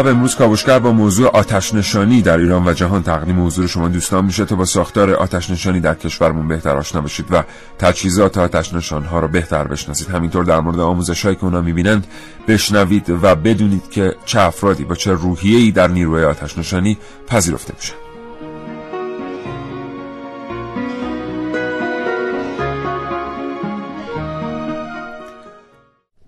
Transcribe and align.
باب 0.00 0.08
امروز 0.08 0.34
کاوشگر 0.36 0.78
با 0.78 0.92
موضوع 0.92 1.28
آتش 1.28 1.74
نشانی 1.74 2.22
در 2.22 2.38
ایران 2.38 2.68
و 2.68 2.72
جهان 2.72 3.02
تقدیم 3.02 3.46
حضور 3.46 3.66
شما 3.66 3.88
دوستان 3.88 4.24
میشه 4.24 4.44
تا 4.44 4.56
با 4.56 4.64
ساختار 4.64 5.14
آتش 5.14 5.50
نشانی 5.50 5.80
در 5.80 5.94
کشورمون 5.94 6.48
بهتر 6.48 6.76
آشنا 6.76 7.00
بشید 7.00 7.26
و 7.30 7.42
تجهیزات 7.78 8.38
آتش 8.38 8.74
نشان 8.74 9.04
ها 9.04 9.20
رو 9.20 9.28
بهتر 9.28 9.64
بشناسید. 9.64 10.08
همینطور 10.08 10.44
در 10.44 10.60
مورد 10.60 10.80
آموزش 10.80 11.24
هایی 11.24 11.36
که 11.36 11.44
اونا 11.44 11.60
می‌بینند 11.60 12.06
بشنوید 12.48 13.10
و 13.22 13.34
بدونید 13.34 13.90
که 13.90 14.14
چه 14.24 14.40
افرادی 14.40 14.84
با 14.84 14.94
چه 14.94 15.12
روحیه‌ای 15.12 15.70
در 15.70 15.88
نیروی 15.88 16.24
آتش 16.24 16.58
نشانی 16.58 16.98
پذیرفته 17.28 17.74
میشن. 17.76 17.99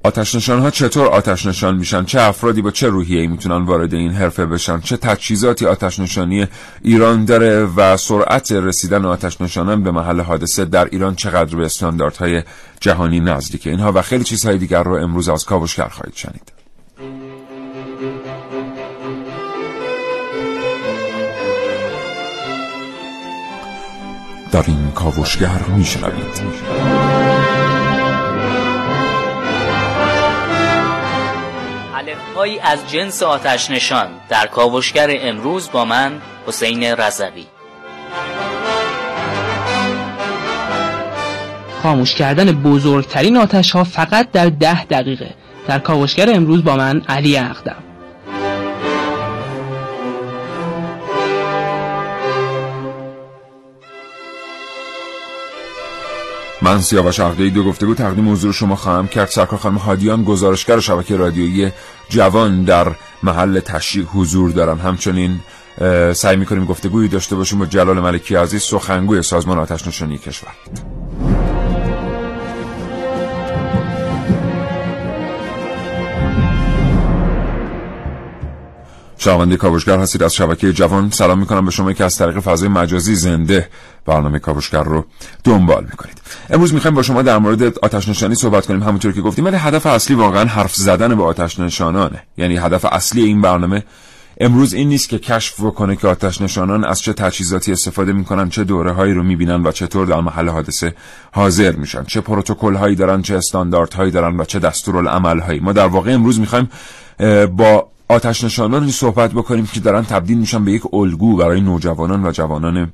آتش 0.04 0.34
نشان 0.34 0.60
ها 0.60 0.70
چطور 0.70 1.06
آتش 1.06 1.46
نشان 1.46 1.76
میشن؟ 1.76 2.04
چه 2.04 2.20
افرادی 2.20 2.62
با 2.62 2.70
چه 2.70 2.88
روحیه‌ای 2.88 3.26
می‌تونن 3.26 3.64
وارد 3.64 3.94
این 3.94 4.12
حرفه 4.12 4.46
بشن؟ 4.46 4.80
چه 4.80 4.96
تجهیزاتی 4.96 5.66
آتش 5.66 6.00
نشانی 6.00 6.46
ایران 6.82 7.24
داره 7.24 7.64
و 7.64 7.96
سرعت 7.96 8.52
رسیدن 8.52 9.04
آتش 9.04 9.40
نشانان 9.40 9.82
به 9.82 9.90
محل 9.90 10.20
حادثه 10.20 10.64
در 10.64 10.84
ایران 10.84 11.14
چقدر 11.14 11.56
به 11.56 11.64
استانداردهای 11.64 12.42
جهانی 12.80 13.20
نزدیکه؟ 13.20 13.70
اینها 13.70 13.92
و 13.92 14.02
خیلی 14.02 14.24
چیزهای 14.24 14.58
دیگر 14.58 14.82
رو 14.82 14.94
امروز 14.94 15.28
از 15.28 15.44
کاوشگر 15.44 15.88
خواهید 15.88 16.14
شنید. 16.14 16.52
در 24.52 24.64
این 24.66 24.90
کاوشگر 24.94 25.60
میشنوید. 25.76 26.91
هایی 32.36 32.60
از 32.60 32.90
جنس 32.90 33.22
آتش 33.22 33.70
نشان 33.70 34.08
در 34.28 34.46
کاوشگر 34.46 35.08
امروز 35.10 35.70
با 35.70 35.84
من 35.84 36.22
حسین 36.46 36.84
رضوی. 36.84 37.46
خاموش 41.82 42.14
کردن 42.14 42.52
بزرگترین 42.52 43.36
آتش 43.36 43.70
ها 43.70 43.84
فقط 43.84 44.30
در 44.30 44.46
ده 44.46 44.84
دقیقه. 44.84 45.34
در 45.68 45.78
کاوشگر 45.78 46.30
امروز 46.34 46.64
با 46.64 46.76
من 46.76 47.02
علی 47.08 47.36
اقدم. 47.36 47.91
من 56.62 56.80
سیاوش 56.80 57.20
عقده‌ای 57.20 57.50
دو 57.50 57.64
گفتگو 57.64 57.94
تقدیم 57.94 58.32
حضور 58.32 58.52
شما 58.52 58.76
خواهم 58.76 59.08
کرد. 59.08 59.28
سرکار 59.28 59.58
خانم 59.58 59.76
هادیان 59.76 60.24
گزارشگر 60.24 60.80
شبکه 60.80 61.16
رادیویی 61.16 61.72
جوان 62.08 62.64
در 62.64 62.86
محل 63.22 63.60
تشریح 63.60 64.06
حضور 64.06 64.50
دارن 64.50 64.78
همچنین 64.78 65.40
سعی 66.12 66.36
می‌کنیم 66.36 66.64
گفتگویی 66.64 67.08
داشته 67.08 67.36
باشیم 67.36 67.58
با 67.58 67.66
جلال 67.66 68.00
ملکی 68.00 68.34
عزیز 68.34 68.62
سخنگوی 68.62 69.22
سازمان 69.22 69.58
آتش 69.58 69.86
نشانی 69.86 70.18
کشور. 70.18 70.50
شنونده 79.22 79.56
کاوشگر 79.56 79.98
هستید. 79.98 80.22
از 80.22 80.34
شبکه 80.34 80.72
جوان 80.72 81.10
سلام 81.10 81.38
می‌کنم 81.38 81.64
به 81.64 81.70
شما. 81.70 81.92
که 81.92 82.04
از 82.04 82.16
طریق 82.18 82.40
فضای 82.40 82.68
مجازی 82.68 83.14
زنده 83.14 83.68
برنامه 84.06 84.38
کاوشگر 84.38 84.82
رو 84.82 85.04
دنبال 85.44 85.84
می‌کنید. 85.90 86.20
امروز 86.50 86.74
می‌خوایم 86.74 86.94
با 86.94 87.02
شما 87.02 87.22
در 87.22 87.38
مورد 87.38 87.78
آتش 87.78 88.08
نشانی 88.08 88.34
صحبت 88.34 88.66
کنیم. 88.66 88.82
همونطور 88.82 89.12
که 89.12 89.20
گفتیم 89.20 89.44
ولی 89.44 89.56
هدف 89.56 89.86
اصلی 89.86 90.16
واقعا 90.16 90.44
حرف 90.44 90.74
زدن 90.74 91.14
به 91.14 91.24
آتش 91.24 91.60
نشانانه. 91.60 92.22
یعنی 92.36 92.56
هدف 92.56 92.84
اصلی 92.84 93.22
این 93.22 93.40
برنامه 93.40 93.84
امروز 94.40 94.74
این 94.74 94.88
نیست 94.88 95.08
که 95.08 95.18
کشف 95.18 95.60
بکنه 95.60 95.96
که 95.96 96.08
آتش 96.08 96.40
نشانان 96.40 96.84
از 96.84 97.00
چه 97.00 97.12
تجهیزاتی 97.12 97.72
استفاده 97.72 98.12
می‌کنن 98.12 98.48
چه 98.48 98.64
دوره 98.64 98.92
هایی 98.92 99.14
رو 99.14 99.22
می‌بینن 99.22 99.66
و 99.66 99.72
چطور 99.72 100.06
در 100.06 100.20
محل 100.20 100.48
حادثه 100.48 100.94
حاضر 101.32 101.72
میشن 101.72 102.04
چه 102.04 102.20
پروتکل 102.20 102.74
هایی 102.74 102.96
دارن 102.96 103.22
چه 103.22 103.36
استاندارد 103.36 103.94
هایی 103.94 104.10
دارن 104.10 104.40
و 104.40 104.44
چه 104.44 104.58
دستورالعمل 104.58 105.38
هایی 105.40 105.60
ما 105.60 105.72
در 105.72 105.86
واقع 105.86 106.12
امروز 106.12 106.40
می‌خوایم 106.40 106.70
با 107.56 107.88
آتش 108.12 108.44
نشانانی 108.44 108.90
صحبت 108.90 109.32
بکنیم 109.32 109.66
که 109.66 109.80
دارن 109.80 110.02
تبدیل 110.02 110.38
میشن 110.38 110.64
به 110.64 110.72
یک 110.72 110.94
الگو 110.94 111.36
برای 111.36 111.60
نوجوانان 111.60 112.26
و 112.26 112.32
جوانان 112.32 112.92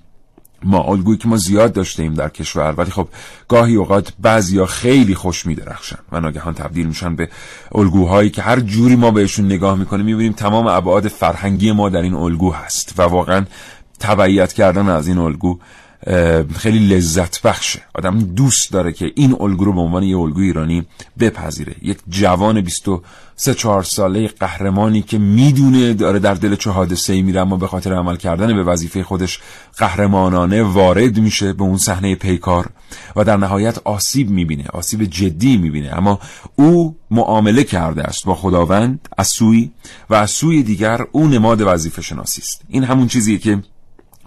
ما. 0.63 0.83
الگویی 0.83 1.19
که 1.19 1.29
ما 1.29 1.37
زیاد 1.37 1.73
داشتیم 1.73 2.15
در 2.15 2.29
کشور. 2.29 2.75
ولی 2.77 2.91
خب 2.91 3.09
گاهی 3.49 3.75
اوقات 3.75 4.13
بعضیا 4.19 4.67
خیلی 4.67 5.15
خوش 5.15 5.47
میدرخشن 5.47 5.99
و 6.13 6.21
ناگهان 6.21 6.55
تبدیل 6.55 6.87
میشن 6.87 7.17
به 7.17 7.29
الگوهایی 7.75 8.31
که 8.31 8.43
هر 8.43 8.61
جوری 8.61 8.97
ما 8.97 9.11
بهشون 9.11 9.47
نگاه 9.47 9.79
می‌کنیم 9.79 10.07
می‌بینیم 10.07 10.33
تمام 10.33 10.67
ابعاد 10.67 11.09
فرهنگی 11.09 11.73
ما 11.73 11.89
در 11.89 12.03
این 12.03 12.15
الگو 12.15 12.53
هست 12.53 12.95
و 12.99 13.03
واقعا 13.03 13.45
تبعیت 14.01 14.53
کردن 14.53 14.89
از 14.89 15.09
این 15.09 15.19
الگو 15.19 15.59
خیلی 16.57 16.79
لذت 16.79 17.43
بخشه 17.43 17.81
آدم 17.95 18.19
دوست 18.19 18.73
داره 18.73 18.93
که 18.93 19.13
این 19.15 19.37
الگو 19.41 19.65
رو 19.65 19.73
به 19.73 19.81
عنوان 19.81 20.03
یه 20.03 20.19
الگو 20.19 20.41
ایرانی 20.41 20.87
بپذیره. 21.19 21.75
یک 21.83 21.99
جوان 22.09 22.61
23 22.61 23.55
4 23.55 23.83
ساله 23.83 24.29
قهرمانی 24.29 25.03
که 25.03 25.19
می‌دونه 25.19 25.95
داره 25.95 26.19
در 26.19 26.35
دل 26.35 26.57
چه 26.57 26.71
حادثه 26.71 27.23
میره 27.23 27.41
اما 27.41 27.57
به 27.57 27.67
خاطر 27.67 27.95
عمل 27.95 28.17
کردن 28.17 28.55
به 28.55 28.65
وظیفه 28.65 29.03
خودش 29.03 29.41
قهرمانانه 29.79 30.63
وارد 30.63 31.19
میشه 31.19 31.53
به 31.53 31.63
اون 31.63 31.79
صحنه 31.79 32.15
پیکار 32.15 32.71
و 33.17 33.25
در 33.25 33.37
نهایت 33.37 33.79
آسیب 33.85 34.31
می‌بینه 34.31 34.65
آسیب 34.73 35.05
جدی 35.05 35.57
می‌بینه. 35.57 35.97
اما 35.97 36.21
او 36.57 36.97
معامله 37.11 37.65
کرده 37.65 38.03
است 38.03 38.25
با 38.25 38.35
خداوند 38.35 39.09
از 39.19 39.29
سوی 39.29 39.71
و 40.11 40.15
از 40.15 40.31
سوی 40.31 40.63
دیگر 40.63 41.01
او 41.13 41.29
نماد 41.29 41.61
وظیفه 41.61 42.03
شناسی 42.03 42.41
است. 42.41 42.63
این 42.69 42.85
همون 42.85 43.09
چیزیه 43.09 43.39
که 43.39 43.63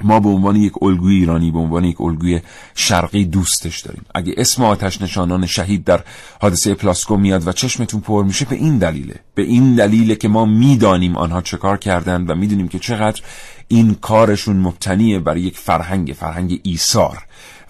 ما 0.06 0.20
به 0.20 0.30
عنوان 0.30 0.56
یک 0.56 0.74
الگوی 0.82 1.16
ایرانی 1.16 1.52
به 1.52 1.60
عنوان 1.60 1.84
یک 1.84 2.02
الگوی 2.02 2.42
شرقی 2.76 3.26
دوستش 3.26 3.80
داریم. 3.80 4.06
اگه 4.16 4.34
اسم 4.38 4.64
آتش 4.64 5.02
نشانان 5.02 5.46
شهید 5.46 5.84
در 5.84 6.04
حادثه 6.42 6.74
پلاسکو 6.74 7.18
میاد 7.18 7.48
و 7.48 7.52
چشمتون 7.52 8.02
پر 8.02 8.24
میشه 8.24 8.46
به 8.46 8.56
این 8.56 8.78
دلیله. 8.78 9.16
به 9.36 9.42
این 9.42 9.76
دلیله 9.76 10.16
که 10.16 10.28
ما 10.28 10.46
می‌دانیم 10.46 11.18
آنها 11.18 11.42
چه 11.42 11.58
کار 11.58 11.78
کردند 11.78 12.30
و 12.30 12.36
می‌دونیم 12.36 12.68
که 12.68 12.80
چقدر 12.80 13.22
این 13.68 13.96
کارشون 13.96 14.56
مبتنیه 14.56 15.20
بر 15.20 15.38
یک 15.38 15.58
فرهنگ 15.58 16.16
فرهنگ 16.20 16.60
ایثار. 16.64 17.18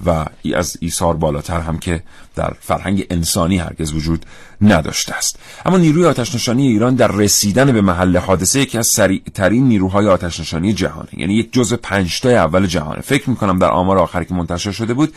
و 0.05 0.25
از 0.55 0.77
ایثار 0.79 1.17
بالاتر 1.17 1.59
هم 1.59 1.79
که 1.79 2.03
در 2.35 2.53
فرهنگ 2.59 3.05
انسانی 3.09 3.57
هرگز 3.57 3.93
وجود 3.93 4.25
نداشته 4.61 5.13
است. 5.13 5.39
اما 5.65 5.77
نیروی 5.77 6.05
آتش 6.05 6.35
نشانی 6.35 6.67
ایران 6.67 6.95
در 6.95 7.11
رسیدن 7.11 7.71
به 7.71 7.81
محل 7.81 8.17
حادثه 8.17 8.59
یکی 8.59 8.77
از 8.77 8.87
سریعترین 8.87 9.67
نیروهای 9.67 10.07
آتش 10.07 10.39
نشانی 10.39 10.73
جهانه. 10.73 11.09
یعنی 11.13 11.33
یک 11.33 11.53
جزء 11.53 11.75
پنجتای 11.75 12.35
اول 12.35 12.65
جهانه. 12.65 13.01
فکر 13.01 13.29
می‌کنم 13.29 13.59
در 13.59 13.69
آمار 13.69 13.97
آخری 13.97 14.25
که 14.25 14.33
منتشر 14.33 14.71
شده 14.71 14.93
بود 14.93 15.13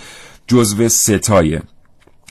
جزء 0.46 0.88
ستای 0.88 1.60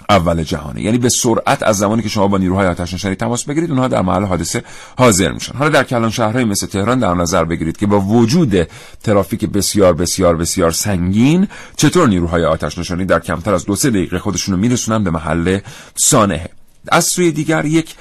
اول 0.10 0.44
جهانه. 0.44 0.82
یعنی 0.82 0.98
به 0.98 1.10
سرعت 1.10 1.64
از 1.64 1.78
زمانی 1.78 2.02
که 2.02 2.10
شما 2.10 2.28
با 2.28 2.38
نیروهای 2.38 2.68
آتش 2.68 2.94
نشانی 2.94 3.16
تماس 3.16 3.44
بگیرید 3.44 3.70
اونها 3.70 3.88
در 3.88 4.02
محل 4.02 4.24
حادثه 4.24 4.64
حاضر 4.98 5.32
میشن. 5.32 5.54
حالا 5.58 5.70
در 5.70 5.84
کلان 5.84 6.10
شهرهای 6.10 6.44
مثل 6.44 6.68
تهران 6.68 7.00
در 7.00 7.14
نظر 7.14 7.44
بگیرید 7.44 7.78
که 7.78 7.88
با 7.88 8.00
وجود 8.00 8.68
ترافیک 9.04 9.46
بسیار 9.46 9.94
بسیار 9.94 10.36
بسیار 10.36 10.72
سنگین 10.72 11.48
چطور 11.78 12.08
نیروهای 12.08 12.46
آتش 12.46 12.78
نشانی 12.78 13.06
در 13.06 13.20
کمتر 13.20 13.54
از 13.54 13.66
دو 13.66 13.76
سه 13.76 13.90
دقیقه 13.90 14.20
خودشونو 14.20 14.58
میرسونن 14.58 15.04
به 15.04 15.12
محل 15.12 15.60
سانحه؟ 15.96 16.50
از 16.88 17.06
سوی 17.06 17.32
دیگر 17.32 17.66
یک 17.66 17.96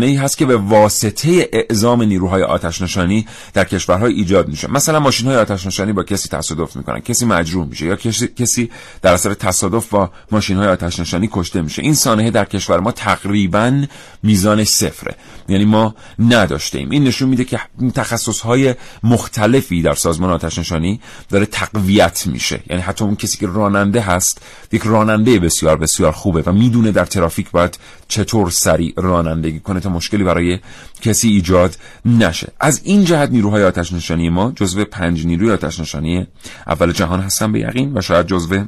ای 0.00 0.16
هست 0.16 0.38
که 0.38 0.46
به 0.46 0.56
واسطه 0.56 1.48
اعزام 1.52 2.02
نیروهای 2.02 2.42
آتش 2.42 2.82
نشانی 2.82 3.26
در 3.54 3.64
کشورهای 3.64 4.12
ایجاد 4.14 4.48
میشه. 4.48 4.70
مثلا 4.70 5.00
ماشین 5.00 5.26
های 5.26 5.36
آتش 5.36 5.66
نشانی 5.66 5.92
با 5.92 6.02
کسی 6.02 6.28
تصادف 6.28 6.76
می‌کنن 6.76 7.00
کسی 7.00 7.26
مجروح 7.26 7.66
میشه 7.66 7.86
یا 7.86 7.96
کسی, 8.36 8.70
در 9.02 9.12
اثر 9.12 9.34
تصادف 9.34 9.88
با 9.88 10.10
ماشین 10.30 10.56
های 10.56 10.68
آتش 10.68 11.00
نشانی 11.00 11.28
کشته 11.32 11.62
میشه. 11.62 11.82
این 11.82 11.94
سانحه 11.94 12.30
در 12.30 12.44
کشور 12.44 12.80
ما 12.80 12.92
تقریبا 12.92 13.84
میزان 14.22 14.64
صفره 14.64 15.14
یعنی 15.48 15.64
ما 15.64 15.94
نداشته 16.18 16.78
ایم 16.78 16.90
این 16.90 17.04
نشون 17.04 17.28
میده 17.28 17.44
که 17.44 17.60
تخصص 17.94 18.40
های 18.40 18.74
مختلفی 19.02 19.82
در 19.82 19.94
سازمان 19.94 20.30
آتش 20.30 20.58
نشانی 20.58 21.00
داره 21.28 21.46
تقویت 21.46 22.26
میشه. 22.26 22.60
یعنی 22.70 22.82
حتی 22.82 23.04
اون 23.04 23.16
کسی 23.16 23.38
که 23.38 23.46
راننده 23.46 24.00
هست 24.00 24.42
یک 24.72 24.82
راننده 24.84 25.38
بسیار 25.38 25.76
بسیار 25.76 26.12
خوبه 26.12 26.42
و 26.46 26.52
می‌دونه 26.52 26.92
در 26.92 27.04
ترافیک 27.04 27.50
باید 27.50 27.78
چطور 28.24 28.50
سریع 28.50 28.94
رانندگی 28.96 29.60
کنه 29.60 29.80
تا 29.80 29.88
مشکلی 29.88 30.24
برای 30.24 30.58
کسی 31.00 31.28
ایجاد 31.28 31.76
نشه. 32.04 32.52
از 32.60 32.80
این 32.84 33.04
جهت 33.04 33.30
نیروهای 33.30 33.64
آتش 33.64 33.92
نشانی 33.92 34.28
ما 34.28 34.52
جزو 34.56 34.84
پنج 34.84 35.26
نیروی 35.26 35.50
آتش 35.50 35.80
نشانی 35.80 36.26
اول 36.66 36.92
جهان 36.92 37.20
هستن 37.20 37.52
به 37.52 37.60
یقین 37.60 37.98
و 37.98 38.00
شاید 38.00 38.26
جزو 38.26 38.64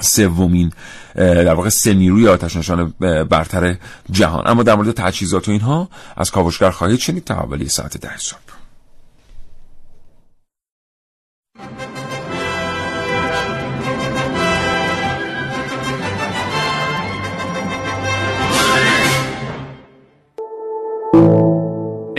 سومین 0.00 0.72
در 1.14 1.54
واقع 1.54 1.68
سه 1.68 1.94
نیروی 1.94 2.28
آتش 2.28 2.56
نشان 2.56 2.94
برتر 3.30 3.76
جهان. 4.10 4.42
اما 4.46 4.62
در 4.62 4.74
مورد 4.74 4.90
تجهیزات 4.90 5.48
و 5.48 5.50
اینها 5.50 5.88
از 6.16 6.30
کاوشگر 6.30 6.70
خواهید 6.70 6.98
شنید 6.98 7.24
تا 7.24 7.34
اولی 7.34 7.68
ساعت 7.68 7.96
ده 7.96 8.18
صبح. 8.18 8.51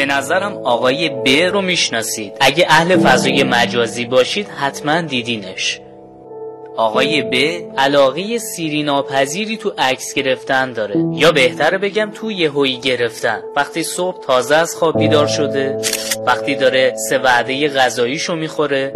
به 0.06 0.14
نظرم 0.14 0.58
آقای 0.58 1.10
ب 1.10 1.28
رو 1.28 1.62
می‌شناسید. 1.62 2.34
اگه 2.40 2.66
اهل 2.70 2.98
فضای 2.98 3.44
مجازی 3.44 4.06
باشید 4.06 4.48
حتما 4.48 5.02
دیدینش. 5.02 5.80
آقای 6.78 7.22
ب 7.22 7.36
علاقه 7.78 8.38
سیری 8.38 8.84
ناپذیری 8.84 9.58
تو 9.58 9.74
عکس 9.78 10.14
گرفتن 10.14 10.74
داره. 10.74 10.96
یا 11.14 11.32
بهتره 11.32 11.78
بگم 11.78 12.12
تو 12.16 12.32
یهویی 12.32 12.78
گرفتن. 12.78 13.40
وقتی 13.56 13.84
صبح 13.84 14.26
تازه 14.26 14.56
از 14.56 14.76
خواب 14.76 14.98
بیدار 14.98 15.28
شده 15.28 15.78
وقتی 16.26 16.56
داره 16.56 16.94
سه 17.10 17.18
وعده 17.18 17.68
غذاییشو 17.68 18.36
می‌خوره 18.36 18.94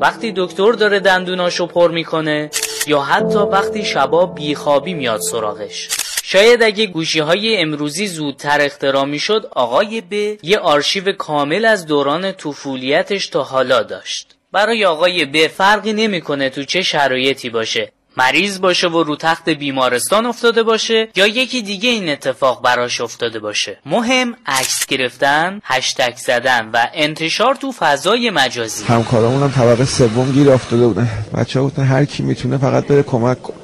وقتی 0.00 0.32
دکتر 0.36 0.72
داره 0.72 1.00
دندوناشو 1.00 1.66
پر 1.66 1.90
می‌کنه 1.90 2.50
یا 2.86 3.00
حتی 3.00 3.38
وقتی 3.38 3.84
شبا 3.84 4.26
بیخوابی 4.26 4.94
میاد 4.94 5.20
سراغش. 5.20 5.97
شاید 6.30 6.62
اگه 6.62 6.86
گوشی 6.86 7.20
های 7.20 7.56
امروزی 7.56 8.06
زودتر 8.06 8.60
اختراع 8.60 9.04
می 9.04 9.18
شد 9.18 9.48
آقای 9.50 10.00
ب 10.00 10.12
یه 10.42 10.58
آرشیو 10.58 11.12
کامل 11.12 11.64
از 11.64 11.86
دوران 11.86 12.32
طفولیتش 12.32 13.26
تا 13.26 13.42
حالا 13.42 13.82
داشت. 13.82 14.36
برای 14.52 14.84
آقای 14.84 15.24
ب 15.24 15.46
فرقی 15.46 15.92
نمی‌کنه 15.92 16.50
تو 16.50 16.64
چه 16.64 16.82
شرایطی 16.82 17.50
باشه. 17.50 17.92
مریض 18.16 18.60
باشه 18.60 18.88
و 18.88 19.02
رو 19.02 19.16
تخت 19.16 19.48
بیمارستان 19.48 20.26
افتاده 20.26 20.62
باشه 20.62 21.08
یا 21.16 21.26
یکی 21.26 21.62
دیگه 21.62 21.90
این 21.90 22.08
اتفاق 22.08 22.62
براش 22.62 23.00
افتاده 23.00 23.38
باشه. 23.38 23.78
مهم 23.86 24.34
عکس 24.46 24.86
گرفتن 24.86 25.60
هشتگ 25.64 26.16
زدن 26.16 26.70
و 26.72 26.86
انتشار 26.94 27.54
تو 27.54 27.72
فضای 27.72 28.30
مجازی. 28.30 28.84
همکارامون 28.84 29.42
هم 29.42 29.50
طبقه 29.50 29.84
سوم 29.84 30.32
گیر 30.32 30.50
افتاده 30.50 30.86
بودن. 30.86 31.08
بچه 31.34 31.60
ها 31.60 31.68
هر 31.68 32.04
کی 32.04 32.22
می‌تونه 32.22 32.58
فقط 32.58 32.86
بره 32.86 33.02
کمک 33.02 33.42
کن 33.42 33.54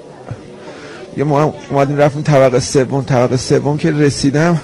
یه 1.17 1.25
ما 1.25 1.55
اومدیم 1.71 1.97
رفتیم 1.97 2.23
طبقه 2.23 2.61
سوم 2.61 3.03
طبقه 3.03 3.37
سوم 3.37 3.79
که 3.79 3.91
رسیدم 3.91 4.61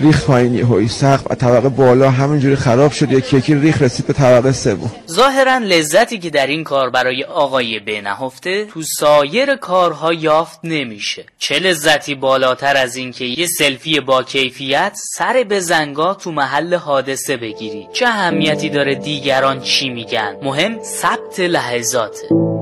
ریخت 0.00 0.26
پایین 0.26 0.54
یهویی 0.54 0.88
سقف 0.88 1.30
و 1.30 1.34
طبقه 1.34 1.68
بالا 1.68 2.10
همینجوری 2.10 2.56
خراب 2.56 2.92
شد 2.92 3.12
یکی 3.12 3.36
یکی 3.36 3.54
ریخ 3.54 3.82
رسید 3.82 4.06
به 4.06 4.12
طبقه 4.12 4.52
سوم. 4.52 4.90
ظاهرا 5.10 5.58
لذتی 5.58 6.18
که 6.18 6.30
در 6.30 6.46
این 6.46 6.64
کار 6.64 6.90
برای 6.90 7.24
آقای 7.24 7.80
به 7.80 8.00
نهفته 8.00 8.64
تو 8.64 8.82
سایر 8.82 9.56
کارها 9.56 10.12
یافت 10.12 10.60
نمیشه. 10.64 11.24
چه 11.38 11.58
لذتی 11.58 12.14
بالاتر 12.14 12.76
از 12.76 12.96
اینکه 12.96 13.24
یه 13.24 13.46
سلفی 13.46 14.00
با 14.00 14.22
کیفیت 14.22 14.92
سر 15.14 15.44
به 15.48 15.60
زنگا 15.60 16.14
تو 16.14 16.32
محل 16.32 16.74
حادثه 16.74 17.36
بگیری. 17.36 17.88
چه 17.92 18.06
اهمیتی 18.06 18.68
داره 18.68 18.94
دیگران 18.94 19.60
چی 19.60 19.88
میگن؟ 19.88 20.36
مهم 20.42 20.82
ثبت 20.82 21.40
لحظاته. 21.40 22.57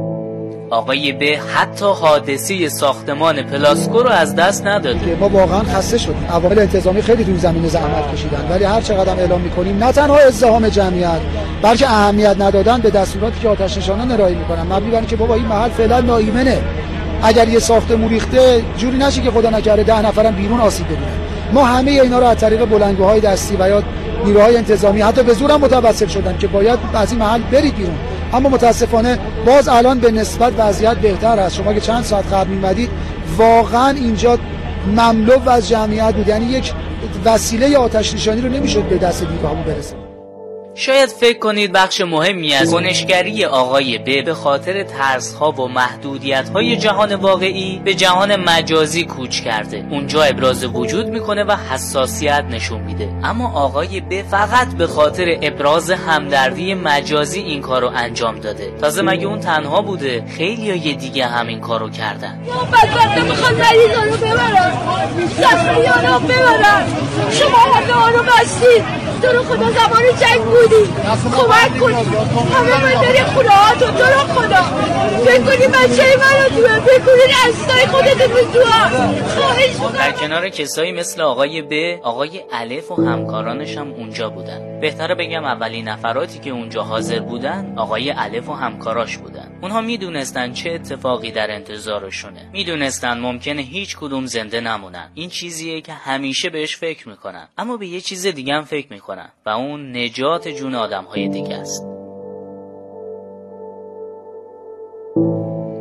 آقای 0.70 1.12
به 1.12 1.38
حتی 1.54 1.84
حادثه 1.84 2.68
ساختمان 2.68 3.42
پلاسکو 3.42 4.02
رو 4.02 4.08
از 4.08 4.36
دست 4.36 4.66
نداده. 4.66 5.16
ما 5.20 5.28
واقعا 5.28 5.62
خسته 5.62 5.98
شدیم. 5.98 6.26
عوامل 6.30 6.58
انتظامی 6.58 7.02
خیلی 7.02 7.24
توی 7.24 7.36
زمین 7.36 7.68
زحمت 7.68 8.14
کشیدن 8.14 8.46
ولی 8.50 8.64
هر 8.64 8.80
چقدر 8.80 9.14
اعلام 9.14 9.40
می‌کنیم 9.40 9.84
نه 9.84 9.92
تنها 9.92 10.18
ازدحام 10.18 10.68
جمعیت 10.68 11.20
بلکه 11.62 11.90
اهمیت 11.90 12.36
ندادن 12.40 12.80
به 12.80 12.90
دستوراتی 12.90 13.40
که 13.40 13.48
آتش 13.48 13.78
نشانان 13.78 14.12
ارائه 14.12 14.34
می‌کنن. 14.34 14.62
مبنی 14.62 14.90
بر 14.90 15.00
که 15.00 15.16
بابا 15.16 15.34
این 15.34 15.46
محل 15.46 15.68
فعلا 15.68 16.00
ناایمنه 16.00 16.58
اگر 17.22 17.48
یه 17.48 17.58
ساختمون 17.58 18.08
ریخته 18.08 18.64
جوری 18.76 18.98
نشه 18.98 19.22
که 19.22 19.30
خدا 19.30 19.50
نکرده 19.50 19.82
ده 19.82 20.06
نفرم 20.06 20.34
بیرون 20.34 20.60
آسیب 20.60 20.86
ببینن. 20.86 21.16
ما 21.52 21.64
همه 21.64 21.90
اینا 21.90 22.18
رو 22.18 22.26
از 22.26 22.36
طریق 22.36 22.64
بلندگوهای 22.64 23.20
دستی 23.20 23.56
و 23.56 23.68
یا 23.68 23.82
نیروهای 24.24 24.56
انتظامی 24.56 25.00
حتی 25.00 25.22
به 25.22 25.34
زورم 25.34 25.60
متوسل 25.60 26.06
شدن 26.06 26.38
که 26.38 26.46
باید 26.46 26.78
از 26.94 27.12
این 27.12 27.20
محل 27.20 27.40
برید 27.40 27.76
بیرون. 27.76 27.96
اما 28.32 28.49
متاسفانه 28.49 29.19
باز 29.46 29.69
الان 29.69 29.99
به 29.99 30.11
نسبت 30.11 30.52
وضعیت 30.58 30.96
بهتر 30.96 31.40
است. 31.40 31.56
شما 31.56 31.73
که 31.73 31.81
چند 31.81 32.05
ساعت 32.05 32.32
قبل 32.32 32.50
میمدید 32.50 32.90
واقعا 33.38 33.88
اینجا 33.88 34.38
مملو 34.96 35.49
از 35.49 35.69
جمعیت 35.69 36.14
بود. 36.14 36.28
یعنی 36.28 36.44
یک 36.46 36.73
وسیله 37.25 37.76
آتش 37.76 38.14
نشانی 38.14 38.40
رو 38.40 38.49
نمی‌شد 38.49 38.82
به 38.82 38.99
دست 38.99 39.25
دیگاه 39.25 39.64
برسه. 39.64 40.05
شاید 40.78 41.08
فکر 41.08 41.38
کنید 41.38 41.73
بخش 41.73 42.00
مهمی 42.00 42.55
از 42.55 42.70
کنشگری 42.70 43.44
آقای 43.44 43.99
ب 43.99 44.25
به 44.25 44.34
خاطر 44.34 44.82
ترسها 44.82 45.50
و 45.50 45.69
محدودیت 45.69 46.50
جهان 46.81 47.14
واقعی 47.14 47.81
به 47.84 47.94
جهان 47.94 48.37
مجازی 48.37 49.05
کوچ 49.05 49.40
کرده. 49.40 49.87
اونجا 49.90 50.23
ابراز 50.23 50.64
وجود 50.64 51.06
می‌کنه 51.06 51.44
و 51.44 51.56
حساسیت 51.70 52.44
نشون 52.50 52.81
میده. 52.81 53.08
اما 53.25 53.52
آقای 53.52 54.00
ب 54.00 54.23
فقط 54.23 54.69
به 54.69 54.87
خاطر 54.87 55.38
ابراز 55.43 55.90
همدردی 55.90 56.75
مجازی 56.75 57.40
این 57.40 57.61
کارو 57.62 57.93
انجام 57.94 58.38
داده. 58.38 58.73
تازه 58.81 59.02
مگه 59.02 59.26
اون 59.26 59.40
تنها 59.40 59.82
بوده؟ 59.82 60.25
خیلی 60.37 60.78
یه 60.78 60.94
دیگه 60.94 61.26
همین 61.26 61.61
کارو 61.61 61.90
کردن. 61.90 62.38
می‌خواد 63.28 63.55
مریضانو 63.61 64.17
ببرن. 64.17 64.73
شما 67.31 67.67
خدا 69.49 69.70
زمان 69.70 70.02
جنگ 70.20 70.40
بودی 70.68 70.90
کمک 71.36 71.80
کنی. 71.80 71.94
همه 71.94 72.82
من 72.82 73.02
داری 73.02 73.22
خونه 73.22 73.48
ها 73.48 73.74
تو 73.74 73.86
تو 73.86 74.04
رو 74.04 74.34
خدا 74.34 74.62
بکنی 75.26 75.66
بچه 75.66 76.04
من 76.18 76.42
رو 76.42 76.48
دوه 76.56 76.80
بکنی 76.80 77.32
اصلای 77.48 77.86
خودت 77.86 78.22
رو 78.22 78.52
دوه 78.52 79.96
در 79.98 80.12
کنار 80.12 80.48
کسایی 80.48 80.92
مثل 80.92 81.20
آقای 81.20 81.62
ب 81.62 81.72
آقای 82.02 82.42
الف 82.52 82.90
و 82.90 82.94
همکارانش 82.94 83.76
هم 83.76 83.92
اونجا 83.92 84.30
بودن. 84.30 84.80
بهتره 84.80 85.14
بگم 85.14 85.44
اولین 85.44 85.88
نفراتی 85.88 86.38
که 86.38 86.50
اونجا 86.50 86.82
حاضر 86.82 87.20
بودن 87.20 87.74
آقای 87.76 88.10
الف 88.10 88.48
و 88.48 88.52
همکاراش 88.52 89.18
بودن. 89.18 89.35
اونها 89.62 89.80
می‌دونستن 89.80 90.52
چه 90.52 90.70
اتفاقی 90.70 91.30
در 91.30 91.50
انتظارشونه. 91.50 92.50
می‌دونستن 92.52 93.18
ممکنه 93.20 93.62
هیچ 93.62 93.96
کدوم 93.96 94.26
زنده 94.26 94.60
نمونن. 94.60 95.10
این 95.14 95.30
چیزیه 95.30 95.80
که 95.80 95.92
همیشه 95.92 96.50
بهش 96.50 96.76
فکر 96.76 97.08
می‌کنن. 97.08 97.48
اما 97.58 97.76
به 97.76 97.86
یه 97.86 98.00
چیز 98.00 98.26
دیگه 98.26 98.54
هم 98.54 98.64
فکر 98.64 98.92
می‌کنن 98.92 99.28
و 99.46 99.50
اون 99.50 99.96
نجات 99.96 100.48
جون 100.48 100.74
آدم 100.74 101.04
های 101.04 101.28
دیگه 101.28 101.54
است. 101.54 101.82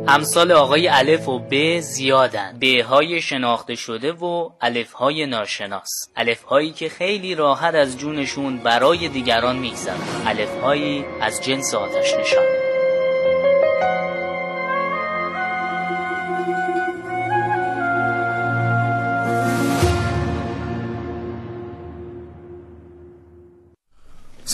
امثال 0.08 0.52
آقای 0.52 0.88
الف 0.88 1.28
و 1.28 1.38
ب 1.38 1.80
زیادن. 1.80 2.58
ب 2.60 2.64
های 2.64 3.22
شناخته 3.22 3.74
شده 3.74 4.12
و 4.12 4.50
الف 4.60 4.92
های 4.92 5.26
ناشناس. 5.26 5.90
الف 6.16 6.42
هایی 6.42 6.70
که 6.70 6.88
خیلی 6.88 7.34
راحت 7.34 7.74
از 7.74 7.98
جونشون 7.98 8.56
برای 8.58 9.08
دیگران 9.08 9.56
میگذرن. 9.56 10.00
الف 10.26 10.60
هایی 10.60 11.04
از 11.20 11.44
جنس 11.44 11.74
آتش 11.74 12.14
نشان 12.14 12.65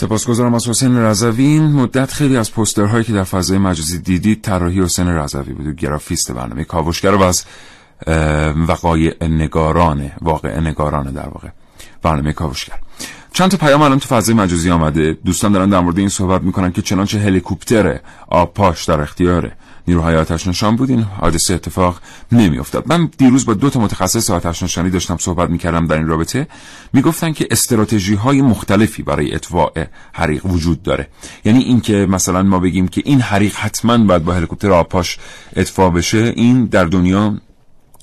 سپاسگزارم 0.03 0.53
از 0.53 0.67
حسین 0.67 0.97
رضوی. 0.97 1.59
مدت 1.59 2.11
خیلی 2.11 2.37
از 2.37 2.51
پوسترهایی 2.51 3.03
که 3.03 3.13
در 3.13 3.23
فضای 3.23 3.57
مجازی 3.57 3.99
دیدید 3.99 4.41
طراحی 4.41 4.81
حسین 4.81 5.07
رضوی 5.07 5.53
بود. 5.53 5.67
و 5.67 5.71
گرافیست 5.71 6.31
برنامه 6.31 6.63
کاوشگر 6.63 7.15
و 7.15 7.21
از 7.21 7.45
وقایع 8.67 9.23
نگارانه 9.23 10.11
واقع 10.21 10.59
نگارانه 10.59 11.11
در 11.11 11.29
واقع 11.29 11.47
برنامه 12.01 12.33
کاوشگر. 12.33 12.79
چند 13.33 13.51
تا 13.51 13.57
پیام 13.57 13.81
الان 13.81 13.99
تو 13.99 14.15
فضای 14.15 14.35
مجازی 14.35 14.71
آمده. 14.71 15.17
دوستان 15.25 15.51
دارن 15.51 15.69
در 15.69 15.79
مورد 15.79 15.99
این 15.99 16.09
صحبت 16.09 16.41
می‌کنن 16.41 16.71
که 16.71 16.81
چنانچه 16.81 17.19
هلیکوپتر 17.19 17.99
آب 18.27 18.53
پاش 18.53 18.85
در 18.85 19.01
اختیاره. 19.01 19.51
نیروهای 19.87 20.15
آتش 20.15 20.47
نشان 20.47 20.75
بود. 20.75 20.89
این 20.89 21.01
حادثه 21.01 21.53
اتفاق 21.53 21.99
نمیافتاد. 22.31 22.83
من 22.87 23.09
دیروز 23.17 23.45
با 23.45 23.53
دو 23.53 23.69
تا 23.69 23.79
متخصص 23.79 24.29
آتش 24.29 24.63
نشانی 24.63 24.89
داشتم 24.89 25.17
صحبت 25.17 25.49
می‌کردم 25.49 25.87
در 25.87 25.97
این 25.97 26.07
رابطه. 26.07 26.47
می‌گفتن 26.93 27.33
که 27.33 27.47
استراتژی 27.51 28.15
های 28.15 28.41
مختلفی 28.41 29.03
برای 29.03 29.35
اطفاء 29.35 29.71
حریق 30.13 30.45
وجود 30.45 30.83
داره. 30.83 31.07
یعنی 31.45 31.59
اینکه 31.59 31.93
مثلا 31.93 32.43
ما 32.43 32.59
بگیم 32.59 32.87
که 32.87 33.01
این 33.05 33.21
حریق 33.21 33.55
حتما 33.55 33.97
باید 33.97 34.23
با 34.23 34.33
هلیکوپتر 34.33 34.71
آبپاش 34.71 35.17
اطفاء 35.55 35.89
بشه 35.89 36.33
این 36.35 36.65
در 36.65 36.85
دنیا 36.85 37.37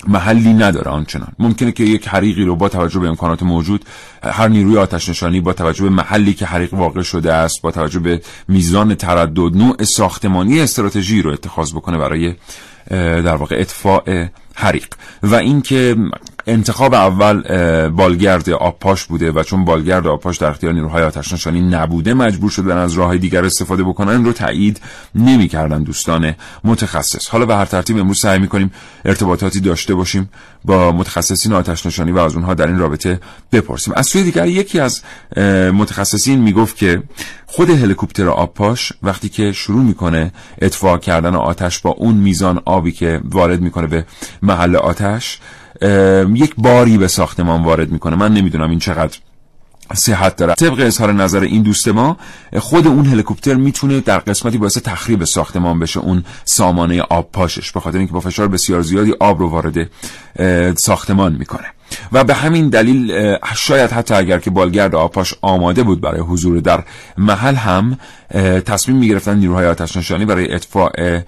محلی 0.08 0.52
نداره 0.52 0.90
آنچنان. 0.90 1.32
ممکنه 1.38 1.72
که 1.72 1.84
یک 1.84 2.08
حریقی 2.08 2.44
رو 2.44 2.56
با 2.56 2.68
توجه 2.68 3.00
به 3.00 3.08
امکانات 3.08 3.42
موجود 3.42 3.84
هر 4.22 4.48
نیروی 4.48 4.78
آتش 4.78 5.08
نشانی 5.08 5.40
با 5.40 5.52
توجه 5.52 5.84
به 5.84 5.90
محلی 5.90 6.34
که 6.34 6.46
حریق 6.46 6.74
واقع 6.74 7.02
شده 7.02 7.32
است 7.32 7.62
با 7.62 7.70
توجه 7.70 8.00
به 8.00 8.22
میزان 8.48 8.94
تردد 8.94 9.56
نوع 9.56 9.84
ساختمانی 9.84 10.60
استراتژی 10.60 11.22
رو 11.22 11.30
اتخاذ 11.30 11.72
بکنه 11.72 11.98
برای 11.98 12.34
در 12.90 13.36
واقع 13.36 13.56
اطفاء 13.58 14.26
حریق. 14.54 14.86
و 15.22 15.34
اینکه 15.34 15.96
انتخاب 16.46 16.94
اول 16.94 17.42
بالگرد 17.88 18.50
آبپاش 18.50 19.04
بوده 19.04 19.32
و 19.32 19.42
چون 19.42 19.64
بالگرد 19.64 20.06
آبپاش 20.06 20.36
در 20.36 20.48
اختیار 20.48 20.72
نیروهای 20.72 21.02
آتش 21.02 21.32
نشانی 21.32 21.60
نبوده 21.60 22.14
مجبور 22.14 22.50
شدن 22.50 22.76
از 22.76 22.92
راه 22.92 23.18
دیگر 23.18 23.44
استفاده 23.44 23.84
بکنن 23.84 24.24
رو 24.24 24.32
تایید 24.32 24.80
نمی‌کردن 25.14 25.82
دوستان 25.82 26.34
متخصص. 26.64 27.28
حالا 27.28 27.46
به 27.46 27.56
هر 27.56 27.64
ترتیب 27.64 27.98
امروز 27.98 28.20
سعی 28.20 28.38
می‌کنیم 28.38 28.70
ارتباطاتی 29.04 29.60
داشته 29.60 29.94
باشیم 29.94 30.30
با 30.64 30.92
متخصصین 30.92 31.52
آتش 31.52 31.86
نشانی 31.86 32.12
و 32.12 32.18
از 32.18 32.34
اونها 32.34 32.54
در 32.54 32.66
این 32.66 32.78
رابطه 32.78 33.20
بپرسیم. 33.52 33.94
از 33.96 34.06
سوی 34.06 34.22
دیگر 34.22 34.46
یکی 34.46 34.80
از 34.80 35.02
متخصصین 35.72 36.40
می‌گفت 36.40 36.76
که 36.76 37.02
خود 37.46 37.70
هلیکوپتر 37.70 38.28
آبپاش 38.28 38.92
وقتی 39.02 39.28
که 39.28 39.52
شروع 39.52 39.82
می‌کنه 39.82 40.32
اطفاء 40.58 40.96
کردن 40.96 41.34
آتش 41.34 41.78
با 41.78 41.90
اون 41.90 42.14
میزان 42.14 42.62
آبی 42.64 42.92
که 42.92 43.20
وارد 43.24 43.60
می‌کنه 43.60 43.86
به 43.86 44.04
محل 44.42 44.76
آتش. 44.76 45.38
یک 46.34 46.54
باری 46.58 46.98
به 46.98 47.08
ساختمان 47.08 47.62
وارد 47.62 47.92
می‌کنه. 47.92 48.16
من 48.16 48.34
نمی‌دونم 48.34 48.70
این 48.70 48.78
چقدر 48.78 49.18
صحت 49.94 50.36
داره. 50.36 50.54
طبق 50.54 50.80
اظهار 50.80 51.12
نظر 51.12 51.40
این 51.40 51.62
دوست 51.62 51.88
ما 51.88 52.16
خود 52.58 52.86
اون 52.86 53.06
هلیکوپتر 53.06 53.54
می‌تونه 53.54 54.00
در 54.00 54.18
قسمتی 54.18 54.58
باعث 54.58 54.78
تخریب 54.78 55.24
ساختمان 55.24 55.78
بشه. 55.78 56.00
اون 56.00 56.24
سامانه 56.44 57.02
آب 57.02 57.32
پاشش. 57.32 57.72
به 57.72 57.80
خاطر 57.80 57.98
اینکه 57.98 58.12
با 58.12 58.20
فشار 58.20 58.48
بسیار 58.48 58.82
زیادی 58.82 59.14
آب 59.20 59.38
رو 59.38 59.48
وارد 59.48 59.90
ساختمان 60.76 61.32
می‌کنه. 61.32 61.66
و 62.12 62.24
به 62.24 62.34
همین 62.34 62.68
دلیل 62.68 63.36
شاید 63.56 63.90
حتی 63.90 64.14
اگر 64.14 64.38
که 64.38 64.50
بالگرد 64.50 64.94
آپاش 64.94 65.34
آماده 65.42 65.82
بود 65.82 66.00
برای 66.00 66.20
حضور 66.20 66.60
در 66.60 66.84
محل 67.18 67.54
هم 67.54 67.98
تصمیم 68.66 68.96
می 68.98 69.08
گرفتن 69.08 69.38
نیروهای 69.38 69.66
آتش 69.66 69.96
نشانی 69.96 70.24
برای 70.24 70.54
اطفاء 70.54 71.20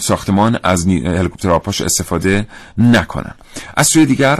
ساختمان 0.00 0.58
از 0.62 0.86
هلیکوپتر 0.86 1.50
آپاش 1.50 1.80
استفاده 1.80 2.46
نکنن. 2.78 3.34
از 3.76 3.86
سوی 3.86 4.06
دیگر 4.06 4.38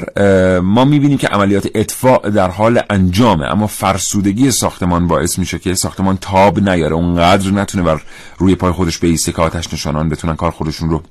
ما 0.60 0.84
می‌بینیم 0.84 1.18
که 1.18 1.28
عملیات 1.28 1.68
اطفاء 1.74 2.18
در 2.18 2.50
حال 2.50 2.80
انجامه 2.90 3.46
اما 3.46 3.66
فرسودگی 3.66 4.50
ساختمان 4.50 5.06
باعث 5.06 5.38
میشه 5.38 5.58
که 5.58 5.74
ساختمان 5.74 6.18
تاب 6.20 6.68
نیاره 6.68 6.94
اونقدر 6.94 7.50
نتونه 7.50 7.84
بر 7.84 8.00
روی 8.38 8.54
پای 8.54 8.72
خودش 8.72 8.98
بیسته 8.98 9.32
که 9.32 9.42
آتش 9.42 9.72
نشانان 9.72 10.08
بتونن 10.08 10.36
کار 10.36 10.50
خودشون 10.50 10.90
رو 10.90 11.02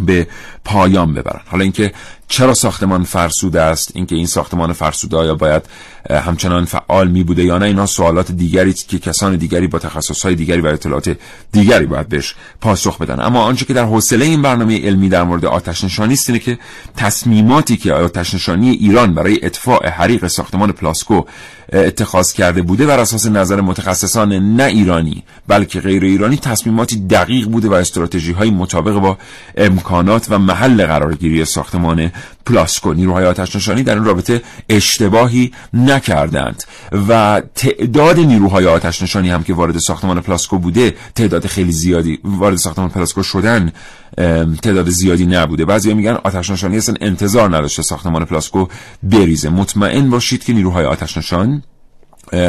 به 0.00 0.26
پایان 0.64 1.14
ببرن. 1.14 1.40
حالا 1.46 1.62
اینکه 1.62 1.92
چرا 2.30 2.54
ساختمان 2.54 3.04
فرسوده 3.04 3.60
است؟ 3.60 3.92
اینکه 3.94 4.14
این 4.16 4.26
ساختمان 4.26 4.72
فرسوده 4.72 5.16
آیا 5.16 5.34
باید 5.34 5.62
همچنان 6.10 6.64
فعال 6.64 7.08
می 7.08 7.22
بوده 7.22 7.44
یا 7.44 7.58
نه؟ 7.58 7.66
اینا 7.66 7.86
سوالات 7.86 8.32
دیگری 8.32 8.72
که 8.72 8.98
کسان 8.98 9.36
دیگری 9.36 9.66
با 9.66 9.78
تخصصهای 9.78 10.34
دیگری 10.34 10.60
و 10.60 10.66
اطلاعات 10.66 11.16
دیگری 11.52 11.86
باید 11.86 12.08
بهش 12.08 12.34
پاسخ 12.60 12.98
بدن. 12.98 13.20
اما 13.20 13.42
آنچه 13.42 13.64
که 13.64 13.74
در 13.74 13.84
حوصله 13.84 14.24
این 14.24 14.42
برنامه 14.42 14.86
علمی 14.86 15.08
در 15.08 15.22
مورد 15.22 15.44
آتش 15.44 15.84
نشانی 15.84 16.14
است 16.14 16.30
اینه 16.30 16.38
که 16.38 16.58
تصمیماتی 16.96 17.76
که 17.76 17.92
آتش 17.92 18.34
نشانی 18.34 18.70
ایران 18.70 19.14
برای 19.14 19.44
اطفاء 19.44 19.88
حریق 19.90 20.26
ساختمان 20.26 20.72
پلاسکو 20.72 21.22
اتخاذ 21.72 22.32
کرده 22.32 22.62
بوده 22.62 22.86
بر 22.86 22.98
اساس 22.98 23.26
نظر 23.26 23.60
متخصصان 23.60 24.32
نه 24.32 24.64
ایرانی 24.64 25.24
بلکه 25.48 25.80
غیر 25.80 26.04
ایرانی 26.04 26.36
تصمیماتی 26.36 27.06
دقیق 27.06 27.48
بوده 27.48 27.68
و 27.68 27.72
استراتژی 27.72 28.32
های 28.32 28.50
مطابق 28.50 28.94
با 28.94 29.18
امکانات 29.56 30.26
و 30.30 30.38
محل 30.38 30.86
قرارگیری 30.86 31.44
ساختمان 31.44 32.12
پلاسکو 32.46 32.92
نیروهای 32.92 33.24
آتش 33.24 33.56
نشانی 33.56 33.82
در 33.82 33.94
این 33.94 34.04
رابطه 34.04 34.42
اشتباهی 34.68 35.52
نکردند. 35.74 36.64
و 37.08 37.42
تعداد 37.54 38.18
نیروهای 38.18 38.66
آتش 38.66 39.02
نشانی 39.02 39.30
هم 39.30 39.42
که 39.42 39.54
وارد 39.54 39.78
ساختمان 39.78 40.20
پلاسکو 40.20 40.58
بوده 40.58 40.94
تعداد 41.14 41.46
خیلی 41.46 41.72
زیادی 41.72 42.18
وارد 42.24 42.56
ساختمان 42.56 42.88
پلاسکو 42.88 43.22
شدن 43.22 43.72
تعداد 44.62 44.90
زیادی 44.90 45.26
نبوده. 45.26 45.64
بعضی 45.64 45.94
میگن 45.94 46.18
آتش 46.24 46.50
نشانی 46.50 46.76
اصلا 46.76 46.94
انتظار 47.00 47.56
نداشته 47.56 47.82
ساختمان 47.82 48.24
پلاسکو 48.24 48.66
بریزه. 49.02 49.48
مطمئن 49.48 50.10
باشید 50.10 50.44
که 50.44 50.52
نیروهای 50.52 50.84
آتش 50.84 51.16
نشان 51.16 51.62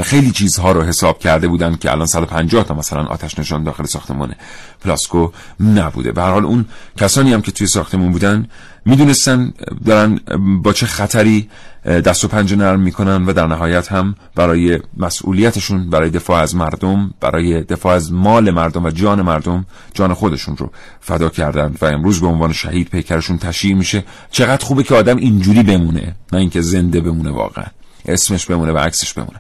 خیلی 0.04 0.32
چیزها 0.32 0.72
رو 0.72 0.82
حساب 0.82 1.20
کرده 1.20 1.48
بودن 1.48 1.76
که 1.76 1.92
الان 1.92 2.08
150 2.08 2.64
تا 2.64 2.74
مثلا 2.74 3.06
آتش 3.06 3.40
نشان 3.40 3.64
داخل 3.64 3.86
ساختمان 3.86 4.36
پلاسکو 4.82 5.30
نبوده. 5.60 6.12
به 6.12 6.22
هر 6.22 6.32
حال 6.32 6.46
اون 6.46 6.66
کسانی 6.98 7.34
هم 7.34 7.42
که 7.42 7.52
توی 7.52 7.68
ساختمون 7.68 8.12
بودن 8.12 8.48
می‌دونستن 8.86 9.54
دارن 9.86 10.20
با 10.64 10.74
چه 10.74 10.86
خطری 10.86 11.50
دست 11.86 12.26
و 12.26 12.28
پنجه 12.28 12.56
نرم 12.56 12.80
می‌کنن 12.80 13.26
و 13.26 13.34
در 13.34 13.48
نهایت 13.48 13.92
هم 13.92 14.16
برای 14.36 14.80
مسئولیتشون 14.98 15.90
برای 15.90 16.10
دفاع 16.10 16.42
از 16.42 16.56
مردم 16.56 17.14
برای 17.20 17.64
دفاع 17.64 17.96
از 17.96 18.14
مال 18.14 18.52
مردم 18.52 18.86
و 18.86 18.90
جان 18.90 19.22
مردم 19.22 19.66
جان 19.94 20.14
خودشون 20.14 20.58
رو 20.58 20.72
فدا 21.00 21.30
کردن 21.30 21.76
و 21.82 21.86
امروز 21.86 22.22
به 22.22 22.28
عنوان 22.28 22.54
شهید 22.54 22.90
پیکرشون 22.90 23.38
تشییع 23.38 23.76
میشه. 23.76 24.04
چقدر 24.32 24.66
خوبه 24.66 24.84
که 24.84 24.96
آدم 24.96 25.18
اینجوری 25.18 25.64
بمونه 25.64 26.16
نه 26.34 26.40
اینکه 26.40 26.62
زنده 26.62 27.02
بمونه 27.02 27.32
واقعا. 27.32 27.66
اسمش 28.06 28.46
بمونه 28.46 28.72
و 28.72 28.78
عکسش 28.78 29.14
بمونه. 29.14 29.40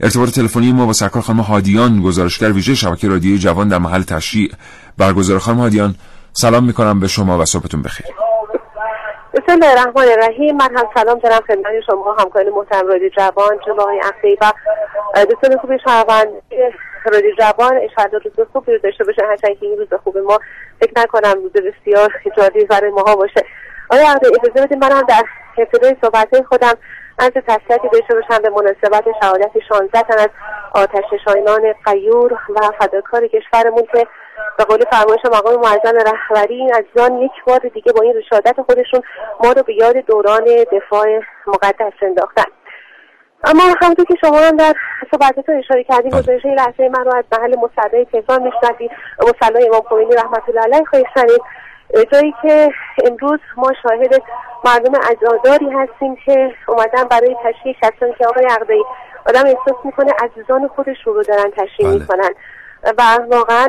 ارتباط 0.00 0.28
تلفنی 0.28 0.72
ما 0.72 0.86
با 0.86 0.92
سرکار 0.92 1.22
خانم 1.22 1.40
هادیان 1.40 2.02
گزارشگر 2.02 2.52
ویژه 2.52 2.74
شبکه 2.74 3.08
رادیوی 3.08 3.38
جوان 3.38 3.68
در 3.68 3.78
محل 3.78 4.02
تشریع 4.02 4.50
برگزار. 4.98 5.38
خانم 5.38 5.58
هادیان 5.58 5.94
سلام 6.32 6.64
می‌کنم 6.64 7.00
به 7.00 7.08
شما 7.08 7.38
و 7.38 7.44
صبحتون 7.44 7.82
بخیر. 7.82 8.06
بسم 9.34 9.52
الله 9.52 9.70
الرحمن 9.70 10.08
الرحیم. 10.08 10.56
من 10.56 10.76
هم 10.76 10.84
سلام 10.94 11.18
دارم 11.18 11.40
خدمت 11.46 11.80
شما 11.86 12.16
همکاران 12.18 12.48
محترم 12.48 12.86
رادیو 12.86 13.08
جوان 13.08 13.58
جناب 13.66 13.80
آقای 13.80 14.00
اخی 14.00 14.36
و 14.40 14.52
دوستان 15.24 15.58
خوبی 15.60 15.78
شهروند. 15.84 16.28
رادیو 17.12 17.30
جوان 17.38 17.72
اشاره 17.84 18.10
روز 18.24 18.46
خوبی 18.52 18.72
رو 18.72 18.78
داشته 18.78 19.04
باشه. 19.04 19.22
هرچند 19.30 19.58
که 19.60 19.66
این 19.66 19.78
روز 19.78 19.88
خوب 20.04 20.18
ما 20.18 20.38
فکر 20.80 20.92
نکنم 20.96 21.34
روز 21.42 21.52
بسیار 21.52 22.12
جالبی 22.36 22.64
برای 22.64 22.90
ماها 22.90 23.16
باشه. 23.16 23.44
آیا 23.88 24.10
اجازه 24.12 24.66
بدید 24.66 24.84
من 24.84 24.92
هم 24.92 25.02
در 25.08 25.22
ابتدای 25.58 25.96
صحبت 26.02 26.28
خودم 26.48 26.74
از 27.18 27.30
تسلیتی 27.30 27.88
داشته 27.92 28.14
باشم 28.14 28.42
به 28.42 28.50
مناسبت 28.50 29.04
شهادت 29.22 29.50
16 29.68 30.02
تن 30.02 30.18
از 30.18 30.28
آتش 30.74 31.04
نشانان 31.12 31.74
قیور 31.84 32.32
و 32.32 32.60
فداکار 32.78 33.26
کشورمون 33.26 33.86
که 33.92 34.06
به 34.58 34.64
قول 34.64 34.84
فرمایش 34.90 35.20
مقام 35.24 35.54
معظم 35.54 35.98
رهبری 36.12 36.70
عزیزان 36.70 37.18
یک 37.18 37.32
بار 37.46 37.58
دیگه 37.58 37.92
با 37.92 38.02
این 38.02 38.22
شهادت 38.30 38.62
خودشون 38.62 39.02
ما 39.44 39.52
رو 39.52 39.62
به 39.62 39.74
یاد 39.74 39.96
دوران 39.96 40.44
دفاع 40.72 41.06
مقدس 41.46 41.92
انداختن. 42.02 42.50
اما 43.44 43.62
همونطور 43.82 44.04
که 44.04 44.14
شما 44.20 44.38
هم 44.38 44.56
در 44.56 44.74
صحبتتون 45.10 45.58
اشاره 45.58 45.84
کردید 45.84 46.12
بله. 46.12 46.22
گزارش 46.22 46.44
لحظه 46.44 46.88
من 46.88 47.04
رو 47.04 47.14
از 47.14 47.24
محل 47.32 47.54
مصلی 47.56 48.04
تهران 48.04 48.42
میشنوید 48.42 48.90
مصلی 49.20 49.68
امام 49.68 49.82
خمینی 49.90 50.14
رحمت 50.14 50.42
الله 50.48 50.60
علیه 50.60 50.84
خواهید 50.84 51.06
شنید. 51.14 51.40
جایی 52.12 52.34
که 52.42 52.70
امروز 53.06 53.40
ما 53.56 53.72
شاهد 53.82 54.22
مردم 54.64 54.92
عزاداری 54.96 55.70
هستیم 55.70 56.16
که 56.16 56.54
اومدن 56.68 57.04
برای 57.10 57.36
تشریح 57.44 57.76
کسانی 57.82 58.14
که 58.18 58.26
آقای 58.26 58.44
عقدایی 58.44 58.84
آدم 59.26 59.44
احساس 59.46 59.84
می‌کنه 59.84 60.12
عزیزان 60.12 60.68
خودش 60.68 60.96
رو 61.04 61.22
دارن 61.22 61.50
تشریح 61.50 61.88
بله. 61.88 61.98
می‌کنن 61.98 62.30
و 62.98 63.02
واقعا 63.36 63.68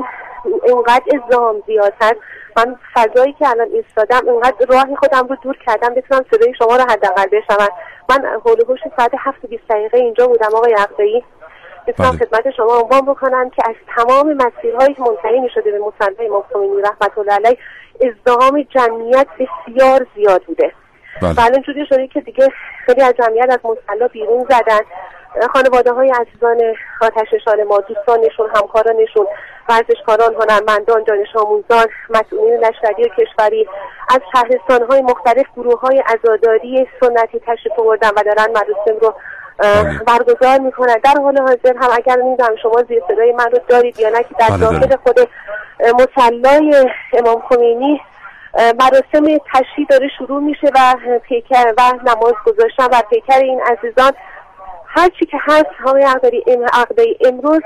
اینقدر 0.63 1.03
ازدهام 1.13 1.63
زیاد 1.67 1.93
هست 2.01 2.15
من 2.57 2.75
فضایی 2.93 3.33
که 3.33 3.49
الان 3.49 3.67
ایستادم 3.73 4.29
اینقدر 4.29 4.65
راهی 4.69 4.95
خودم 4.95 5.27
رو 5.27 5.35
دور 5.41 5.57
کردم 5.65 5.93
بتونم 5.93 6.25
صدای 6.31 6.53
شما 6.59 6.75
رو 6.75 6.81
حداقل 6.81 7.25
بشنوم 7.25 7.69
من 8.09 8.25
حول 8.45 8.61
و 8.61 8.65
حوش 8.65 8.79
ساعت 8.97 9.11
هفت 9.17 9.45
و 9.45 9.47
بیست 9.47 9.67
دقیقه 9.69 9.97
اینجا 9.97 10.27
بودم 10.27 10.55
آقای 10.55 10.73
عقدایی 10.73 11.23
می‌تونم 11.87 12.09
بله. 12.09 12.19
خدمت 12.19 12.51
شما 12.51 12.77
عنوان 12.77 13.01
بکنم 13.01 13.49
که 13.49 13.63
از 13.69 13.75
تمام 13.95 14.33
مسیرهایی 14.33 14.93
که 14.93 15.01
منتهی 15.01 15.39
می‌شده 15.39 15.71
به 15.71 15.79
مصلی 15.79 16.27
امام 16.27 16.43
خمینی 16.53 16.81
رحمت 16.81 17.17
الله 17.17 17.33
علیه 17.33 17.57
ازدهام 18.01 18.61
جمعیت 18.61 19.27
بسیار 19.39 20.07
زیاد 20.15 20.43
بوده 20.43 20.71
بله. 21.21 21.33
و 21.33 21.39
الان 21.39 21.61
جوری 21.61 21.85
شده 21.89 22.07
که 22.07 22.21
دیگه 22.21 22.47
خیلی 22.85 23.01
از 23.01 23.13
جمعیت 23.13 23.49
از 23.49 23.59
مصلا 23.63 24.07
بیرون 24.07 24.45
زدن 24.49 24.79
خانواده 25.53 25.91
های 25.91 26.09
عزیزان 26.11 26.61
آتش 27.01 27.33
نشان 27.33 27.63
ما 27.63 27.79
دوستانشون 27.79 28.49
همکارانشون 28.55 29.27
ورزشکاران 29.69 30.35
هنرمندان 30.35 31.03
دانش 31.03 31.35
آموزان 31.35 31.85
مسئولین 32.09 32.59
لشکری 32.59 33.03
و 33.03 33.07
کشوری 33.07 33.67
از 34.09 34.21
شهرستان 34.33 34.87
های 34.87 35.01
مختلف 35.01 35.45
گروه 35.55 35.79
های 35.79 36.03
ازاداری 36.05 36.87
سنتی 37.01 37.39
تشریف 37.39 37.79
آوردن 37.79 38.09
و 38.09 38.23
دارن 38.23 38.51
مراسم 38.51 38.99
رو 39.01 39.09
بله. 39.09 39.36
برگزار 40.07 40.59
می‌کنن 40.59 40.97
در 41.03 41.13
حال 41.23 41.37
حاضر 41.37 41.77
هم 41.77 41.89
اگر 41.93 42.15
نمی‌دونم 42.15 42.55
شما 42.61 42.83
زیر 42.87 43.01
صدای 43.07 43.31
من 43.31 43.51
رو 43.51 43.59
دارید 43.67 43.99
یا 43.99 44.09
نه 44.09 44.23
که 44.23 44.35
در 44.39 44.47
بله، 44.47 44.57
داخل 44.57 44.79
دارم. 44.79 44.99
خود 45.03 45.29
مصلای 45.79 46.89
امام 47.13 47.41
خمینی 47.49 48.01
مراسم 48.55 49.37
تشییع 49.53 49.87
داره 49.89 50.07
شروع 50.17 50.43
میشه 50.43 50.67
و 50.75 50.95
پیکر 51.19 51.73
و 51.77 51.81
نماز 52.03 52.33
گذاشتن 52.45 52.85
و 52.85 53.01
پیکر 53.09 53.39
این 53.39 53.61
عزیزان 53.61 54.11
هر 54.85 55.09
چی 55.19 55.25
که 55.25 55.37
هست 55.41 55.65
ام 56.47 56.65
عقدی 56.73 57.17
امروز 57.25 57.61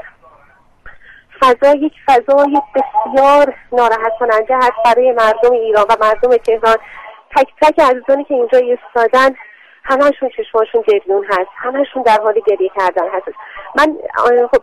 فضا 1.42 1.74
یک 1.74 1.94
فضای 2.08 2.62
بسیار 2.76 3.54
ناراحت 3.72 4.12
کننده 4.20 4.56
هست 4.56 4.74
برای 4.86 5.12
مردم 5.12 5.52
ایران 5.52 5.86
و 5.90 5.96
مردم 6.02 6.38
تهران. 6.38 6.78
تک 7.36 7.48
تک 7.62 7.80
عزیزانی 7.80 8.24
که 8.24 8.34
اینجا 8.34 8.58
ایستادن 8.58 9.36
همشون 9.84 10.30
چشماشون 10.38 10.82
گریون 10.88 11.26
هست 11.26 11.50
همشون 11.56 12.04
در 12.04 12.18
حال 12.24 12.34
گریه 12.48 12.70
کردن 12.80 13.10
هست 13.10 13.26
من 13.76 13.98
خب 14.52 14.62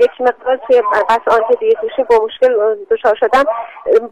یک 0.00 0.20
مقدار 0.20 0.56
توی 0.66 0.82
بس 1.08 1.34
آنتی 1.34 1.56
دیگه 1.60 1.76
گوشی 1.80 2.02
با 2.02 2.24
مشکل 2.24 2.76
دچار 2.90 3.14
شدم 3.14 3.44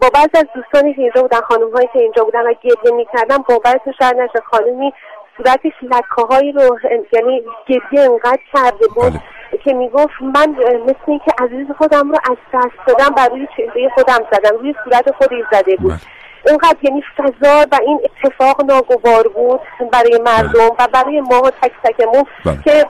با 0.01 0.11
بعض 0.15 0.29
از 0.35 0.45
دوستانی 0.55 0.95
که 0.95 1.03
اینجا 1.03 1.23
بودن 1.23 1.41
خانم 1.41 1.71
هایی 1.71 1.89
که 1.93 1.99
اینجا 1.99 2.25
بودن 2.25 2.43
و 2.43 2.55
گریه 2.63 2.97
می‌کردم 2.97 3.45
باورتون 3.49 3.93
شاید 3.99 4.17
نشه 4.17 4.41
خانمی 4.51 4.93
صورتش 5.37 5.73
لکه 5.83 6.23
هایی 6.31 6.53
رو 6.53 6.79
یعنی 7.13 7.43
گریه 7.67 8.11
انقدر 8.11 8.41
کرده 8.55 8.87
بود 8.95 9.13
بله. 9.13 9.59
که 9.65 9.73
می‌گفت 9.73 10.23
من 10.23 10.51
مثل 10.83 11.07
اینکه 11.07 11.33
عزیز 11.39 11.67
خودم 11.79 12.11
رو 12.11 12.19
از 12.31 12.37
دست 12.55 12.87
دادم 12.87 13.15
بر 13.15 13.29
روی 13.29 13.49
چهره 13.57 13.89
خودم 13.95 14.19
زدم 14.33 14.59
روی 14.59 14.75
صورت 14.85 15.11
خودی 15.11 15.45
زده 15.53 15.77
بود 15.77 15.93
بله. 15.93 16.20
اینقدر 16.47 16.77
یعنی 16.83 17.03
فضا 17.19 17.67
و 17.73 17.79
این 17.87 18.01
اتفاق 18.05 18.65
ناگوار 18.65 19.29
بود 19.29 19.61
برای 19.93 20.19
مردم 20.25 20.53
بله. 20.53 20.73
و 20.79 20.89
برای 20.93 21.21
ما 21.21 21.51
تک 21.63 21.73
تکمون 21.85 22.25
بله. 22.45 22.59
که 22.65 22.87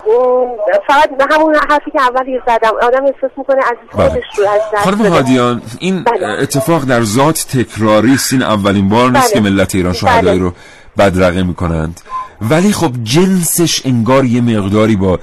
فقط 0.89 1.11
همون 1.31 1.55
حرفی 1.71 1.91
که 1.91 2.01
اولی 2.03 2.41
زدم 2.47 2.73
آدم 2.83 3.05
احساس 3.05 3.31
می‌کنه 3.37 3.59
از 3.59 3.77
بله. 3.97 4.09
خودش 4.09 4.25
رو 4.39 4.45
از 4.49 4.61
دست 4.75 4.85
خانم 4.85 5.07
هادیان 5.07 5.63
این 5.79 6.05
بله. 6.05 6.27
اتفاق 6.27 6.85
در 6.85 7.03
ذات 7.03 7.47
تکراری 7.53 8.15
است 8.15 8.33
این 8.33 8.43
اولین 8.43 8.89
بار 8.89 9.11
نیست 9.11 9.33
که 9.33 9.41
ملت 9.41 9.75
ایران 9.75 9.93
شهدایی 9.93 10.39
رو 10.39 10.53
بدرقه 10.99 11.43
می‌کنند 11.43 12.01
ولی 12.41 12.73
خب 12.73 12.91
جنسش 13.03 13.87
انگار 13.87 14.25
یه 14.25 14.41
مقداری 14.41 14.97
با 14.97 15.19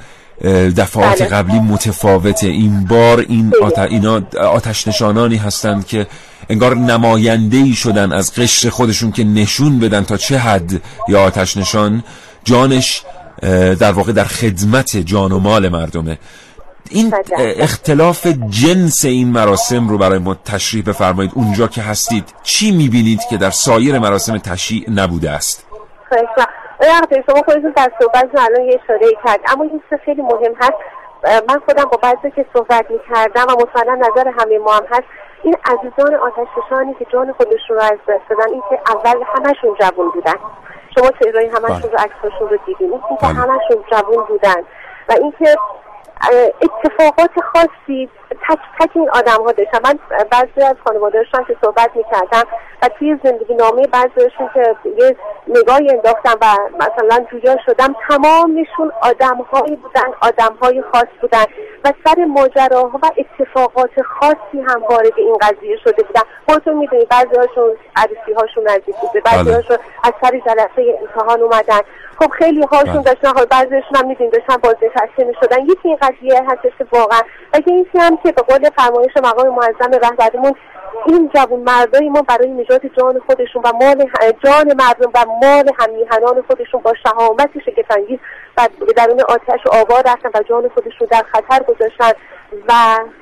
دفعات 0.77 1.21
بله. 1.21 1.29
قبلی 1.29 1.59
متفاوته 1.59 2.47
این 2.47 2.85
بار 2.85 3.19
این 3.19 3.53
آت... 3.61 3.79
اینا 3.79 4.21
آتش 4.41 4.87
نشانانی 4.87 5.37
هستند 5.37 5.87
که 5.87 6.07
انگار 6.49 6.75
نماینده 6.75 7.57
ای 7.57 7.73
شدن 7.73 8.11
از 8.11 8.35
قشر 8.35 8.69
خودشون 8.69 9.11
که 9.11 9.23
نشون 9.23 9.79
بدن 9.79 10.03
تا 10.03 10.17
چه 10.17 10.37
حد 10.37 10.81
یا 11.07 11.23
آتش 11.23 11.57
نشان. 11.57 12.03
جانش 12.43 13.03
در 13.79 13.91
واقع 13.91 14.11
در 14.11 14.23
خدمت 14.23 14.97
جان 14.97 15.31
و 15.31 15.39
مال 15.39 15.69
مردمه. 15.69 16.17
این 16.89 17.13
اختلاف 17.37 18.27
جنس 18.49 19.05
این 19.05 19.27
مراسم 19.27 19.89
رو 19.89 19.97
برای 19.97 20.19
ما 20.19 20.35
تشریح 20.45 20.83
بفرمایید. 20.83 21.31
اونجا 21.35 21.67
که 21.67 21.81
هستید 21.81 22.33
چی 22.43 22.71
می‌بینید 22.71 23.19
که 23.29 23.37
در 23.37 23.49
سایر 23.49 23.99
مراسم 23.99 24.37
تشریع 24.37 24.89
نبوده 24.89 25.31
است؟ 25.31 25.65
آقای 27.03 27.23
شما 27.27 27.41
خودتون 27.45 27.73
در 27.75 27.91
صحبت 28.01 28.29
الان 28.33 28.65
یه 28.65 28.79
اشاره 28.83 29.07
کرد. 29.25 29.39
اما 29.47 29.63
این 29.63 29.81
خیلی 30.05 30.21
مهم 30.21 30.53
هست. 30.59 30.73
من 31.49 31.59
خودم 31.65 31.83
با 31.83 31.97
بعضی 31.97 32.35
که 32.35 32.45
صحبت 32.53 32.85
می‌کردم 32.91 33.45
و 33.49 33.51
مطمئنا 33.51 33.95
نظر 33.95 34.27
همه 34.39 34.57
ما 34.65 34.73
هم 34.73 34.83
هست. 34.91 35.07
این 35.43 35.55
عزیزان 35.65 36.15
آتشفشانی 36.15 36.93
که 36.93 37.05
جان 37.13 37.33
خودشون 37.33 37.75
رو 37.77 37.81
از 37.81 37.99
دست 38.07 38.29
دادن 38.29 38.51
این 38.51 38.63
که 38.69 38.79
اول 38.95 39.23
همشون 39.35 39.75
جوون 39.79 40.09
بودن. 40.09 40.35
شما 40.95 41.11
چهرهای 41.23 41.47
همشون 41.47 41.91
رو 41.91 41.97
عکساشون 41.97 42.49
رو 42.49 42.57
دیدین. 42.65 42.93
این 42.93 43.17
که 43.19 43.25
بله. 43.25 43.33
همشون 43.33 43.83
جوون 43.91 44.23
بودن. 44.23 44.61
و 45.09 45.13
اینکه 45.21 45.55
اتفاقات 46.61 47.31
خاصی 47.53 48.09
تک 48.29 48.59
تک 48.79 48.89
این 48.93 49.09
آدم 49.09 49.43
ها 49.43 49.51
داشتن. 49.51 49.79
من 49.83 49.99
بعضی 50.31 50.61
از 50.61 50.75
خانوادهشان 50.85 51.45
که 51.45 51.55
صحبت 51.61 51.89
می‌کردم 51.95 52.43
و 52.81 52.89
توی 52.99 53.17
زندگی 53.23 53.53
نامه 53.53 53.87
بعضیشون 53.87 54.49
که 54.53 54.75
یه 54.97 55.15
نگاهی 55.47 55.89
انداختم 55.89 56.37
و 56.41 56.45
مثلا 56.79 57.25
جویا 57.31 57.57
شدم 57.65 57.95
تمامشون 58.09 58.91
آدم 59.01 59.45
هایی 59.51 59.75
بودن 59.75 60.13
آدم 60.21 60.57
های 60.61 60.83
خاص 60.93 61.07
بودن 61.21 61.45
و 61.83 61.93
سر 62.05 62.25
ماجراها 62.25 62.99
و 63.03 63.11
اتفاقات 63.17 64.01
خاصی 64.01 64.61
هم 64.67 64.83
وارد 64.89 65.13
این 65.17 65.37
قضیه 65.41 65.77
شده 65.83 66.03
بودن. 66.03 66.21
خودتون 66.49 66.73
می‌دونید 66.73 67.09
بعضی 67.09 67.35
هاشون 67.37 67.77
عروسی 67.95 68.33
هاشون 68.37 68.63
نزدیک 68.63 68.95
بوده 68.95 69.21
بعضی 69.21 69.43
بله. 69.43 69.55
هاشون 69.55 69.77
از 70.03 70.13
سر 70.21 70.39
جلسه 70.45 70.97
امتحان 71.01 71.41
اومدن. 71.41 71.79
خب 72.19 72.31
خیلی 72.31 72.61
هاشون 72.61 72.93
بله. 72.93 73.03
داشتن 73.03 73.29
حال 73.35 73.45
بعضیشون 73.45 73.95
هم 73.95 74.07
می‌دونید 74.07 74.33
داشتن 74.33 74.57
بازنشسته 74.57 75.23
می‌شدن. 75.23 75.65
یکی 75.65 75.87
این 75.87 75.97
قضیه 76.01 76.43
هستش 76.47 76.71
که 76.77 76.85
واقعا 76.91 77.19
و 77.53 77.59
این 77.65 77.87
هم 77.95 78.16
که 78.23 78.31
به 78.31 78.41
قول 78.41 78.69
فرمایش 78.77 79.11
مقام 79.23 79.47
معظم 79.47 79.91
رهبریمون 80.03 80.53
این 81.05 81.31
جوان 81.35 81.59
مردای 81.59 82.09
ما 82.09 82.21
برای 82.21 82.51
نجات 82.51 82.81
جان 82.85 83.19
خودشون 83.27 83.61
و 83.65 83.71
مال 83.81 84.09
جان 84.43 84.67
مردم 84.67 85.11
و 85.15 85.25
مال 85.41 85.71
همیهنان 85.79 86.43
خودشون 86.47 86.81
با 86.81 86.93
شهامت 87.03 87.49
شگفتانگیز 87.65 88.19
و 88.57 88.67
به 88.79 88.93
درون 88.93 89.21
آتش 89.21 89.67
آوار 89.71 90.03
رفتن 90.05 90.29
و 90.39 90.43
جان 90.49 90.69
خودشون 90.69 91.07
در 91.11 91.23
خطر 91.31 91.63
گذاشتن 91.63 92.11
و 92.67 92.73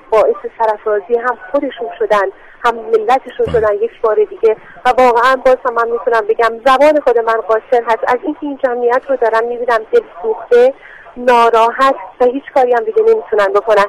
باعث 0.09 0.35
سرفرازی 0.59 1.15
هم 1.17 1.37
خودشون 1.51 1.89
شدن 1.99 2.25
هم 2.65 2.75
ملتشون 2.75 3.45
شدن 3.51 3.73
یک 3.73 4.01
بار 4.01 4.15
دیگه. 4.15 4.55
و 4.85 4.89
واقعا 4.89 5.35
باز 5.35 5.57
هم 5.65 5.73
من 5.73 5.89
می‌تونم 5.89 6.27
بگم 6.27 6.59
زبان 6.65 6.99
خود 6.99 7.17
من 7.17 7.41
قاصر 7.41 7.83
هست. 7.87 8.03
از 8.07 8.17
اینکه 8.23 8.39
این 8.41 8.59
جمعیت 8.63 9.01
رو 9.09 9.15
دارم 9.15 9.47
می‌بینم 9.47 9.79
دل 9.91 10.01
سوخته 10.21 10.73
ناراحت 11.17 11.95
و 12.21 12.25
هیچ 12.25 12.43
کاری 12.55 12.73
هم 12.73 12.83
دیگه 12.83 13.01
نمی‌تونن 13.01 13.53
بکنن 13.53 13.85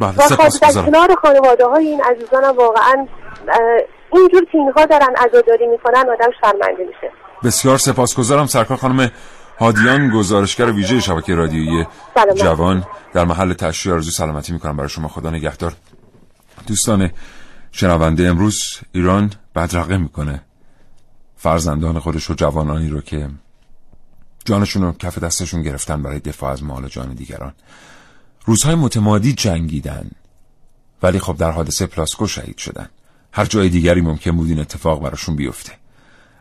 بله 0.00 0.16
و 0.16 0.22
خب 0.22 0.58
در 0.60 0.72
کنار 0.72 1.14
خانواده 1.22 1.66
های 1.66 1.86
این 1.86 2.02
عزیزانم 2.02 2.56
واقعا 2.56 3.06
اینجور 4.12 4.44
که 4.44 4.58
اینها 4.58 4.86
دارن 4.86 5.14
عزاداری 5.16 5.66
می‌کنن 5.66 6.04
آدم 6.10 6.30
شرمنده 6.40 6.84
میشه. 6.86 7.12
بسیار 7.44 7.78
سپاسگزارم 7.78 8.46
سرکار 8.46 8.76
خانم 8.76 9.10
هادیان 9.60 10.10
گزارشگر 10.10 10.72
ویژه 10.72 11.00
شبکه 11.00 11.34
رادیویی 11.34 11.86
جوان 12.36 12.86
در 13.12 13.24
محل 13.24 13.52
تشریع 13.52 13.94
آرزو 13.94 14.10
سلامتی 14.10 14.52
می‌کنم. 14.52 14.76
برای 14.76 14.88
شما 14.88 15.08
خدا 15.08 15.30
نگهدار. 15.30 15.72
دوستان 16.66 17.10
شنونده 17.72 18.28
امروز 18.28 18.62
ایران 18.92 19.32
بدرقه 19.56 19.96
می‌کنه. 19.96 20.42
فرزندان 21.36 21.98
خودش 21.98 22.30
و 22.30 22.34
جوانانی 22.34 22.88
رو 22.88 23.00
که 23.00 23.28
جانشون 24.44 24.82
رو 24.82 24.92
کف 24.92 25.18
دستشون 25.18 25.62
گرفتن 25.62 26.02
برای 26.02 26.18
دفاع 26.18 26.50
از 26.50 26.64
مال 26.64 26.88
جان 26.88 27.14
دیگران. 27.14 27.52
روزهای 28.44 28.74
متمادی 28.74 29.32
جنگیدن. 29.32 30.10
ولی 31.02 31.18
خب 31.18 31.36
در 31.36 31.50
حادثه 31.50 31.86
پلاسکو 31.86 32.26
شهید 32.26 32.58
شدن. 32.58 32.88
هر 33.32 33.44
جای 33.44 33.68
دیگری 33.68 34.00
ممکن 34.00 34.36
بود 34.36 34.48
این 34.48 34.60
اتفاق 34.60 35.02
براشون 35.02 35.36
بیفته. 35.36 35.72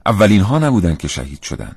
اولین 0.05 0.41
ها 0.41 0.59
نبودن 0.59 0.95
که 0.95 1.07
شهید 1.07 1.41
شدن. 1.41 1.75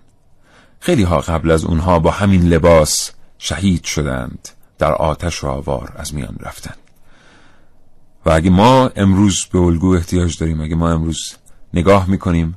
خیلی 0.81 1.03
ها 1.03 1.21
قبل 1.21 1.51
از 1.51 1.65
اونها 1.65 1.99
با 1.99 2.11
همین 2.11 2.49
لباس 2.49 3.11
شهید 3.39 3.85
شدند. 3.85 4.49
در 4.79 4.93
آتش 4.93 5.45
و 5.45 5.47
آوار 5.47 5.93
از 5.97 6.15
میان 6.15 6.37
رفتن. 6.41 6.75
و 8.27 8.31
اگه 8.31 8.51
ما 8.51 8.91
امروز 8.97 9.47
به 9.53 9.59
الگو 9.59 9.95
احتیاج 9.95 10.39
داریم 10.39 10.61
اگه 10.61 10.75
ما 10.75 10.91
امروز 10.91 11.35
نگاه 11.75 12.11
می‌کنیم 12.11 12.57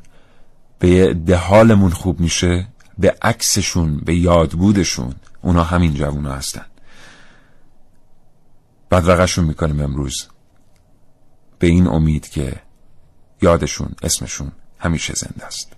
به 0.79 1.13
ده 1.13 1.35
حالمون 1.35 1.91
خوب 1.91 2.19
میشه 2.19 2.67
به 2.97 3.15
عکسشون 3.21 3.97
به 3.97 4.15
یادبودشون 4.15 5.15
اونا 5.41 5.63
همین 5.63 5.93
جوونا 5.93 6.31
هستن. 6.31 6.65
بدرقشون 8.93 9.45
می‌کنیم 9.45 9.81
امروز. 9.81 10.27
به 11.59 11.67
این 11.67 11.87
امید 11.87 12.29
که 12.29 12.53
یادشون 13.41 13.89
اسمشون 14.03 14.51
همیشه 14.79 15.13
زنده 15.13 15.45
است. 15.45 15.71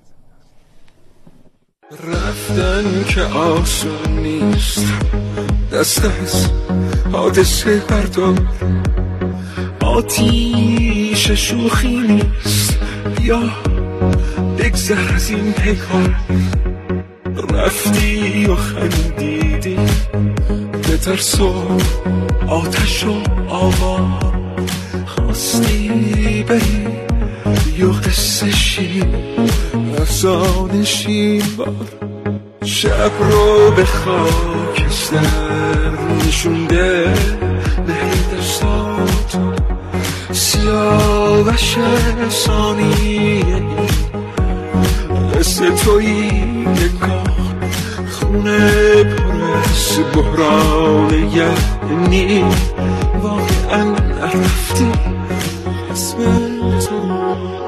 رفتن 2.03 3.03
که 3.03 3.21
آسون 3.21 4.19
نیست. 4.19 4.85
دست 5.73 6.05
از 6.05 6.49
حادثه 7.11 7.79
بردار. 7.79 8.47
آتیش 9.81 11.31
شوخی 11.31 11.97
نیست. 11.97 12.79
یا 13.21 13.49
بگذر 14.59 15.13
از 15.13 15.29
این 15.29 15.53
پیکار 15.53 16.15
رفتی 17.37 18.45
و 18.45 18.55
خندیدی. 18.55 19.77
به 20.71 20.97
ترس 20.97 21.41
و 21.41 21.53
آتش 22.47 23.03
و 23.05 23.13
آوا 23.49 24.19
خواستی 25.05 26.43
بری 26.47 26.87
یا 27.77 27.91
قصه 27.91 28.51
شین 28.51 29.15
افزان 29.99 30.83
شین 30.83 31.43
بار 31.57 31.75
شب 32.63 33.11
رو 33.19 33.71
به 33.71 33.85
خاکستر 33.85 35.19
نشونده. 36.27 37.13
نهی 37.87 38.39
دستات 38.39 39.39
سیاوش 40.31 41.75
ثانیه 42.29 43.63
قصه 45.35 45.69
توی 45.69 46.31
نگاه 46.61 47.55
خونه 48.11 49.03
پرس 49.03 49.99
بحران 49.99 51.13
یعنی 51.13 52.43
واقعا 53.23 53.83
نرفتی 53.83 54.91
اسم 55.91 56.17
تو 56.79 57.64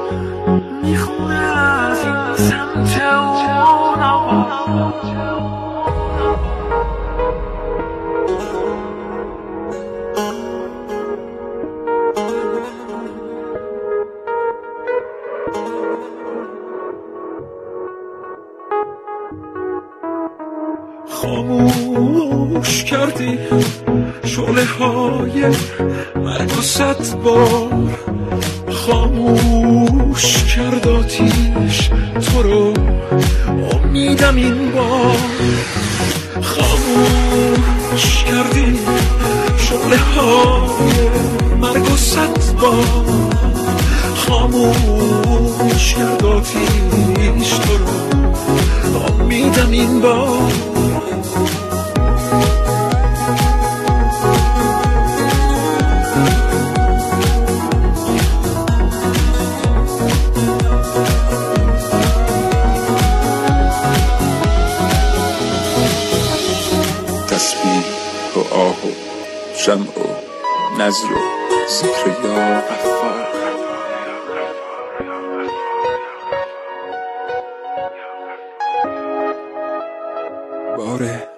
باره 80.98 81.28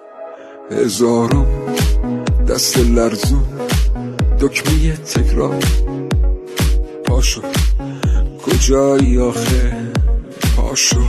هزارم 0.71 1.75
دست 2.49 2.77
لرزون 2.77 3.45
دکمه 4.39 4.93
تکرار. 4.93 5.63
پاشو. 7.05 7.41
کجایی 8.45 9.19
آخه؟ 9.19 9.91
پاشو. 10.57 11.01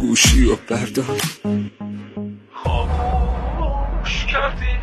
گوشی 0.00 0.44
و 0.44 0.56
بردار. 0.68 1.20
خاموش 2.64 4.26
کردی. 4.32 4.74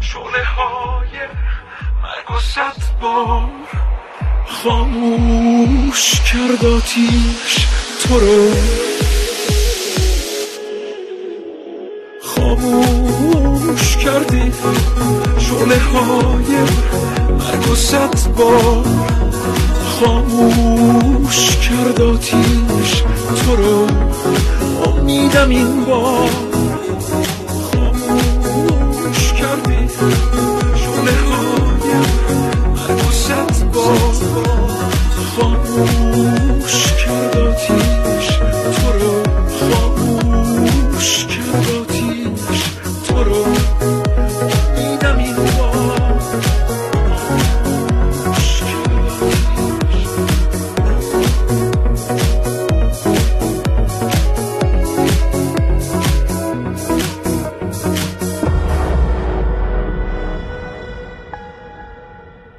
شعله 0.00 0.44
های 0.44 1.18
مرگ 2.02 2.36
و 2.36 2.40
صد 2.40 3.00
بار. 3.00 3.48
خاموش 4.46 6.20
کرد 6.20 6.64
آتیش 6.64 7.66
تو 8.02 8.20
رو. 8.20 8.95
صد 17.86 18.32
بار 18.36 18.84
خاموش 19.84 21.56
کرد 21.56 22.00
آتیش 22.00 23.02
تو 23.44 23.56
رو. 23.56 23.86
امیدم 24.92 25.48
این 25.48 25.84
بار 25.84 26.30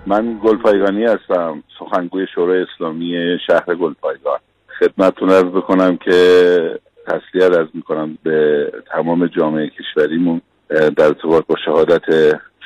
من 0.07 0.39
گلپایگانی 0.43 1.03
هستم 1.03 1.63
سخنگوی 1.79 2.27
شورای 2.35 2.61
اسلامی 2.61 3.37
شهر 3.47 3.75
گلپایگان. 3.75 4.39
خدمتتون 4.79 5.29
ارز 5.29 5.43
بکنم 5.43 5.97
که 5.97 6.79
تسلیت 7.07 7.57
ارز 7.57 7.67
می‌کنم 7.73 8.17
به 8.23 8.71
تمام 8.91 9.27
جامعه 9.27 9.69
کشوریمون 9.69 10.41
در 10.69 11.05
ارتباط 11.05 11.45
با 11.47 11.55
شهادت 11.65 12.05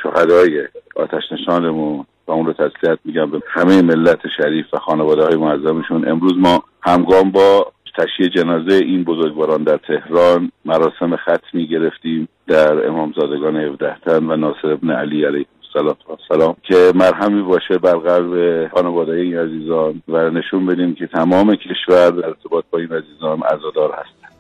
شهدای 0.04 0.68
آتش 0.96 1.24
نشانمون. 1.32 2.06
و 2.28 2.32
اون 2.32 2.46
رو 2.46 2.54
تسلیت 2.54 3.00
میگم 3.06 3.32
به 3.32 3.42
همه 3.48 3.82
ملت 3.82 4.20
شریف 4.38 4.74
و 4.74 4.78
خانواده 4.78 5.24
های 5.24 5.36
معظمشون. 5.36 6.10
امروز 6.10 6.34
ما 6.38 6.64
همگام 6.82 7.32
با 7.32 7.72
تشییع 7.98 8.30
جنازه 8.30 8.76
این 8.76 9.04
بزرگواران 9.04 9.64
در 9.64 9.78
تهران 9.78 10.52
مراسم 10.66 11.16
ختمی 11.16 11.68
گرفتیم 11.68 12.28
در 12.48 12.88
امامزادگان 12.88 13.58
17 13.58 13.96
تن 14.06 14.26
و 14.26 14.36
ناصر 14.36 14.68
ابن 14.68 14.90
علی 14.90 15.26
علیه 15.26 15.46
السلام 15.76 15.96
و 16.10 16.18
سلام. 16.28 16.56
که 16.64 16.92
مرهمی 16.96 17.42
باشه 17.42 17.78
بر 17.78 17.96
قلب 17.96 18.68
خانواده 18.68 19.12
این 19.12 19.38
عزیزان 19.38 20.02
و 20.08 20.30
نشون 20.30 20.66
بدیم 20.66 20.96
که 20.96 21.08
تمام 21.08 21.56
کشور 21.56 22.10
در 22.10 22.26
ارتباط 22.26 22.66
با 22.72 22.80
این 22.80 22.90
عزیزان 22.94 23.42
عزادار 23.42 23.92
هستند 23.92 24.32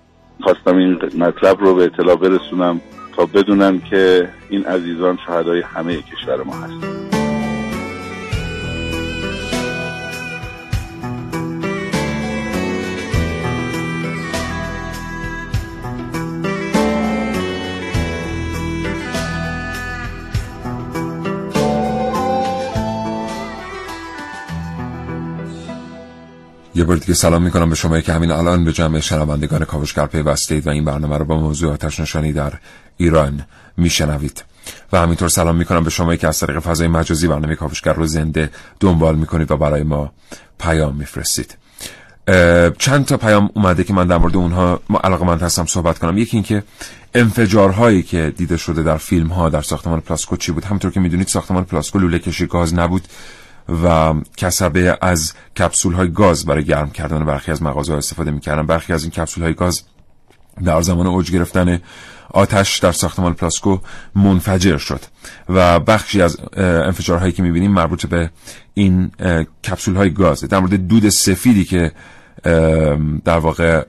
خواستم 0.41 0.77
این 0.77 0.99
مطلب 1.17 1.59
رو 1.59 1.75
به 1.75 1.83
اطلاع 1.83 2.15
برسونم 2.15 2.81
تا 3.15 3.25
بدونن 3.25 3.81
که 3.89 4.29
این 4.49 4.65
عزیزان 4.65 5.19
شهدای 5.25 5.61
همه 5.61 5.97
کشور 6.01 6.43
ما 6.43 6.53
هستند 6.53 7.10
یه 26.81 26.87
بار 26.87 26.97
دیگه 26.97 27.13
سلام 27.13 27.43
می‌کنم 27.43 27.69
به 27.69 27.75
شما. 27.75 28.01
که 28.01 28.13
همین 28.13 28.31
الان 28.31 28.65
به 28.65 28.73
جمع 28.73 28.99
شنوندگان 28.99 29.65
کاوشگر 29.65 30.05
پیوستید 30.05 30.67
و 30.67 30.69
این 30.69 30.85
برنامه 30.85 31.17
رو 31.17 31.25
با 31.25 31.39
موضوع 31.39 31.73
آتش 31.73 31.99
نشانی 31.99 32.33
در 32.33 32.53
ایران 32.97 33.45
میشنوید. 33.77 34.43
و 34.93 34.97
همینطور 34.97 35.29
سلام 35.29 35.55
می‌کنم 35.55 35.83
به 35.83 35.89
شما. 35.89 36.15
که 36.15 36.27
از 36.27 36.39
طریق 36.39 36.59
فضای 36.59 36.87
مجازی 36.87 37.27
برنامه 37.27 37.55
کاوشگر 37.55 37.93
رو 37.93 38.05
زنده 38.05 38.49
دنبال 38.79 39.15
می‌کنید 39.15 39.51
و 39.51 39.57
برای 39.57 39.83
ما 39.83 40.11
پیام 40.59 40.95
میفرستید. 40.95 41.57
چند 42.77 43.05
تا 43.05 43.17
پیام 43.17 43.49
اومده 43.53 43.83
که 43.83 43.93
من 43.93 44.07
در 44.07 44.17
مورد 44.17 44.35
اونها 44.35 44.81
علاقه 45.03 45.25
من 45.25 45.39
هستم 45.39 45.65
صحبت 45.65 45.99
کنم. 45.99 46.17
یکی 46.17 46.37
اینکه 46.37 46.63
انفجارهایی 47.15 48.03
که 48.03 48.33
دیده 48.37 48.57
شده 48.57 48.83
در 48.83 48.97
فیلم 48.97 49.27
ها 49.27 49.49
در 49.49 49.61
ساختمان 49.61 49.99
پلاسکو 49.99 50.37
چی 50.37 50.51
بود؟ 50.51 50.65
همونطور 50.65 50.91
که 50.91 50.99
می‌دونید 50.99 51.27
ساختمان 51.27 51.63
پلاسکو 51.63 51.99
لوله 51.99 52.19
کشی 52.19 52.45
گاز 52.45 52.73
نبود. 52.73 53.07
و 53.83 54.13
کسبه 54.37 54.97
از 55.01 55.33
کپسول 55.57 55.93
های 55.93 56.11
گاز 56.11 56.45
برای 56.45 56.63
گرم 56.63 56.89
کردن 56.89 57.25
برخی 57.25 57.51
از 57.51 57.63
مغازه 57.63 57.93
استفاده 57.93 58.31
می‌کردن. 58.31 58.65
برخی 58.65 58.93
از 58.93 59.03
این 59.03 59.11
کپسول 59.11 59.43
های 59.43 59.53
گاز 59.53 59.83
در 60.63 60.81
زمان 60.81 61.07
اوج 61.07 61.31
گرفتن 61.31 61.81
آتش 62.29 62.79
در 62.79 62.91
ساختمان 62.91 63.33
پلاسکو 63.33 63.77
منفجر 64.15 64.77
شد 64.77 65.01
و 65.49 65.79
بخشی 65.79 66.21
از 66.21 66.37
انفجارهایی 66.57 67.31
که 67.31 67.43
می‌بینیم 67.43 67.71
مربوط 67.71 68.05
به 68.05 68.29
این 68.73 69.11
کپسول 69.63 69.95
های 69.95 70.09
گازه. 70.09 70.47
در 70.47 70.59
مورد 70.59 70.87
دود 70.87 71.09
سفیدی 71.09 71.65
که 71.65 71.91
در 73.25 73.39
واقع 73.39 73.85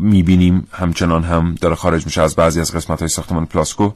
می‌بینیم 0.00 0.68
همچنان 0.72 1.24
هم 1.24 1.54
داره 1.60 1.74
خارج 1.74 2.04
میشه 2.06 2.22
از 2.22 2.36
بعضی 2.36 2.60
از 2.60 2.72
قسمت 2.72 2.98
های 2.98 3.08
ساختمان 3.08 3.46
پلاسکو. 3.46 3.90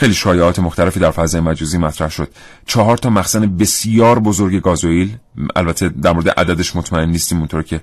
خیلی 0.00 0.14
شایعات 0.14 0.58
مختلفی 0.58 1.00
در 1.00 1.10
فضای 1.10 1.40
مجازی 1.40 1.78
مطرح 1.78 2.08
شد. 2.08 2.28
چهار 2.66 2.96
تا 2.98 3.10
مخزن 3.10 3.56
بسیار 3.56 4.18
بزرگ 4.18 4.62
گازوئیل. 4.62 5.16
البته 5.56 5.88
در 5.88 6.12
مورد 6.12 6.28
عددش 6.28 6.76
مطمئن 6.76 7.08
نیستیم 7.08 7.38
اونطور 7.38 7.62
که 7.62 7.80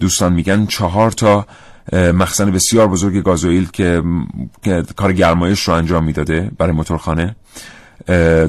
دوستان 0.00 0.32
میگن. 0.32 0.66
چهار 0.66 1.10
تا 1.10 1.46
مخزن 1.92 2.50
بسیار 2.50 2.88
بزرگ 2.88 3.22
گازوئیل 3.22 3.68
که 3.72 4.02
کار 4.96 5.12
گرمایش 5.12 5.68
رو 5.68 5.74
انجام 5.74 6.04
می‌داده 6.04 6.50
برای 6.58 6.72
موتورخانه 6.72 7.36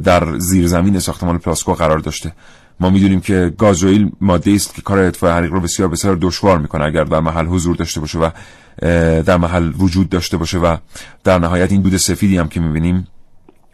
در 0.04 0.38
زیر 0.40 0.68
زمین 0.68 1.00
ساختمان 1.00 1.38
پلاسکو 1.38 1.74
قرار 1.74 2.00
داشته. 2.00 2.34
ما 2.80 2.90
می‌دونیم 2.90 3.22
که 3.22 3.54
گازوئیل 3.58 4.12
ماده 4.22 4.52
است 4.52 4.76
که 4.76 4.82
کار 4.82 5.00
اطفاء 5.00 5.32
حریق 5.32 5.52
رو 5.52 5.60
بسیار 5.62 5.90
بسیار 5.90 6.18
دشوار 6.22 6.60
می‌کنه 6.60 6.86
اگر 6.86 7.04
در 7.04 7.20
محل 7.20 7.46
حضور 7.46 7.76
داشته 7.76 8.00
باشه 8.00 8.20
و 8.20 8.30
در 9.22 9.38
محل 9.38 9.74
وجود 9.78 10.10
داشته 10.10 10.38
باشه 10.38 10.58
و 10.58 10.78
در 11.24 11.40
نهایت 11.40 11.72
این 11.72 11.82
دود 11.82 11.98
سفیدی 11.98 12.38
هم 12.38 12.48
که 12.48 12.60
می‌بینیم 12.60 13.08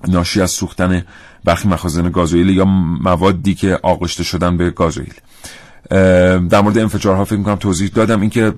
ناشی 0.08 0.42
از 0.42 0.52
سوختن 0.52 1.04
برخی 1.44 1.68
مخازن 1.68 2.10
گازوئیل 2.10 2.50
یا 2.50 2.66
موادی 3.02 3.56
که 3.56 3.80
آغشته 3.84 4.24
شدن 4.24 4.58
به 4.58 4.70
گازوئیل. 4.70 5.14
در 6.50 6.62
مورد 6.62 6.78
انفجارها 6.78 7.26
فکر 7.26 7.38
می‌کنم 7.38 7.56
توضیح 7.56 7.90
دادم. 7.90 8.22
اینکه 8.22 8.54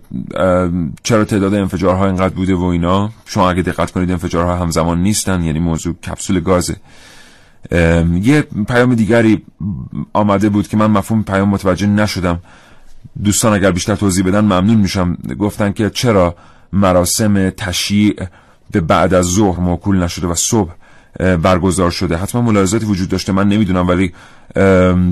چرا 1.03 1.25
تعداد 1.25 1.53
انفجارها 1.53 2.06
اینقدر 2.06 2.34
بوده 2.34 2.56
و 2.56 2.63
اینا؟ 2.63 3.10
شما 3.25 3.49
اگه 3.49 3.62
دقت 3.62 3.91
کنید 3.91 4.12
انفجارها 4.12 4.58
همزمان 4.58 5.01
نیستن 5.01 5.43
یعنی 5.43 5.60
موضوع 5.60 5.93
کپسول 5.93 6.39
گازه. 6.39 6.75
یه 8.21 8.41
پیام 8.67 8.95
دیگری 8.95 9.41
آمده 10.13 10.49
بود 10.49 10.67
که 10.67 10.78
من 10.78 10.91
مفهوم 10.91 11.23
پیام 11.23 11.49
متوجه 11.49 11.88
نشدم. 11.88 12.39
دوستان 13.23 13.54
اگر 13.54 13.71
بیشتر 13.71 13.95
توضیح 13.95 14.26
بدن 14.26 14.39
ممنون 14.39 14.76
میشم. 14.76 15.17
گفتن 15.39 15.71
که 15.71 15.89
چرا 15.89 16.36
مراسم 16.73 17.49
تشییع 17.49 18.15
به 18.71 18.82
بعد 18.82 19.13
از 19.13 19.26
ظهر 19.26 19.60
موکول 19.60 20.04
نشده 20.04 20.28
و 20.28 20.36
صبح 20.36 20.71
برگزار 21.17 21.91
شده. 21.91 22.17
حتما 22.17 22.41
ملاحظاتی 22.41 22.86
وجود 22.86 23.10
داشته 23.10 23.32
من 23.32 23.47
نمی‌دونم 23.47 23.88
ولی 23.88 24.13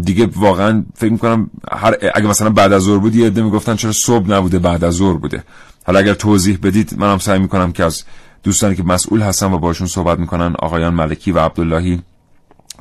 دیگه 0.01 0.29
واقعا 0.35 0.83
فکر 0.95 1.11
می‌کنم 1.11 1.49
هر 1.71 1.95
اگه 2.15 2.27
مثلا 2.27 2.49
بعد 2.49 2.73
از 2.73 2.81
ظهر 2.81 2.97
بود 2.97 3.15
یه 3.15 3.27
عده 3.27 3.43
می‌گفتن 3.43 3.75
چرا 3.75 3.91
صبح 3.91 4.29
نبوده 4.29 4.59
بعد 4.59 4.83
از 4.83 4.93
ظهر 4.93 5.17
بوده. 5.17 5.43
حالا 5.85 5.99
اگر 5.99 6.13
توضیح 6.13 6.59
بدید 6.63 6.93
منم 6.97 7.17
سعی 7.17 7.39
می‌کنم 7.39 7.71
که 7.71 7.83
از 7.83 8.03
دوستانی 8.43 8.75
که 8.75 8.83
مسئول 8.83 9.21
هستن 9.21 9.53
و 9.53 9.57
باشون 9.57 9.87
صحبت 9.87 10.19
می‌کنن 10.19 10.55
آقایان 10.59 10.93
ملکی 10.93 11.31
و 11.31 11.39
عبداللهی 11.39 12.01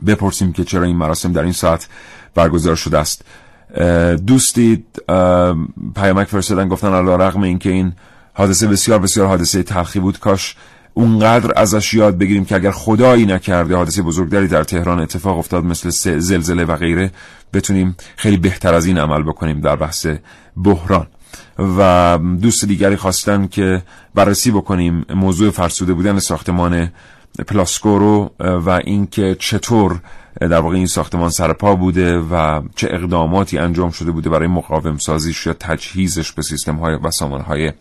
بپرسیم 0.06 0.52
که 0.52 0.64
چرا 0.64 0.82
این 0.82 0.96
مراسم 0.96 1.32
در 1.32 1.42
این 1.42 1.52
ساعت 1.52 1.88
برگزار 2.34 2.76
شده 2.76 2.98
است. 2.98 3.24
دوستی 4.26 4.84
پیامک 5.94 6.28
فرستادن 6.28 6.68
گفتن 6.68 6.92
علا 6.92 7.16
رقم 7.16 7.42
اینکه 7.42 7.70
این 7.70 7.92
حادثه 8.34 8.66
بسیار 8.66 8.98
بسیار 8.98 9.26
حادثه 9.26 9.62
تلخی 9.62 10.00
بود. 10.00 10.18
کاش 10.18 10.56
اونقدر 10.94 11.52
ازش 11.56 11.94
یاد 11.94 12.18
بگیریم 12.18 12.44
که 12.44 12.54
اگر 12.54 12.70
خدایی 12.70 13.26
نکرده 13.26 13.76
حادثه 13.76 14.02
بزرگتری 14.02 14.48
در 14.48 14.64
تهران 14.64 15.00
اتفاق 15.00 15.38
افتاد 15.38 15.64
مثل 15.64 15.90
زلزله 16.18 16.64
و 16.64 16.76
غیره 16.76 17.10
بتونیم 17.52 17.96
خیلی 18.16 18.36
بهتر 18.36 18.74
از 18.74 18.86
این 18.86 18.98
عمل 18.98 19.22
بکنیم 19.22 19.60
در 19.60 19.76
بحث 19.76 20.06
بحران. 20.64 21.06
و 21.78 22.18
دوست 22.40 22.64
دیگری 22.64 22.96
خواستن 22.96 23.46
که 23.46 23.82
بررسی 24.14 24.50
بکنیم 24.50 25.04
موضوع 25.14 25.50
فرسوده 25.50 25.94
بودن 25.94 26.18
ساختمان 26.18 26.90
پلاسکورو 27.46 28.31
و 28.38 28.70
اینکه 28.70 29.37
چطور 29.38 30.00
در 30.40 30.61
واقع 30.61 30.76
این 30.76 30.87
ساختمان 30.87 31.31
سرپا 31.31 31.74
بوده 31.74 32.18
و 32.18 32.62
چه 32.76 32.88
اقداماتی 32.90 33.59
انجام 33.59 33.90
شده 33.90 34.11
بوده 34.11 34.31
برای 34.31 34.48
مقاوم 34.48 34.98
سازیش 34.98 35.46
یا 35.46 35.53
تجهیزش 35.53 36.33
به 36.33 36.42
سیستم 36.42 36.76
های 36.76 36.94
و 36.94 37.11
سامان 37.11 37.40
های 37.40 37.72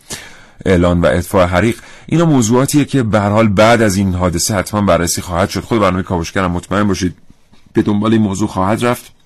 اعلان 0.66 1.00
و 1.00 1.06
اطفاء 1.06 1.46
حریق. 1.46 1.78
اینا 2.06 2.24
موضوعاتیه 2.24 2.84
که 2.84 3.02
به 3.02 3.20
حال 3.20 3.48
بعد 3.48 3.82
از 3.82 3.96
این 3.96 4.14
حادثه 4.14 4.54
حتما 4.54 4.80
بررسی 4.80 5.20
خواهد 5.20 5.48
شد. 5.48 5.60
خود 5.60 5.80
برنامه 5.80 6.02
کاوشگرم 6.02 6.50
مطمئن 6.50 6.88
باشید 6.88 7.16
به 7.72 7.82
دنبال 7.82 8.12
این 8.12 8.22
موضوع 8.22 8.48
خواهد 8.48 8.84
رفت. 8.84 9.19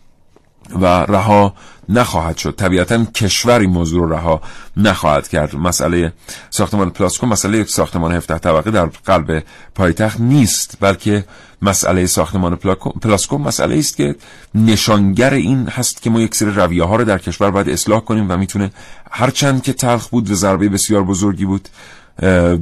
و 0.81 0.87
رها 0.87 1.55
نخواهد 1.89 2.37
شد. 2.37 2.55
طبیعتا 2.57 3.05
کشور 3.05 3.59
این 3.61 3.71
موضوع 3.71 4.01
رو 4.01 4.13
رها 4.13 4.41
نخواهد 4.77 5.29
کرد. 5.29 5.57
مسئله 5.57 6.13
ساختمان 6.51 6.91
پلاسکو 6.91 7.27
مسئله 7.27 7.59
یک 7.59 7.71
ساختمان 7.71 8.13
17 8.13 8.39
طبقه 8.39 8.71
در 8.71 8.87
قلب 8.87 9.45
پایتخت 9.75 10.21
نیست 10.21 10.77
بلکه 10.81 11.25
مسئله 11.63 12.07
ساختمان 12.07 12.57
پلاسکو 13.03 13.39
مسئله 13.39 13.79
است 13.79 13.97
که 13.97 14.17
نشانگر 14.55 15.35
این 15.35 15.67
هست 15.67 16.03
که 16.03 16.11
ما 16.11 16.21
یک 16.21 16.35
سری 16.35 16.51
رویه 16.51 16.85
ها 16.85 16.97
رو 16.97 17.05
در 17.05 17.19
کشور 17.19 17.51
باید 17.51 17.69
اصلاح 17.69 18.01
کنیم 18.01 18.31
و 18.31 18.37
می‌تونه 18.37 18.71
هرچند 19.11 19.63
که 19.63 19.73
تلخ 19.73 20.09
بود 20.09 20.31
و 20.31 20.35
ضربه 20.35 20.69
بسیار 20.69 21.03
بزرگی 21.03 21.45
بود 21.45 21.69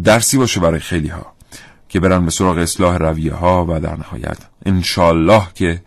درسی 0.04 0.36
باشه 0.36 0.60
برای 0.60 0.80
خیلی 0.80 1.08
ها 1.08 1.32
که 1.88 2.00
برن 2.00 2.24
به 2.24 2.30
سراغ 2.30 2.58
اصلاح 2.58 2.96
رویه 2.96 3.34
ها 3.34 3.66
و 3.68 3.80
در 3.80 3.96
نهایت 3.96 4.38
انشالله 4.66 5.42
که 5.54 5.82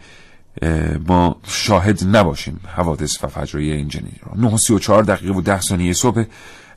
ما 1.08 1.36
شاهد 1.48 2.16
نباشیم 2.16 2.60
حوادث 2.76 3.24
و 3.24 3.28
فجایع 3.28 3.76
این 3.76 3.88
جنین 3.88 4.16
را. 4.24 4.58
9:34 4.58 4.90
دقیقه 4.90 5.34
و 5.34 5.42
10 5.42 5.62
ثانیه 5.62 5.94
صبح. 5.94 6.24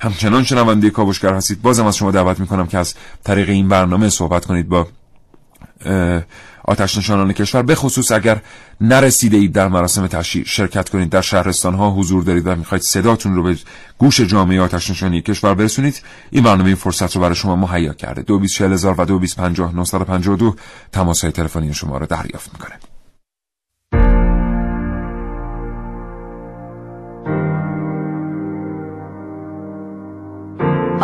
همچنان 0.00 0.44
شنونده 0.44 0.90
کاوشگر 0.90 1.34
هستید. 1.34 1.62
بازم 1.62 1.86
از 1.86 1.96
شما 1.96 2.10
دعوت 2.10 2.40
می‌کنم 2.40 2.66
که 2.66 2.78
از 2.78 2.94
طریق 3.24 3.48
این 3.48 3.68
برنامه 3.68 4.08
صحبت 4.08 4.44
کنید 4.46 4.68
با 4.68 4.86
آتش 6.64 6.98
نشانان 6.98 7.32
کشور. 7.32 7.62
به 7.62 7.74
خصوص 7.74 8.12
اگر 8.12 8.40
نرسیده 8.80 9.36
اید 9.36 9.52
در 9.52 9.68
مراسم 9.68 10.06
تشییع 10.06 10.44
شرکت 10.44 10.88
کنید 10.88 11.10
در 11.10 11.20
شهرستان 11.20 11.74
ها 11.74 11.90
حضور 11.90 12.22
دارید 12.24 12.46
و 12.46 12.56
می‌خواید 12.56 12.82
صداتون 12.82 13.34
رو 13.34 13.42
به 13.42 13.56
گوش 13.98 14.20
جامعه 14.20 14.60
آتش 14.60 14.90
نشانی 14.90 15.22
کشور 15.22 15.54
برسونید 15.54 16.02
این 16.30 16.44
برنامه 16.44 16.66
این 16.66 16.76
فرصت 16.76 17.16
رو 17.16 17.22
برای 17.22 17.34
شما 17.34 17.56
مهیا 17.56 17.94
کرده. 17.94 18.22
224000 18.22 19.00
و 19.00 19.04
2250 19.04 20.54
تماس 20.92 21.22
های 21.22 21.32
تلفنی 21.32 21.74
شما 21.74 21.98
رو 21.98 22.06
دریافت 22.06 22.50
می‌کنه. 22.52 22.74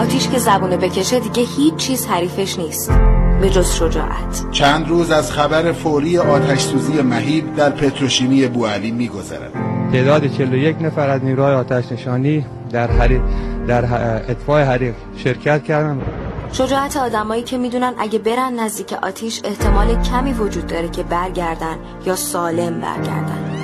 آتیش 0.05 0.29
که 0.29 0.39
زبونه 0.39 0.77
بکشه 0.77 1.21
دیگه 1.21 1.43
هیچ 1.43 1.75
چیز 1.77 2.07
حریفش 2.07 2.59
نیست. 2.59 2.93
به 3.41 3.51
جز 3.51 3.73
شجاعت. 3.73 4.51
چند 4.51 4.89
روز 4.89 5.11
از 5.11 5.33
خبر 5.33 5.73
فوری 5.73 6.19
آتش 6.19 6.61
سوزی 6.61 7.03
مهیب 7.03 7.57
در 7.57 7.71
پتروشیمی 7.71 8.47
بوالی 8.47 8.91
میگذرد. 8.91 9.53
تعداد 9.93 10.27
41 10.27 10.77
نفر 10.81 11.11
از 11.11 11.25
نیروهای 11.25 11.55
آتش 11.55 11.93
نشانی 11.93 12.47
در 12.71 12.91
حریق 12.91 13.21
در 13.69 13.85
اطفاء 14.31 14.65
حریق 14.65 14.95
شرکت 15.17 15.65
کردن 15.65 16.03
شجاعت 16.53 16.97
آدمایی 16.97 17.43
که 17.43 17.59
می‌دونن 17.59 17.95
اگه 17.99 18.19
برن 18.19 18.61
نزدیک 18.61 18.93
آتیش 18.93 19.41
احتمال 19.45 20.03
کمی 20.03 20.33
وجود 20.33 20.67
داره 20.67 20.89
که 20.89 21.03
برگردن 21.03 21.77
یا 22.07 22.17
سالم 22.17 22.81
برگردن. 22.81 23.64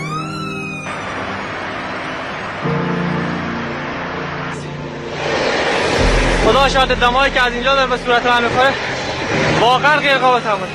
خدا 6.50 6.68
شاهد 6.68 7.00
دمایی 7.00 7.32
که 7.32 7.42
از 7.42 7.52
اینجا 7.52 7.74
داره 7.74 7.90
به 7.90 7.96
صورت 7.96 8.26
من 8.26 8.44
می‌خوره. 8.44 8.72
واقعا 9.60 9.96
غیر 9.96 10.18
قابل 10.18 10.40
تحمل 10.40 10.66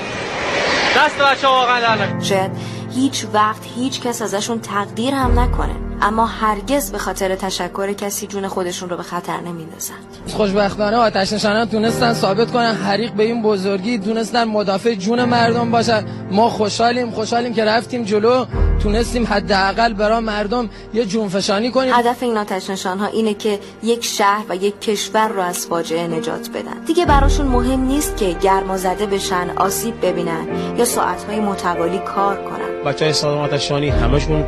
دست 0.98 1.18
بچه 1.18 1.48
واقعا 1.48 1.80
در 1.80 2.20
شاید 2.20 2.52
هیچ 2.96 3.26
وقت 3.34 3.62
هیچ 3.76 4.02
کس 4.02 4.22
ازشون 4.22 4.62
تقدیر 4.62 5.14
هم 5.14 5.40
نکنه. 5.40 5.85
اما 6.02 6.26
هرگز 6.26 6.92
به 6.92 6.98
خاطر 6.98 7.36
تشکر 7.36 7.94
کسی 7.94 8.28
جون 8.28 8.48
خودشون 8.48 8.90
رو 8.90 8.98
به 8.98 9.04
خطر 9.04 9.38
نمیندازن. 9.42 9.94
خوشبختانه 10.28 10.98
آتش 10.98 11.34
نشانان 11.34 11.70
تونستن 11.70 12.14
ثابت 12.14 12.52
کنن 12.52 12.74
حریق 12.76 13.12
به 13.12 13.24
این 13.24 13.42
بزرگی 13.42 14.00
تونستن 14.00 14.44
مدافع 14.44 14.96
جون 14.96 15.24
مردم 15.24 15.72
باشن. 15.72 16.06
ما 16.32 16.50
خوشحالیم 16.50 17.12
خوشحالیم 17.12 17.54
که 17.54 17.66
رفتیم 17.66 18.04
جلو. 18.04 18.46
تونستیم 18.84 19.28
حداقل 19.28 19.94
برای 19.94 20.20
مردم 20.20 20.70
یه 20.94 21.06
جونفشانی 21.06 21.72
کنیم. 21.72 21.94
هدف 21.94 22.24
این 22.24 22.38
آتش 22.38 22.70
نشان 22.70 23.00
ها 23.00 23.06
اینه 23.06 23.34
که 23.34 23.60
یک 23.84 24.06
شهر 24.06 24.46
و 24.50 24.56
یک 24.56 24.82
کشور 24.82 25.28
رو 25.28 25.42
از 25.42 25.68
فاجعه 25.68 26.08
نجات 26.08 26.50
بدن. 26.50 26.84
دیگه 26.86 27.06
براشون 27.06 27.46
مهم 27.46 27.82
نیست 27.82 28.18
که 28.18 28.36
گرما 28.42 28.78
زده 28.78 29.06
بشن 29.06 29.50
آسیب 29.56 30.06
ببینن 30.06 30.48
یا 30.78 30.86
ساعتهای 30.86 31.40
متوالی 31.40 32.00
کار 32.00 32.36
کنن. 32.36 32.84
بچه 32.86 33.06
های 33.06 33.14
سازمان 33.14 33.44
آتشانی 33.44 33.90
همشون 33.90 34.44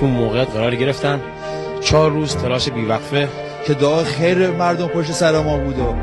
تو 0.00 0.06
موقعیت 0.06 0.50
قرار 0.50 0.74
گرفتن. 0.74 1.20
چهار 1.80 2.10
روز 2.10 2.36
تلاش 2.36 2.68
بیوقفه. 2.68 3.28
که 3.66 3.74
دعا 3.74 4.04
خیر 4.04 4.50
مردم 4.50 4.86
پشت 4.86 5.12
سر 5.12 5.42
ما 5.42 5.58
بود 5.58 5.78
و 5.78 5.94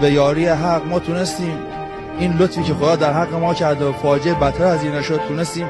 به 0.00 0.12
یاری 0.12 0.46
حق 0.46 0.86
ما 0.86 0.98
تونستیم. 0.98 1.58
این 2.18 2.32
لطفی 2.32 2.62
که 2.62 2.74
خدا 2.74 2.96
در 2.96 3.12
حق 3.12 3.34
ما 3.34 3.54
کرده 3.54 3.84
و 3.84 3.92
فاجعه 3.92 4.34
بدتر 4.34 4.64
از 4.64 4.82
این 4.82 4.92
نشد 4.92 5.20
تونستیم 5.28 5.66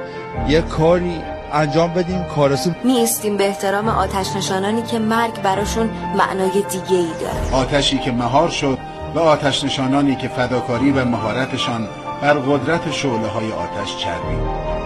یه 0.49 0.61
کاری 0.61 1.23
انجام 1.53 1.95
بدیم 1.95 2.25
کارسون 2.25 2.75
نیستیم 2.85 3.37
به 3.37 3.47
احترام 3.47 3.89
آتش 3.89 4.37
نشانانی 4.37 4.83
که 4.83 4.99
مرگ 4.99 5.43
براشون 5.43 5.91
معنای 6.17 6.51
دیگه 6.71 6.97
ای 6.97 7.11
داره. 7.21 7.55
آتشی 7.55 7.99
که 7.99 8.13
مهار 8.13 8.49
شد 8.49 8.79
و 9.15 9.19
آتش 9.19 9.65
نشانانی 9.65 10.17
که 10.17 10.29
فداکاری 10.29 10.91
و 10.91 11.05
مهارتشان 11.05 11.89
بر 12.23 12.35
قدرت 12.35 12.93
شعله 12.93 13.29
های 13.29 13.53
آتش 13.53 13.97
چربید. 13.97 14.80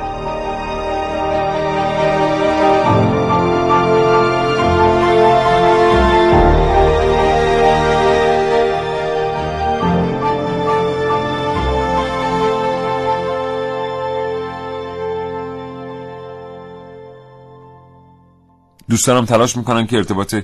دوستانم 18.94 19.24
تلاش 19.24 19.56
می‌کنن 19.56 19.86
که 19.86 19.96
ارتباط 19.96 20.36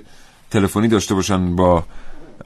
تلفنی 0.50 0.88
داشته 0.88 1.14
باشن 1.14 1.56
با 1.56 1.84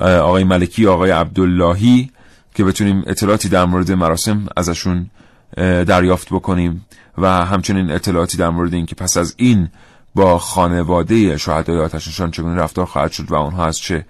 آقای 0.01 0.45
ملکی 0.45 0.87
آقای 0.87 1.11
عبداللهی 1.11 2.11
که 2.55 2.65
بتونیم 2.65 3.03
اطلاعاتی 3.07 3.49
در 3.49 3.65
مورد 3.65 3.93
مراسم 3.93 4.47
ازشون 4.57 5.11
دریافت 5.57 6.29
بکنیم 6.29 6.87
و 7.19 7.45
همچنین 7.45 7.91
اطلاعاتی 7.91 8.37
در 8.37 8.51
مورد 8.51 8.75
اینکه 8.75 8.95
پس 8.95 9.17
از 9.17 9.35
این 9.37 9.69
با 10.15 10.39
خانواده 10.39 11.37
شهدای 11.37 11.79
آتشنشان 11.79 12.31
چگونه 12.31 12.55
رفتار 12.55 12.87
خواهد 12.87 13.13
شد 13.13 13.33
و 13.33 13.35
آنها 13.35 13.67
از 13.67 13.79
چه 13.79 14.07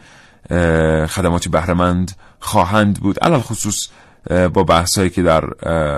خدماتی 1.07 1.49
بهرهمند 1.49 2.13
خواهند 2.41 3.01
بود. 3.01 3.19
علال 3.19 3.41
خصوص 3.41 3.89
با 4.31 4.65
بحثایی 4.65 5.11
که 5.11 5.23
در 5.23 5.41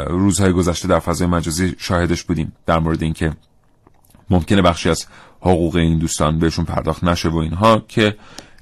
روزهای 0.08 0.52
گذشته 0.52 0.88
در 0.88 0.98
فضای 0.98 1.26
مجازی 1.26 1.74
شاهدش 1.78 2.22
بودیم 2.22 2.52
در 2.66 2.78
مورد 2.78 3.02
اینکه 3.02 3.32
ممکنه 4.30 4.62
بخشی 4.62 4.90
از 4.90 5.06
حقوق 5.46 5.76
این 5.76 5.98
دوستان 5.98 6.38
بهشون 6.38 6.64
پرداخت 6.64 7.04
نشه 7.04 7.28
و 7.28 7.36
اینها 7.36 7.84
که 7.88 8.16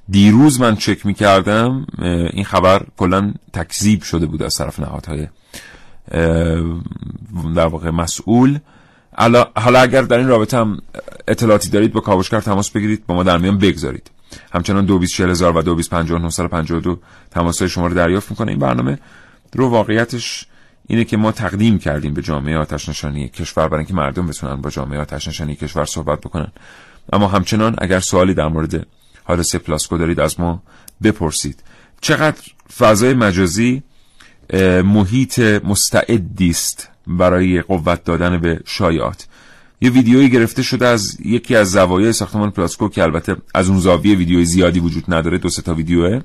دیروز 0.09 0.61
من 0.61 0.77
چک 0.77 1.07
می‌کردم 1.07 1.87
این 2.33 2.45
خبر 2.45 2.87
کلا 2.97 3.35
تکذیب 3.53 4.03
شده 4.03 4.27
بود 4.27 4.43
از 4.43 4.57
طرف 4.57 4.81
نهادهای 4.81 5.29
در 7.57 7.67
واقع 7.67 7.91
مسئول. 7.91 8.59
حالا 9.57 9.81
اگر 9.81 10.03
در 10.03 10.19
این 10.19 10.29
رابطه 10.29 10.57
هم 10.57 10.79
اطلاعاتی 11.29 11.71
دارید 11.71 11.93
با 11.93 12.01
کاوشگر 12.01 12.41
تماس 12.41 12.71
بگیرید 12.71 13.07
با 13.07 13.15
ما 13.15 13.23
در 13.23 13.39
میان 13.39 13.59
بگذارید. 13.59 14.11
همچنان 14.53 14.85
دو 14.85 14.99
هزار 14.99 15.57
و 15.57 15.63
دو 15.63 16.81
دو 16.81 16.99
تماس 17.31 17.59
های 17.59 17.69
شما 17.69 17.87
رو 17.87 17.95
دریافت 17.95 18.31
می‌کنه. 18.31 18.51
این 18.51 18.61
برنامه 18.61 18.99
رو 19.53 19.69
واقعیتش 19.69 20.47
اینه 20.87 21.05
که 21.05 21.17
ما 21.17 21.33
تقدیم 21.33 21.79
کردیم 21.79 22.15
به 22.15 22.23
جامعه 22.23 22.59
آتش 22.59 22.89
نشانی 22.89 23.29
کشور 23.29 23.69
برای 23.69 23.79
اینکه 23.79 23.95
مردم 23.95 24.27
بتونن 24.27 24.57
با 24.57 24.71
جامعه 24.71 25.01
آتش 25.01 25.29
نشانی 25.29 25.57
کشور 25.57 25.85
صحبت 25.85 26.21
بکنن. 26.21 26.53
اما 27.13 27.29
همچنان 27.29 27.75
اگر 27.79 28.01
سوالی 28.01 28.35
در 28.35 28.49
مورد 28.49 28.87
حادثه 29.25 29.59
پلاسکو 29.59 29.99
دارید 29.99 30.21
از 30.21 30.41
ما 30.41 30.63
بپرسید. 31.03 31.63
چقدر 32.01 32.43
فضای 32.77 33.15
مجازی 33.15 33.83
محیط 34.85 35.39
مستعدی 35.39 36.51
است 36.51 36.89
برای 37.07 37.61
قوت 37.61 38.05
دادن 38.05 38.39
به 38.39 38.61
شایعات. 38.67 39.27
یه 39.81 39.91
ویدیویی 39.91 40.31
گرفته 40.31 40.63
شده 40.63 40.87
از 40.87 41.21
یکی 41.25 41.57
از 41.57 41.71
زوایای 41.71 42.13
ساختمان 42.13 42.51
پلاسکو 42.51 42.89
که 42.89 43.03
البته 43.03 43.37
از 43.55 43.69
اون 43.69 43.81
زاویه 43.81 44.17
ویدیوی 44.17 44.45
زیادی 44.45 44.81
وجود 44.81 45.05
نداره 45.09 45.39
دو 45.39 45.49
تا 45.49 45.75
ویدیوه. 45.75 46.21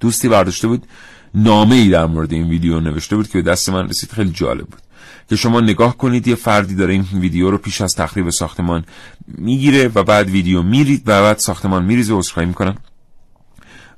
دوستی 0.00 0.28
برداشته 0.28 0.68
بود 0.68 0.86
نامه 1.34 1.74
ای 1.74 1.88
در 1.88 2.06
مورد 2.06 2.32
این 2.32 2.48
ویدیو 2.48 2.80
نوشته 2.80 3.16
بود 3.16 3.28
که 3.28 3.42
به 3.42 3.50
دست 3.50 3.68
من 3.68 3.88
رسید. 3.88 4.12
خیلی 4.12 4.30
جالب 4.30 4.66
بود 4.66 4.80
که 5.28 5.36
شما 5.36 5.60
نگاه 5.60 5.98
کنید 5.98 6.28
یه 6.28 6.34
فردی 6.34 6.74
داره 6.74 6.92
این 6.92 7.04
ویدیو 7.12 7.50
رو 7.50 7.58
پیش 7.58 7.80
از 7.80 7.94
تخریب 7.94 8.30
ساختمان 8.30 8.84
می‌گیره 9.28 9.90
و 9.94 10.02
بعد 10.02 10.30
ویدیو 10.30 10.62
میرید 10.62 11.02
و 11.06 11.22
بعد 11.22 11.38
ساختمان 11.38 11.84
میریزه 11.84 12.14
و 12.14 12.18
عذرخواهی 12.18 12.48
می‌کنن 12.48 12.74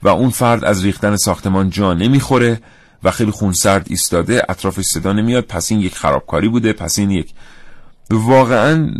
و 0.03 0.09
اون 0.09 0.31
فرد 0.31 0.65
از 0.65 0.85
ریختن 0.85 1.17
ساختمان 1.17 1.71
جا 1.71 1.95
نمی‌خوره 1.95 2.61
و 3.03 3.11
خیلی 3.11 3.31
خونسرد 3.31 3.87
ایستاده 3.91 4.43
اطرافش 4.49 4.85
صدا 4.85 5.13
نمیاد. 5.13 5.45
پس 5.45 5.73
این 5.73 5.81
یک 5.81 5.95
خرابکاری 5.95 6.49
بوده. 6.49 6.73
پس 6.73 6.99
این 6.99 7.11
یک 7.11 7.35
واقعا 8.11 8.91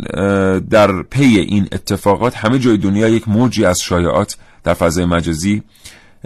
در 0.69 1.03
پی 1.03 1.39
این 1.39 1.67
اتفاقات 1.71 2.35
همه 2.35 2.59
جای 2.59 2.77
دنیا 2.77 3.07
یک 3.07 3.27
موجی 3.27 3.65
از 3.65 3.81
شایعات 3.81 4.37
در 4.63 4.73
فضای 4.73 5.05
مجازی 5.05 5.63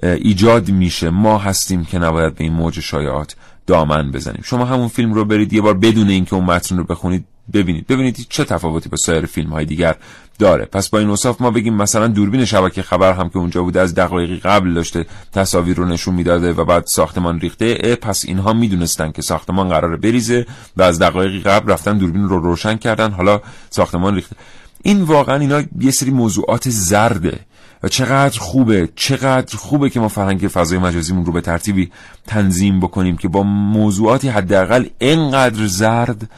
ایجاد 0.04 0.70
میشه. 0.70 1.10
ما 1.10 1.38
هستیم 1.38 1.86
که 1.86 2.00
نباید 2.00 2.36
به 2.36 2.44
این 2.44 2.54
موج 2.54 2.80
شایعات 2.80 3.36
دامن 3.68 4.12
بزنیم. 4.12 4.42
شما 4.44 4.66
همون 4.66 4.88
فیلم 4.88 5.14
رو 5.14 5.26
برید 5.26 5.54
یه 5.54 5.62
بار 5.62 5.74
بدون 5.74 6.10
اینکه 6.10 6.34
اون 6.34 6.46
متن 6.46 6.78
رو 6.78 6.84
بخونید 6.84 7.26
ببینید. 7.54 7.88
ببینید 7.88 8.26
چه 8.30 8.44
تفاوتی 8.44 8.90
با 8.90 8.98
سایر 8.98 9.26
فیلم 9.26 9.50
های 9.50 9.66
دیگر 9.66 9.96
داره. 10.40 10.66
پس 10.66 10.90
با 10.90 11.00
این 11.00 11.10
اوصاف 11.10 11.42
ما 11.42 11.52
بگیم 11.52 11.74
مثلا 11.74 12.08
دوربین 12.08 12.46
شبکه 12.46 12.82
خبر 12.82 13.14
هم 13.14 13.30
که 13.30 13.38
اونجا 13.38 13.64
بوده 13.64 13.82
از 13.82 13.96
دقایقی 13.96 14.40
قبل 14.40 14.74
داشته 14.74 15.06
تصاویر 15.32 15.78
رو 15.78 15.86
نشون 15.86 16.16
می‌داده 16.16 16.54
و 16.54 16.66
بعد 16.66 16.86
ساختمان 16.86 17.40
ریخته 17.40 17.96
پس 17.96 18.26
اینها 18.26 18.54
می‌دونستن 18.54 19.12
که 19.12 19.22
ساختمان 19.22 19.70
قراره 19.70 19.98
بریزه 19.98 20.46
و 20.78 20.82
از 20.82 21.00
دقایقی 21.00 21.40
قبل 21.40 21.72
رفتن 21.72 21.98
دوربین 21.98 22.30
رو 22.30 22.40
روشن 22.40 22.76
کردن 22.76 23.12
حالا 23.12 23.42
ساختمان 23.70 24.16
ریخته. 24.16 24.36
این 24.84 25.02
واقعا 25.02 25.36
اینا 25.36 25.64
یه 25.80 25.92
سری 25.92 26.12
موضوعات 26.12 26.70
زرده. 26.70 27.40
و 27.84 27.88
چقدر 27.88 28.39
خوبه 28.39 28.89
چقدر 28.96 29.58
خوبه 29.58 29.89
که 29.89 30.00
ما 30.00 30.08
فرهنگ 30.08 30.39
فضای 30.39 30.80
مجازیمون 30.80 31.26
رو 31.26 31.32
به 31.32 31.41
ترتیبی 31.41 31.91
تنظیم 32.28 32.80
بکنیم 32.80 33.17
که 33.17 33.28
با 33.28 33.44
موضوعاتی 33.44 34.30
حداقل 34.30 34.86
اینقدر 35.00 35.67
زرد 35.67 36.30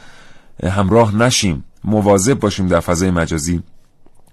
همراه 0.64 1.16
نشیم 1.16 1.64
مواظب 1.84 2.34
باشیم 2.34 2.66
در 2.66 2.80
فضای 2.80 3.10
مجازی 3.10 3.62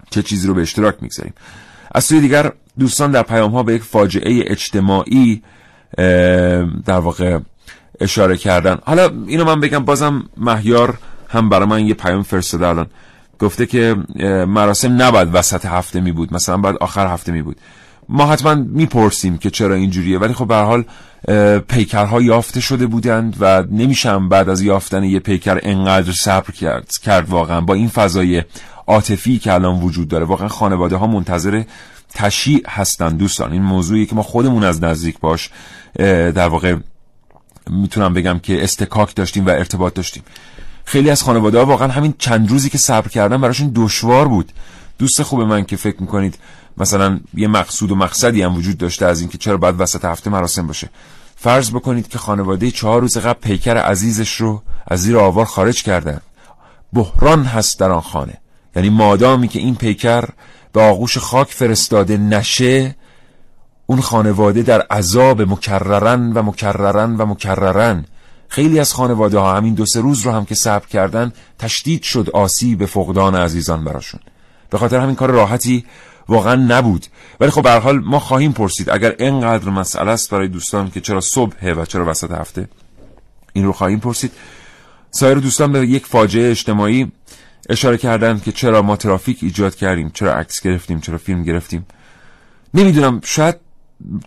چه 0.09 0.21
چیزی 0.23 0.47
رو 0.47 0.53
به 0.53 0.61
اشتراک 0.61 0.95
می‌گذاریم. 1.01 1.33
از 1.91 2.03
سوی 2.03 2.21
دیگر 2.21 2.51
دوستان 2.79 3.11
در 3.11 3.23
پیام 3.23 3.51
ها 3.51 3.63
به 3.63 3.73
یک 3.73 3.83
فاجعه 3.83 4.43
اجتماعی 4.47 5.41
در 6.85 6.99
واقع 6.99 7.39
اشاره 7.99 8.37
کردن. 8.37 8.77
حالا 8.83 9.09
اینو 9.27 9.45
من 9.45 9.59
بگم 9.59 9.85
بازم 9.85 10.23
مهیار 10.37 10.97
هم 11.29 11.49
برای 11.49 11.67
من 11.67 11.85
یه 11.85 11.93
پیام 11.93 12.23
فرستاده 12.23 12.67
الان. 12.67 12.87
گفته 13.41 13.65
که 13.65 13.95
مراسم 14.47 15.01
نباید 15.01 15.29
وسط 15.35 15.65
هفته 15.65 16.01
می 16.01 16.11
بود 16.11 16.33
مثلا 16.33 16.57
باید 16.57 16.75
آخر 16.75 17.07
هفته 17.07 17.31
می 17.31 17.41
بود 17.41 17.57
ما 18.09 18.25
حتما 18.25 18.55
می‌پرسیم 18.55 19.37
که 19.37 19.49
چرا 19.49 19.75
اینجوریه 19.75 20.19
ولی 20.19 20.33
خب 20.33 20.47
به 20.47 20.55
حال 20.55 20.83
پیکرها 21.59 22.21
یافته 22.21 22.59
شده 22.59 22.87
بودند 22.87 23.35
و 23.39 23.63
نمیشم 23.71 24.29
بعد 24.29 24.49
از 24.49 24.61
یافتن 24.61 25.03
یه 25.03 25.19
پیکر 25.19 25.59
انقدر 25.63 26.11
صبر 26.11 26.51
کرد 26.51 26.91
کرد 27.03 27.29
واقعا. 27.29 27.61
با 27.61 27.73
این 27.73 27.87
فضای 27.87 28.43
عاطفی 28.87 29.39
که 29.39 29.53
الان 29.53 29.79
وجود 29.79 30.07
داره 30.07 30.25
واقعا 30.25 30.47
خانواده 30.47 30.95
ها 30.95 31.07
منتظر 31.07 31.63
تشیع 32.13 32.63
هستن 32.69 33.17
دوستان. 33.17 33.51
این 33.51 33.61
موضوعی 33.61 34.05
که 34.05 34.15
ما 34.15 34.23
خودمون 34.23 34.63
از 34.63 34.83
نزدیک 34.83 35.19
باش 35.19 35.49
در 36.35 36.47
واقع 36.47 36.75
می‌تونم 37.69 38.13
بگم 38.13 38.39
که 38.39 38.63
استکاک 38.63 39.15
داشتیم 39.15 39.45
و 39.45 39.49
ارتباط 39.49 39.93
داشتیم. 39.93 40.23
خیلی 40.85 41.09
از 41.09 41.23
خانواده 41.23 41.57
ها 41.57 41.65
واقعا 41.65 41.87
همین 41.87 42.13
چند 42.17 42.49
روزی 42.49 42.69
که 42.69 42.77
صبر 42.77 43.07
کردن 43.07 43.41
براشون 43.41 43.71
دشوار 43.75 44.27
بود. 44.27 44.51
دوست 44.99 45.23
خوب 45.23 45.41
من 45.41 45.65
که 45.65 45.75
فکر 45.75 46.01
می‌کنید 46.01 46.37
مثلا 46.77 47.19
یه 47.33 47.47
مقصود 47.47 47.91
و 47.91 47.95
مقصدی 47.95 48.41
هم 48.41 48.55
وجود 48.55 48.77
داشته 48.77 49.05
از 49.05 49.21
اینکه 49.21 49.37
چرا 49.37 49.57
باید 49.57 49.75
وسط 49.81 50.05
هفته 50.05 50.29
مراسم 50.29 50.67
باشه. 50.67 50.89
فرض 51.35 51.71
بکنید 51.71 52.07
که 52.07 52.17
خانواده 52.17 52.71
چهار 52.71 53.01
روز 53.01 53.17
قبل 53.17 53.39
پیکر 53.39 53.77
عزیزش 53.77 54.35
رو 54.35 54.61
از 54.87 55.01
زیر 55.01 55.17
آوار 55.17 55.45
خارج 55.45 55.83
کردن. 55.83 56.21
بحران 56.93 57.43
هست 57.43 57.79
در 57.79 57.91
آن 57.91 58.01
خانه. 58.01 58.37
یعنی 58.75 58.89
مادامی 58.89 59.47
که 59.47 59.59
این 59.59 59.75
پیکر 59.75 60.29
به 60.73 60.81
آغوش 60.81 61.17
خاک 61.17 61.47
فرستاده 61.47 62.17
نشه 62.17 62.95
اون 63.85 64.01
خانواده 64.01 64.61
در 64.61 64.81
عذاب 64.81 65.41
مکررن 65.41 66.33
و 66.33 66.43
مکررن 66.43 67.15
و 67.15 67.25
مکررن 67.25 68.05
خیلی 68.51 68.79
از 68.79 68.93
خانواده 68.93 69.39
ها 69.39 69.55
همین 69.55 69.73
دو 69.73 69.85
سه 69.85 70.01
روز 70.01 70.21
رو 70.21 70.31
هم 70.31 70.45
که 70.45 70.55
صبر 70.55 70.87
کردن 70.87 71.33
تشدید 71.59 72.03
شد 72.03 72.29
آسی 72.29 72.75
به 72.75 72.85
فقدان 72.85 73.35
عزیزان 73.35 73.83
براشون. 73.83 74.19
به 74.69 74.77
خاطر 74.77 74.99
همین 74.99 75.15
کار 75.15 75.31
راحتی 75.31 75.85
واقعا 76.29 76.55
نبود. 76.55 77.05
ولی 77.39 77.51
خب 77.51 77.63
به 77.63 77.71
حال 77.71 77.99
ما 77.99 78.19
خواهیم 78.19 78.51
پرسید 78.51 78.89
اگر 78.89 79.15
اینقدر 79.19 79.69
مسئله 79.69 80.11
است 80.11 80.29
برای 80.29 80.47
دوستان 80.47 80.89
که 80.91 81.01
چرا 81.01 81.21
صبح 81.21 81.71
و 81.71 81.85
چرا 81.85 82.09
وسط 82.09 82.31
هفته؟ 82.31 82.67
این 83.53 83.65
رو 83.65 83.73
خواهیم 83.73 83.99
پرسید. 83.99 84.31
سایر 85.11 85.37
دوستان 85.37 85.71
به 85.71 85.87
یک 85.87 86.05
فاجعه 86.05 86.51
اجتماعی 86.51 87.11
اشاره 87.69 87.97
کردن 87.97 88.39
که 88.39 88.51
چرا 88.51 88.81
ما 88.81 88.95
ترافیک 88.95 89.39
ایجاد 89.41 89.75
کردیم 89.75 90.11
چرا 90.13 90.33
عکس 90.33 90.61
گرفتیم 90.61 90.99
چرا 90.99 91.17
فیلم 91.17 91.43
گرفتیم. 91.43 91.85
نمی‌دونم 92.73 93.21
شاید 93.23 93.55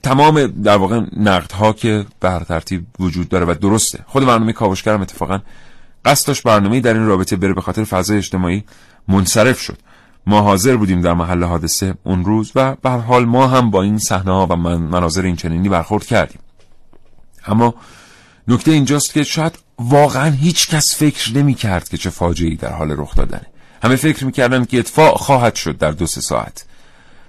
تمام 0.03 0.47
در 0.47 0.77
واقع 0.77 1.01
نقد 1.17 1.53
ها 1.53 1.73
که 1.73 2.07
بر 2.21 2.41
ترتیب 2.41 2.87
وجود 2.99 3.29
داره 3.29 3.47
و 3.47 3.55
درسته. 3.55 4.05
خود 4.07 4.27
برنامه 4.27 4.53
کاوشگرم 4.53 5.01
اتفاقا 5.01 5.41
قصدش 6.05 6.43
برنامه 6.43 6.81
در 6.81 6.95
این 6.95 7.07
رابطه 7.07 7.37
بره 7.37 7.53
به 7.53 7.61
خاطر 7.61 7.85
فضای 7.85 8.17
اجتماعی 8.17 8.65
منصرف 9.09 9.61
شد. 9.61 9.79
ما 10.27 10.41
حاضر 10.41 10.77
بودیم 10.77 11.01
در 11.01 11.15
محل 11.15 11.45
حادثه 11.45 11.95
اون 12.05 12.25
روز 12.25 12.53
و 12.55 12.75
به 12.83 12.91
حال 12.91 13.25
ما 13.25 13.47
هم 13.47 13.71
با 13.71 13.83
این 13.83 13.99
صحنه 13.99 14.33
ها 14.33 14.47
و 14.47 14.57
مناظر 14.57 15.23
این 15.23 15.37
چنینی 15.37 15.69
برخورد 15.69 16.07
کردیم. 16.07 16.41
اما 17.47 17.75
نکته 18.49 18.71
اینجاست 18.71 19.13
که 19.13 19.23
شاید 19.23 19.59
واقعا 19.79 20.31
هیچ 20.31 20.69
کس 20.69 20.97
فکر 20.97 21.37
نمی 21.37 21.55
کرد 21.55 21.89
که 21.89 21.97
چه 21.97 22.11
فاجعه‌ای 22.11 22.57
در 22.57 22.73
حال 22.73 22.91
رخ 22.91 23.15
دادنه. 23.15 23.47
همه 23.83 23.97
فکر 23.97 24.25
می‌کردن 24.25 24.65
که 24.65 24.79
اتفاق 24.79 25.19
خواهد 25.19 25.55
شد 25.55 25.79
در 25.79 25.91
دو 25.91 26.07
سه 26.07 26.21
ساعت 26.21 26.65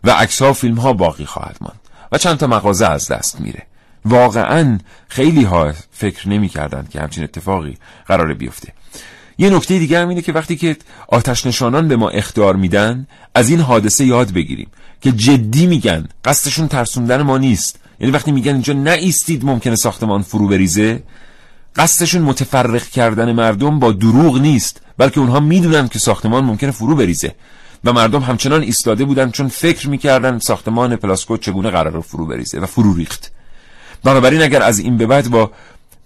و 0.04 0.10
عکس 0.10 0.42
ها 0.42 0.54
فیلم 0.54 0.76
ها 0.76 0.94
باقی 0.94 1.26
خواهد 1.26 1.58
ماند. 1.62 1.80
چند 2.18 2.38
تا 2.38 2.48
مغازه 2.48 2.86
از 2.86 3.08
دست 3.12 3.42
میره. 3.42 3.64
واقعا 4.06 4.78
خیلی 5.08 5.44
ها 5.44 5.74
فکر 5.92 6.30
نمی 6.30 6.50
کردن 6.50 6.88
که 6.90 7.02
همچین 7.02 7.24
اتفاقی 7.24 7.78
قرار 8.08 8.34
بیفته. 8.34 8.74
یه 9.38 9.50
نکته 9.50 9.80
دیگه 9.80 10.00
هم 10.00 10.10
اینه 10.10 10.22
که 10.22 10.32
وقتی 10.32 10.56
که 10.56 10.78
آتش 11.08 11.46
نشانان 11.46 11.88
به 11.88 11.96
ما 11.96 12.10
اختار 12.10 12.56
میدن 12.56 13.08
از 13.36 13.50
این 13.50 13.60
حادثه 13.60 14.06
یاد 14.06 14.32
بگیریم 14.32 14.68
که 15.02 15.12
جدی 15.12 15.68
میگن 15.68 16.08
قصدشون 16.26 16.68
ترسوندن 16.68 17.22
ما 17.22 17.38
نیست. 17.38 17.80
یعنی 18.00 18.14
وقتی 18.14 18.32
میگن 18.32 18.52
اینجا 18.52 18.74
نایستید 18.74 19.46
ممکنه 19.46 19.76
ساختمان 19.76 20.22
فرو 20.22 20.48
بریزه 20.48 21.04
قصدشون 21.76 22.22
متفرق 22.22 22.84
کردن 22.84 23.32
مردم 23.32 23.80
با 23.80 23.92
دروغ 23.92 24.38
نیست 24.38 24.82
بلکه 24.98 25.20
اونها 25.20 25.40
می‌دونن 25.40 25.88
که 25.88 26.00
ساختمان 26.00 26.44
ممکنه 26.46 26.72
فرو 26.72 26.96
بریزه. 26.96 27.36
و 27.86 27.94
مردم 27.94 28.22
همچنان 28.22 28.62
ایستاده 28.62 29.06
بودن 29.06 29.32
چون 29.32 29.48
فکر 29.48 29.90
می‌کردن 29.90 30.40
ساختمان 30.40 30.96
پلاسکو 30.96 31.38
چگونه 31.38 31.70
قرار 31.70 32.02
فرو 32.02 32.26
بریزه 32.26 32.60
و 32.60 32.66
فرو 32.66 32.94
ریخت. 32.94 33.32
بنابراین 34.04 34.42
اگر 34.42 34.62
از 34.62 34.80
این 34.80 34.98
به 34.98 35.06
بعد 35.06 35.30
با 35.30 35.52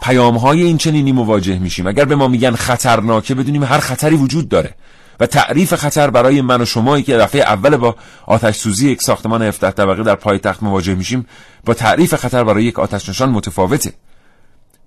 پیام 0.02 0.38
های 0.38 0.64
این 0.64 0.78
چنینی 0.78 1.12
مواجه 1.12 1.60
میشیم 1.60 1.88
اگر 1.88 2.06
به 2.06 2.16
ما 2.16 2.28
میگن 2.28 2.56
خطرناکه 2.56 3.36
بدونیم 3.36 3.64
هر 3.64 3.80
خطری 3.80 4.16
وجود 4.16 4.50
داره 4.50 4.76
و 5.20 5.26
تعریف 5.26 5.76
خطر 5.76 6.10
برای 6.10 6.42
من 6.42 6.62
و 6.62 6.66
شمایی 6.66 7.04
که 7.04 7.18
دفعه 7.18 7.42
اول 7.42 7.78
با 7.78 7.96
آتش 8.26 8.56
سوزی 8.56 8.92
یک 8.92 9.02
ساختمان 9.02 9.42
17 9.42 9.72
طبقه 9.72 10.04
در 10.04 10.16
پایتخت 10.16 10.64
مواجه 10.64 10.96
میشیم 10.96 11.26
با 11.66 11.74
تعریف 11.74 12.16
خطر 12.16 12.44
برای 12.44 12.64
یک 12.64 12.80
آتش 12.80 13.10
نشان 13.10 13.30
متفاوته. 13.30 13.94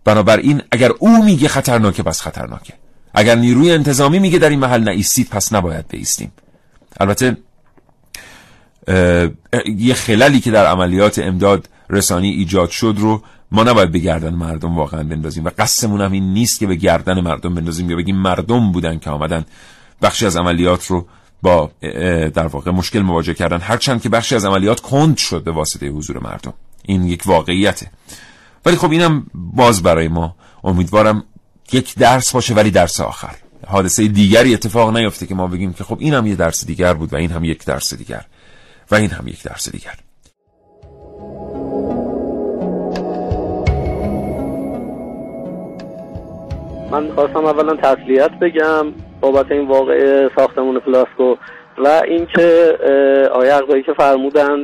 بنابراین 0.04 0.62
اگر 0.70 0.90
او 0.98 1.24
میگه 1.24 1.48
خطرناکه 1.48 2.02
بس 2.02 2.20
خطرناکه. 2.20 2.74
اگر 3.14 3.34
نیروی 3.34 3.72
انتظامی 3.72 4.18
میگه 4.18 4.38
در 4.38 4.48
این 4.48 4.58
محل 4.58 4.82
نایستید 4.82 5.28
پس 5.28 5.52
نباید 5.52 5.88
بیستیم. 5.88 6.32
البته 7.00 7.36
یه 9.76 9.94
خلالی 9.94 10.40
که 10.40 10.50
در 10.50 10.66
عملیات 10.66 11.18
امداد 11.18 11.68
رسانی 11.90 12.30
ایجاد 12.30 12.70
شد 12.70 12.94
رو 12.98 13.22
ما 13.52 13.62
نباید 13.64 13.92
به 13.92 13.98
گردن 13.98 14.34
مردم 14.34 14.76
واقعا 14.76 15.02
بندازیم 15.02 15.44
و 15.44 15.50
قصمون 15.58 16.00
هم 16.00 16.12
این 16.12 16.32
نیست 16.32 16.58
که 16.58 16.66
به 16.66 16.74
گردن 16.74 17.20
مردم 17.20 17.54
بندازیم 17.54 17.90
یا 17.90 17.96
بگیم 17.96 18.16
مردم 18.16 18.72
بودن 18.72 18.98
که 18.98 19.10
آمدن. 19.10 19.44
بخشی 20.02 20.26
از 20.26 20.36
عملیات 20.36 20.86
رو 20.86 21.06
با 21.42 21.70
در 22.34 22.46
واقع 22.46 22.70
مشکل 22.70 23.00
مواجه 23.00 23.34
کردن 23.34 23.58
هرچند 23.60 24.02
که 24.02 24.08
بخشی 24.08 24.34
از 24.34 24.44
عملیات 24.44 24.80
کند 24.80 25.16
شد 25.16 25.44
به 25.44 25.50
واسطه 25.50 25.88
حضور 25.88 26.18
مردم. 26.18 26.54
این 26.82 27.04
یک 27.04 27.22
واقعیته. 27.26 27.90
ولی 28.66 28.76
خب 28.76 28.90
اینم 28.90 29.26
باز 29.34 29.82
برای 29.82 30.08
ما 30.08 30.36
امیدوارم 30.64 31.24
یک 31.72 31.94
درس 31.94 32.32
باشه 32.32 32.54
ولی 32.54 32.70
درس 32.70 33.00
آخر. 33.00 33.34
حادثه 33.66 34.08
دیگری 34.08 34.54
اتفاق 34.54 34.96
نیفته 34.96 35.26
که 35.26 35.34
ما 35.34 35.46
بگیم 35.46 35.72
که 35.72 35.84
خب 35.84 35.96
این 36.00 36.14
هم 36.14 36.26
یه 36.26 36.34
درس 36.34 36.66
دیگر 36.66 36.94
بود 36.94 37.12
و 37.12 37.16
این 37.16 37.30
هم 37.30 37.44
یک 37.44 37.64
درس 37.64 37.94
دیگر 37.94 38.24
و 38.90 38.94
این 38.94 39.10
هم 39.10 39.28
یک 39.28 39.42
درس 39.42 39.72
دیگر. 39.72 39.94
من 46.90 47.08
خواستم 47.14 47.44
اولا 47.44 47.76
تسلیت 47.76 48.30
بگم 48.30 48.86
بابت 49.20 49.52
این 49.52 49.68
واقع 49.68 50.28
ساختمون 50.36 50.78
پلاسکو 50.78 51.36
و 51.78 52.02
اینکه 52.08 52.78
آیه 53.32 53.54
اقضایی 53.54 53.82
که 53.82 53.92
فرمودن 53.92 54.56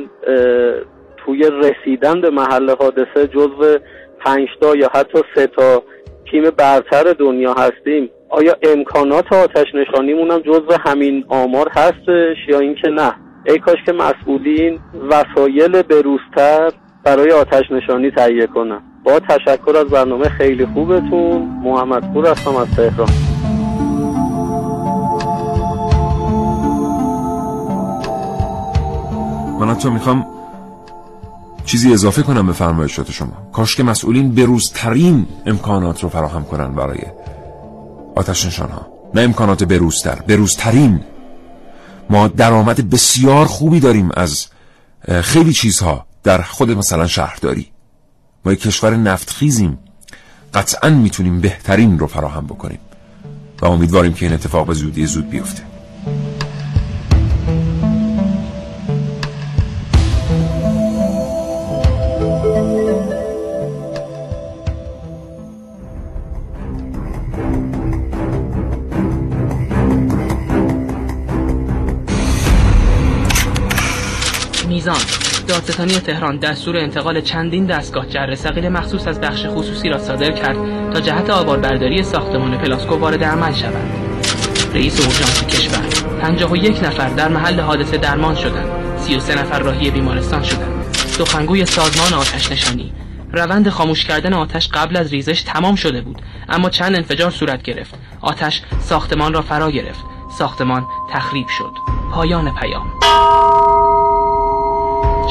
توی 1.17 1.49
رسیدن 1.63 2.21
به 2.21 2.29
محل 2.29 2.75
حادثه 2.79 3.27
جزو 3.27 3.77
پنجتا 4.19 4.75
یا 4.75 4.89
حتی 4.93 5.19
سه 5.35 5.47
تا 5.47 5.83
تیم 6.31 6.43
برتر 6.49 7.03
دنیا 7.03 7.53
هستیم. 7.53 8.09
آیا 8.29 8.55
امکانات 8.63 9.33
آتش 9.33 9.67
نشانیمون 9.75 10.31
هم 10.31 10.39
جزو 10.39 10.77
همین 10.85 11.25
آمار 11.27 11.69
هستش 11.71 12.37
یا 12.47 12.59
اینکه 12.59 12.87
نه؟ 12.89 13.13
ای 13.45 13.59
کاش 13.59 13.77
که 13.85 13.91
مسئولین 13.91 14.79
وسایل 15.09 15.81
بروزتر 15.81 16.71
برای 17.03 17.31
آتش 17.31 17.63
نشانی 17.71 18.11
تهیه 18.11 18.47
کنن. 18.47 18.81
با 19.03 19.19
تشکر 19.19 19.77
از 19.77 19.85
برنامه 19.85 20.29
خیلی 20.29 20.65
خوبتون. 20.65 21.41
محمد 21.63 22.13
پور 22.13 22.27
هستم 22.27 22.55
از 22.55 22.75
تهران. 22.75 23.09
من 29.59 29.75
تو 29.75 29.91
می‌خوام 29.91 30.25
چیزی 31.65 31.93
اضافه 31.93 32.21
کنم 32.21 32.47
به 32.47 32.53
فرمایشات 32.53 33.11
شما. 33.11 33.33
کاش 33.53 33.75
که 33.75 33.83
مسئولین 33.83 34.35
بروزترین 34.35 35.25
امکانات 35.45 36.03
رو 36.03 36.09
فراهم 36.09 36.43
کنن 36.43 36.75
برای 36.75 36.99
آتش 38.19 38.45
نشان 38.45 38.69
ها 38.69 38.87
نه 39.13 39.21
امکانات 39.21 39.63
بروزتر 39.63 40.15
بروزترین. 40.15 41.03
ما 42.09 42.27
درآمد 42.27 42.89
بسیار 42.89 43.45
خوبی 43.45 43.79
داریم 43.79 44.09
از 44.13 44.47
خیلی 45.21 45.53
چیزها 45.53 46.05
در 46.23 46.41
خود 46.41 46.71
مثلا 46.71 47.07
شهرداری. 47.07 47.67
ما 48.45 48.51
یک 48.51 48.61
کشور 48.61 48.95
نفتخیزیم. 48.95 49.77
قطعا 50.53 50.89
می‌تونیم 50.89 51.41
بهترین 51.41 51.99
رو 51.99 52.07
فراهم 52.07 52.45
بکنیم. 52.45 52.79
و 53.61 53.65
امیدواریم 53.65 54.13
که 54.13 54.25
این 54.25 54.33
اتفاق 54.33 54.67
به 54.67 54.73
زودی 54.73 55.05
زود 55.05 55.29
بیفته. 55.29 55.63
میزان. 74.89 75.45
دادستانی 75.47 75.93
تهران 75.93 76.37
دستور 76.37 76.77
انتقال 76.77 77.21
چندین 77.21 77.65
دستگاه 77.65 78.07
جر 78.07 78.35
ثقیل 78.35 78.69
مخصوص 78.69 79.07
از 79.07 79.21
بخش 79.21 79.45
خصوصی 79.45 79.89
را 79.89 79.97
صادر 79.97 80.31
کرد 80.31 80.57
تا 80.93 80.99
جهت 80.99 81.29
آباربرداری 81.29 82.03
ساختمان 82.03 82.57
پلاسکو 82.57 82.95
وارد 82.95 83.23
عمل 83.23 83.53
شود. 83.53 83.75
رئیس 84.73 84.99
اورژانس 84.99 85.43
کشور 85.43 85.81
51 86.21 86.83
نفر 86.83 87.09
در 87.09 87.27
محل 87.27 87.59
حادثه 87.59 87.97
درمان 87.97 88.35
شدند. 88.35 88.97
33 88.97 89.35
نفر 89.35 89.59
راهی 89.59 89.91
بیمارستان 89.91 90.43
شدند. 90.43 90.83
سخنگوی 90.93 91.65
سازمان 91.65 92.13
آتش 92.13 92.51
نشانی. 92.51 92.93
روند 93.33 93.69
خاموش 93.69 94.05
کردن 94.05 94.33
آتش 94.33 94.69
قبل 94.69 94.97
از 94.97 95.11
ریزش 95.11 95.41
تمام 95.41 95.75
شده 95.75 96.01
بود 96.01 96.21
اما 96.49 96.69
چند 96.69 96.95
انفجار 96.95 97.31
صورت 97.31 97.63
گرفت. 97.63 97.93
آتش 98.21 98.61
ساختمان 98.79 99.33
را 99.33 99.41
فرا 99.41 99.71
گرفت. 99.71 99.99
ساختمان 100.37 100.85
تخریب 101.13 101.47
شد. 101.47 101.71
پایان 102.11 102.55
پیام. 102.55 102.87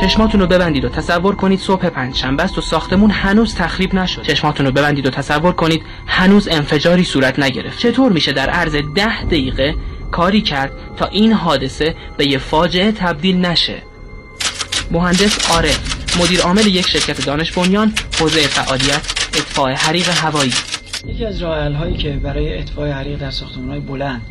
چشماتون 0.01 0.40
رو 0.40 0.46
ببندید 0.46 0.84
و 0.84 0.88
تصور 0.88 1.34
کنید 1.34 1.61
صبح 1.61 1.88
پنجشنبه 1.88 2.42
است 2.42 2.59
و 2.59 2.61
ساختمون 2.61 3.11
هنوز 3.11 3.55
تخریب 3.55 3.94
نشد. 3.94 4.22
چشماتون 4.22 4.66
رو 4.66 4.72
ببندید 4.72 5.07
و 5.07 5.11
تصور 5.11 5.53
کنید 5.53 5.82
هنوز 6.07 6.49
انفجاری 6.49 7.05
صورت 7.05 7.38
نگرفت. 7.38 7.78
چطور 7.78 8.12
میشه 8.12 8.32
در 8.32 8.51
عرض 8.51 8.76
ده 8.94 9.24
دقیقه 9.24 9.74
کاری 10.11 10.40
کرد 10.40 10.72
تا 10.96 11.07
این 11.07 11.32
حادثه 11.32 11.94
به 12.16 12.26
یه 12.26 12.38
فاجعه 12.38 12.92
تبدیل 12.92 13.46
نشه؟ 13.46 13.82
مهندس 14.90 15.51
عارف 15.51 15.78
مدیر 16.20 16.40
عامل 16.40 16.66
یک 16.66 16.88
شرکت 16.88 17.26
دانش 17.26 17.53
بنیان 17.53 17.92
حوزه 18.20 18.40
فعالیت 18.40 19.28
اطفاء 19.34 19.74
حریق 19.74 20.09
هوایی. 20.09 20.53
یکی 21.07 21.24
از 21.24 21.42
راه 21.42 21.72
هایی 21.72 21.96
که 21.96 22.11
برای 22.11 22.59
اطفاء 22.59 22.92
حریق 22.92 23.18
در 23.18 23.30
ساختمان‌های 23.30 23.80
بلند 23.80 24.22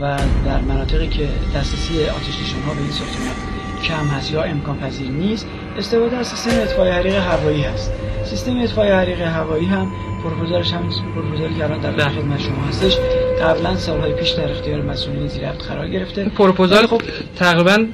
و 0.00 0.18
در 0.46 0.60
مناطقی 0.60 1.08
که 1.08 1.28
دسترسی 1.54 2.04
آتش 2.04 2.40
نشان‌ها 2.42 2.74
به 2.74 2.80
این 2.80 2.90
ساختمان 2.90 3.47
کم 3.82 4.06
هست 4.06 4.32
یا 4.32 4.42
امکان 4.42 4.78
پذیر 4.78 5.10
نیست 5.10 5.46
استفاده 5.78 6.16
از 6.16 6.26
سیستم 6.26 6.60
اطفای 6.60 6.90
حریق 6.90 7.14
هوایی 7.14 7.62
هست. 7.62 7.92
سیستم 8.24 8.58
اطفای 8.58 8.90
حریق 8.90 9.20
هوایی 9.20 9.66
هم 9.66 9.92
پروپوزالش 10.24 10.72
هم 10.72 10.90
پروپوزالی 11.14 11.54
که 11.54 11.64
الان 11.64 11.80
در 11.80 11.90
بله. 11.90 12.08
خدمت 12.08 12.40
شما 12.40 12.64
هستش 12.68 12.96
قبلا 13.42 13.76
سالهای 13.76 14.12
پیش 14.12 14.30
در 14.30 14.50
اختیار 14.50 14.82
مسئولین 14.82 15.28
زیر 15.28 15.48
قرار 15.50 15.88
گرفته. 15.88 16.24
پروپوزال 16.24 16.86
خب 16.86 17.02
تقریبا 17.36 17.86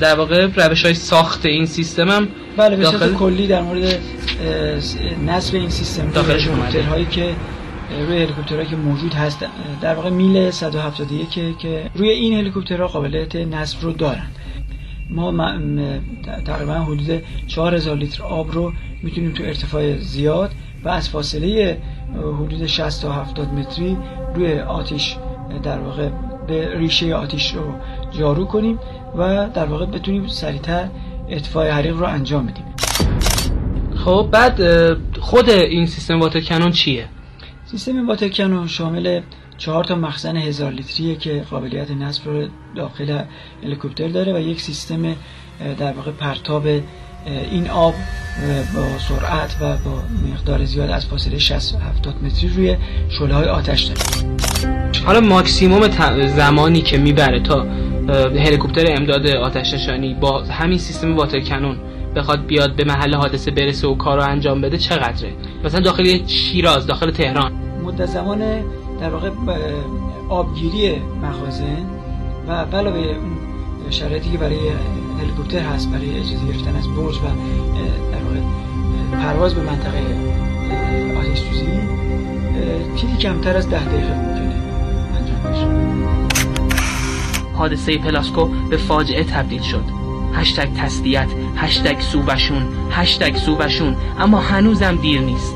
در 0.00 0.14
واقع 0.14 0.46
روش 0.56 0.84
های 0.84 0.94
ساخت 0.94 1.46
این 1.46 1.66
سیستم 1.66 2.08
هم 2.08 2.28
بله 2.56 2.76
به 2.76 2.82
داخل... 2.82 3.14
کلی 3.14 3.46
در 3.46 3.62
مورد 3.62 3.98
نصب 5.26 5.54
این 5.54 5.68
سیستم 5.70 6.10
داخلش 6.10 6.48
هایی 6.90 7.04
که 7.04 7.34
روی 8.08 8.22
هلیکوپترهایی 8.22 8.68
که 8.68 8.76
موجود 8.76 9.14
هست 9.14 9.38
در 9.80 9.94
واقع 9.94 10.10
میل 10.10 10.50
171 10.50 11.58
که 11.58 11.90
روی 11.94 12.08
این 12.08 12.38
هلیکوپترها 12.38 12.86
قابلیت 12.86 13.36
نصب 13.36 13.82
رو 13.82 13.92
دارن. 13.92 14.26
ما 15.12 15.58
تقریبا 16.44 16.74
حدود 16.74 17.22
4000 17.46 17.96
لیتر 17.96 18.22
آب 18.22 18.52
رو 18.52 18.72
می‌تونیم 19.02 19.32
تو 19.32 19.42
ارتفاع 19.42 19.96
زیاد 19.96 20.50
و 20.84 20.88
از 20.88 21.08
فاصله 21.08 21.78
حدود 22.40 22.66
60 22.66 23.02
تا 23.02 23.12
70 23.12 23.48
متری 23.48 23.96
روی 24.34 24.60
آتیش 24.60 25.16
در 25.62 25.78
واقع 25.78 26.08
به 26.46 26.78
ریشه 26.78 27.14
آتیش 27.14 27.54
رو 27.54 27.74
جارو 28.10 28.44
کنیم 28.44 28.78
و 29.18 29.48
در 29.54 29.66
واقع 29.66 29.86
بتونیم 29.86 30.26
سریعتر 30.26 30.88
اطفاء 31.28 31.70
حریق 31.70 31.96
رو 31.96 32.06
انجام 32.06 32.46
بدیم 32.46 32.64
خب 34.04 34.28
بعد 34.30 34.60
خود 35.20 35.50
این 35.50 35.86
سیستم 35.86 36.20
واتر 36.20 36.40
کنون 36.40 36.70
چیه؟ 36.70 37.08
سیستم 37.64 38.08
واتر 38.08 38.28
کنون 38.28 38.66
شامل 38.66 39.20
چهار 39.58 39.84
تا 39.84 39.94
مخزن 39.94 40.36
هزار 40.36 40.72
لیتریه 40.72 41.16
که 41.16 41.44
قابلیت 41.50 41.90
نصب 41.90 42.28
رو 42.28 42.48
داخل 42.76 43.22
هلیکوپتر 43.64 44.08
داره 44.08 44.34
و 44.34 44.38
یک 44.40 44.60
سیستم 44.60 45.16
در 45.78 45.92
واقع 45.92 46.10
پرتاب 46.10 46.66
این 47.26 47.70
آب 47.70 47.94
با 48.74 48.98
سرعت 48.98 49.56
و 49.60 49.76
با 49.76 50.02
مقدار 50.32 50.64
زیاد 50.64 50.90
از 50.90 51.06
فاصله 51.06 51.38
60 51.38 51.74
70 51.74 52.14
متری 52.24 52.48
روی 52.48 52.76
شعله 53.08 53.34
های 53.34 53.48
آتش 53.48 53.82
داره. 53.82 54.00
حالا 55.06 55.20
ماکسیموم 55.20 55.88
زمانی 56.26 56.80
که 56.80 56.98
می‌بره 56.98 57.40
تا 57.40 57.66
هلیکوپتر 58.38 58.96
امداد 58.96 59.26
آتش 59.26 59.74
نشانی 59.74 60.14
با 60.14 60.42
همین 60.42 60.78
سیستم 60.78 61.16
واتر 61.16 61.40
کنون 61.40 61.76
بخواد 62.16 62.46
بیاد 62.46 62.76
به 62.76 62.84
محل 62.84 63.14
حادثه 63.14 63.50
برسه 63.50 63.88
و 63.88 63.94
کار 63.94 64.16
رو 64.16 64.24
انجام 64.30 64.60
بده 64.60 64.78
چقدره؟ 64.78 65.32
مثلا 65.64 65.80
داخل 65.80 66.26
شیراز 66.26 66.86
داخل 66.86 67.10
تهران. 67.10 67.52
مدت 67.84 68.06
زمان 68.06 68.42
در 69.02 69.10
واقع 69.10 69.30
آبگیری 70.28 71.02
مخازن 71.22 71.86
و 72.48 72.52
علاوه 72.52 72.98
اون 72.98 73.36
شرایطی 73.90 74.30
که 74.30 74.38
برای 74.38 74.58
هلیکوپتر 75.20 75.58
هست 75.58 75.90
برای 75.90 76.18
اجازه 76.18 76.46
گرفتن 76.46 76.76
از 76.76 76.88
برج 76.88 77.16
و 77.16 77.20
در 78.12 78.22
واقع 78.22 78.40
پرواز 79.12 79.54
به 79.54 79.62
منطقه 79.62 79.98
آتش 81.18 81.38
سوزی 81.38 81.66
چیزی 82.96 83.16
کمتر 83.16 83.56
از 83.56 83.70
ده 83.70 83.84
دقیقه 83.84 84.14
ممکنه 84.14 84.54
انجام 85.16 85.52
بشه. 85.52 85.66
حادثه 87.54 87.98
پلاسکو 87.98 88.48
به 88.70 88.76
فاجعه 88.76 89.24
تبدیل 89.24 89.62
شد. 89.62 89.84
هشتگ 90.34 90.74
تسلیت 90.74 91.28
هشتگ 91.56 92.00
سوبشون 92.00 92.62
هشتگ 92.90 93.36
سوبشون 93.36 93.96
اما 94.18 94.40
هنوزم 94.40 94.96
دیر 94.96 95.20
نیست. 95.20 95.54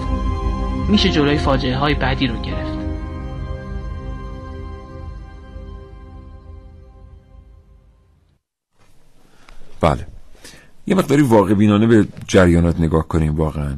میشه 0.89 1.09
جلوی 1.09 1.39
فاجعه 1.39 1.77
های 1.77 1.95
بعدی 1.95 2.27
رو 2.27 2.37
گرفت. 2.37 2.56
بله. 9.87 10.07
یه 10.87 10.95
مقداری 10.95 11.23
واقع 11.23 11.55
بینانه 11.55 11.87
به 11.87 12.09
جریانات 12.27 12.81
نگاه 12.81 13.09
کنیم 13.09 13.37
واقعا. 13.37 13.77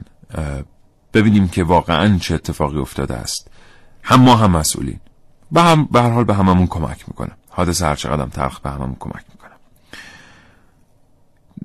ببینیم 1.14 1.48
که 1.48 1.64
واقعا 1.64 2.18
چه 2.18 2.34
اتفاقی 2.34 2.78
افتاده 2.78 3.14
است. 3.14 3.48
هم 4.02 4.20
ما 4.20 4.36
هم 4.36 4.50
مسئولین. 4.50 5.00
به 5.52 5.62
هم 5.62 5.88
به 5.92 6.02
هر 6.02 6.10
حال 6.10 6.24
به 6.24 6.34
هممون 6.34 6.66
کمک 6.66 7.04
می‌کنه. 7.08 7.30
حادثه 7.48 7.86
هر 7.86 7.94
چقدر 7.94 8.26
تلخ 8.26 8.60
به 8.60 8.70
هممون 8.70 8.96
کمک 9.00 9.24
می‌کنه. 9.32 9.50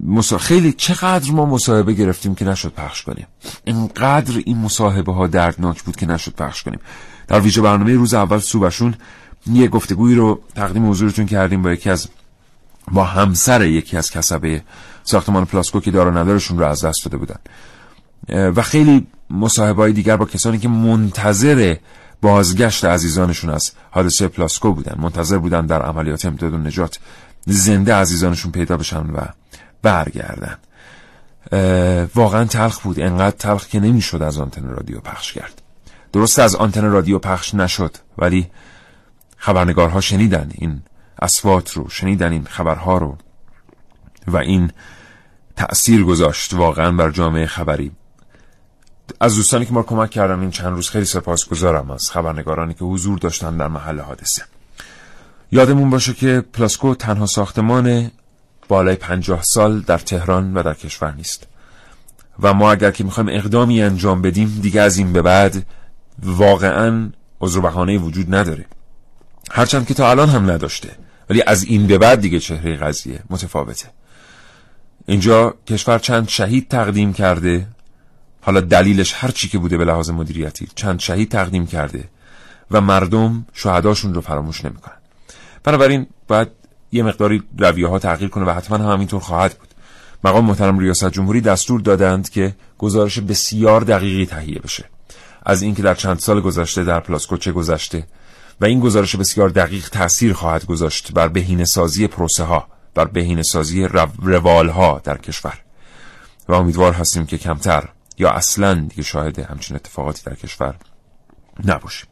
مسا... 0.04 0.38
خیلی 0.38 0.74
چقدر 0.74 1.32
ما 1.32 1.46
مصاحبه 1.46 1.94
گرفتیم 1.94 2.36
که 2.36 2.46
نشد 2.46 2.74
پخش 2.74 3.02
کنیم. 3.02 3.28
اینقدر 3.64 4.42
این 4.46 4.58
مصاحبه 4.58 5.14
ها 5.14 5.28
دردناک 5.28 5.84
بود 5.84 5.96
که 5.96 6.06
نشد 6.06 6.32
پخش 6.36 6.64
کنیم. 6.64 6.80
در 7.28 7.40
ویژه 7.40 7.62
برنامه 7.62 7.94
روز 7.94 8.14
اول 8.14 8.40
صوبشون 8.40 8.96
یه 9.48 9.68
گفتگویی 9.68 10.16
رو 10.16 10.42
تقدیم 10.56 10.90
حضورتون 10.90 11.26
کردیم 11.26 11.62
با 11.62 11.72
یکی 11.72 11.90
از 11.90 12.08
با 12.92 13.04
همسر 13.04 13.66
یکی 13.66 13.98
از 13.98 14.12
کسبه 14.12 14.62
ساختمان 15.04 15.46
پلاسکو 15.46 15.80
که 15.80 15.92
دار 15.92 16.20
ندارشون 16.20 16.60
رو 16.60 16.66
از 16.66 16.86
دست 16.86 17.06
داده 17.06 17.18
بودن. 17.18 17.40
و 18.30 18.62
خیلی 18.62 19.08
مصاحبه 19.30 19.92
دیگر 19.92 20.18
با 20.18 20.26
کسانی 20.26 20.58
که 20.58 20.68
منتظر 20.68 21.76
بازگشت 22.22 22.86
عزیزانشون 22.86 23.50
از 23.50 23.72
حادثه 23.92 24.28
پلاسکو 24.28 24.74
بودن 24.74 24.96
منتظر 25.02 25.38
بودن 25.38 25.66
در 25.66 25.82
عملیات 25.82 26.26
امداد 26.26 26.54
و 26.54 26.58
نجات 26.58 27.00
زنده 27.46 27.96
عزیزانشون 27.96 28.52
پیدا 28.52 28.78
بشن 28.78 29.10
و 29.10 29.22
برگردن. 29.82 30.58
واقعا 32.16 32.46
تلخ 32.46 32.80
بود 32.80 33.00
انقدر 33.00 33.36
تلخ 33.38 33.68
که 33.68 33.80
نمی‌شد 33.80 34.22
از 34.22 34.38
آنتن 34.38 34.70
رادیو 34.70 35.00
پخش 35.00 35.34
کرد. 35.34 35.62
درست 36.14 36.40
از 36.40 36.56
آنتن 36.56 36.86
رادیو 36.92 37.20
پخش 37.20 37.56
نشد 37.56 37.98
ولی 38.18 38.48
خبرنگارها 39.38 40.02
شنیدن 40.02 40.52
این 40.56 40.82
اسوات 41.24 41.72
رو 41.72 41.90
شنیدن 41.90 42.32
این 42.32 42.46
خبرها 42.46 42.98
رو. 42.98 43.18
و 44.28 44.38
این 44.38 44.72
تأثیر 45.56 46.04
گذاشت 46.04 46.54
واقعا 46.54 46.92
بر 46.92 47.12
جامعه 47.12 47.46
خبری. 47.46 47.92
از 49.20 49.36
دوستانی 49.36 49.66
که 49.66 49.74
ما 49.74 49.84
کمک 49.84 50.10
کردن 50.10 50.40
این 50.40 50.52
چند 50.52 50.74
روز 50.74 50.90
خیلی 50.90 51.06
سپاسگزارم 51.06 51.92
از 51.92 52.12
خبرنگارانی 52.12 52.74
که 52.74 52.86
حضور 52.86 53.20
داشتن 53.20 53.58
در 53.58 53.68
محل 53.68 54.00
حادثه. 54.00 54.44
یادمون 55.52 55.90
باشه 55.90 56.14
که 56.14 56.44
پلاسکو 56.54 56.96
تنها 56.96 57.26
ساختمان 57.26 58.12
بالای 58.68 58.96
پنجاه 58.96 59.44
سال 59.44 59.80
در 59.80 59.98
تهران 59.98 60.54
و 60.54 60.64
در 60.64 60.74
کشور 60.74 61.12
نیست. 61.12 61.48
و 62.40 62.54
ما 62.54 62.72
اگر 62.72 62.92
که 62.92 63.04
می‌خوایم 63.04 63.30
اقدامی 63.30 63.82
انجام 63.82 64.22
بدیم 64.22 64.60
دیگه 64.62 64.82
از 64.82 64.98
این 64.98 65.14
به 65.14 65.22
بعد 65.22 65.66
واقعا 66.24 67.12
عذر 67.42 67.60
بهانه 67.60 67.98
وجود 67.98 68.36
نداره. 68.36 68.66
هرچند 69.52 69.88
که 69.88 69.94
تا 69.94 70.10
الان 70.10 70.30
هم 70.30 70.52
نداشته. 70.52 70.90
ولی 71.30 71.44
از 71.48 71.64
این 71.64 71.88
به 71.88 71.98
بعد 71.98 72.22
دیگه 72.22 72.40
چهره 72.40 72.78
قضیه 72.78 73.20
متفاوته. 73.30 73.88
اینجا 75.06 75.56
کشور 75.68 76.00
چند 76.00 76.28
شهید 76.28 76.68
تقدیم 76.68 77.14
کرده. 77.14 77.68
حالا 78.42 78.62
دلیلش 78.62 79.14
هر 79.18 79.32
چی 79.32 79.50
که 79.50 79.58
بوده 79.58 79.78
به 79.78 79.86
لحاظ 79.86 80.10
مدیریتی. 80.10 80.68
چند 80.76 81.00
شهید 81.00 81.32
تقدیم 81.32 81.68
کرده 81.68 82.10
و 82.72 82.82
مردم 82.82 83.46
شهداشون 83.54 84.14
رو 84.14 84.22
فراموش 84.22 84.66
نمی‌کنن. 84.66 84.98
بنابراین 85.64 86.08
باید 86.28 86.48
یه 86.92 87.04
مقداری 87.04 87.44
رویه 87.58 87.88
ها 87.88 88.00
تغییر 88.00 88.30
کنه 88.30 88.46
و 88.46 88.50
حتما 88.50 88.78
هم 88.78 88.92
همینطور 88.92 89.20
خواهد 89.20 89.54
بود. 89.54 89.68
مقام 90.24 90.46
محترم 90.46 90.80
ریاست 90.80 91.10
جمهوری 91.10 91.42
دستور 91.42 91.82
دادند 91.82 92.30
که 92.30 92.56
گزارش 92.78 93.20
بسیار 93.20 93.82
دقیقی 93.82 94.26
تهیه 94.26 94.60
بشه. 94.60 94.86
از 95.46 95.62
اینکه 95.62 95.82
در 95.82 95.96
چند 95.96 96.20
سال 96.20 96.42
گذشته 96.42 96.84
در 96.84 97.00
پلاسکو 97.00 97.38
چه 97.38 97.52
گذشته 97.52 98.08
و 98.62 98.66
این 98.66 98.80
گزارش 98.80 99.16
بسیار 99.16 99.50
دقیق 99.50 99.90
تاثیر 99.90 100.34
خواهد 100.34 100.66
گذاشت 100.66 101.12
بر 101.12 101.28
بهینه 101.28 101.66
سازی 101.66 102.08
پروسه 102.08 102.44
ها 102.44 102.68
بر 102.94 103.06
بهینه 103.06 103.44
سازی 103.44 103.88
روال 104.22 104.70
ها 104.70 105.02
در 105.04 105.18
کشور. 105.18 105.60
و 106.50 106.54
امیدوار 106.54 106.94
هستیم 106.94 107.26
که 107.26 107.38
کمتر 107.38 107.90
یا 108.18 108.30
اصلا 108.30 108.74
دیگه 108.74 109.04
شاهد 109.04 109.40
همچین 109.40 109.76
اتفاقاتی 109.76 110.24
در 110.26 110.36
کشور 110.36 110.76
نباشیم. 111.66 112.08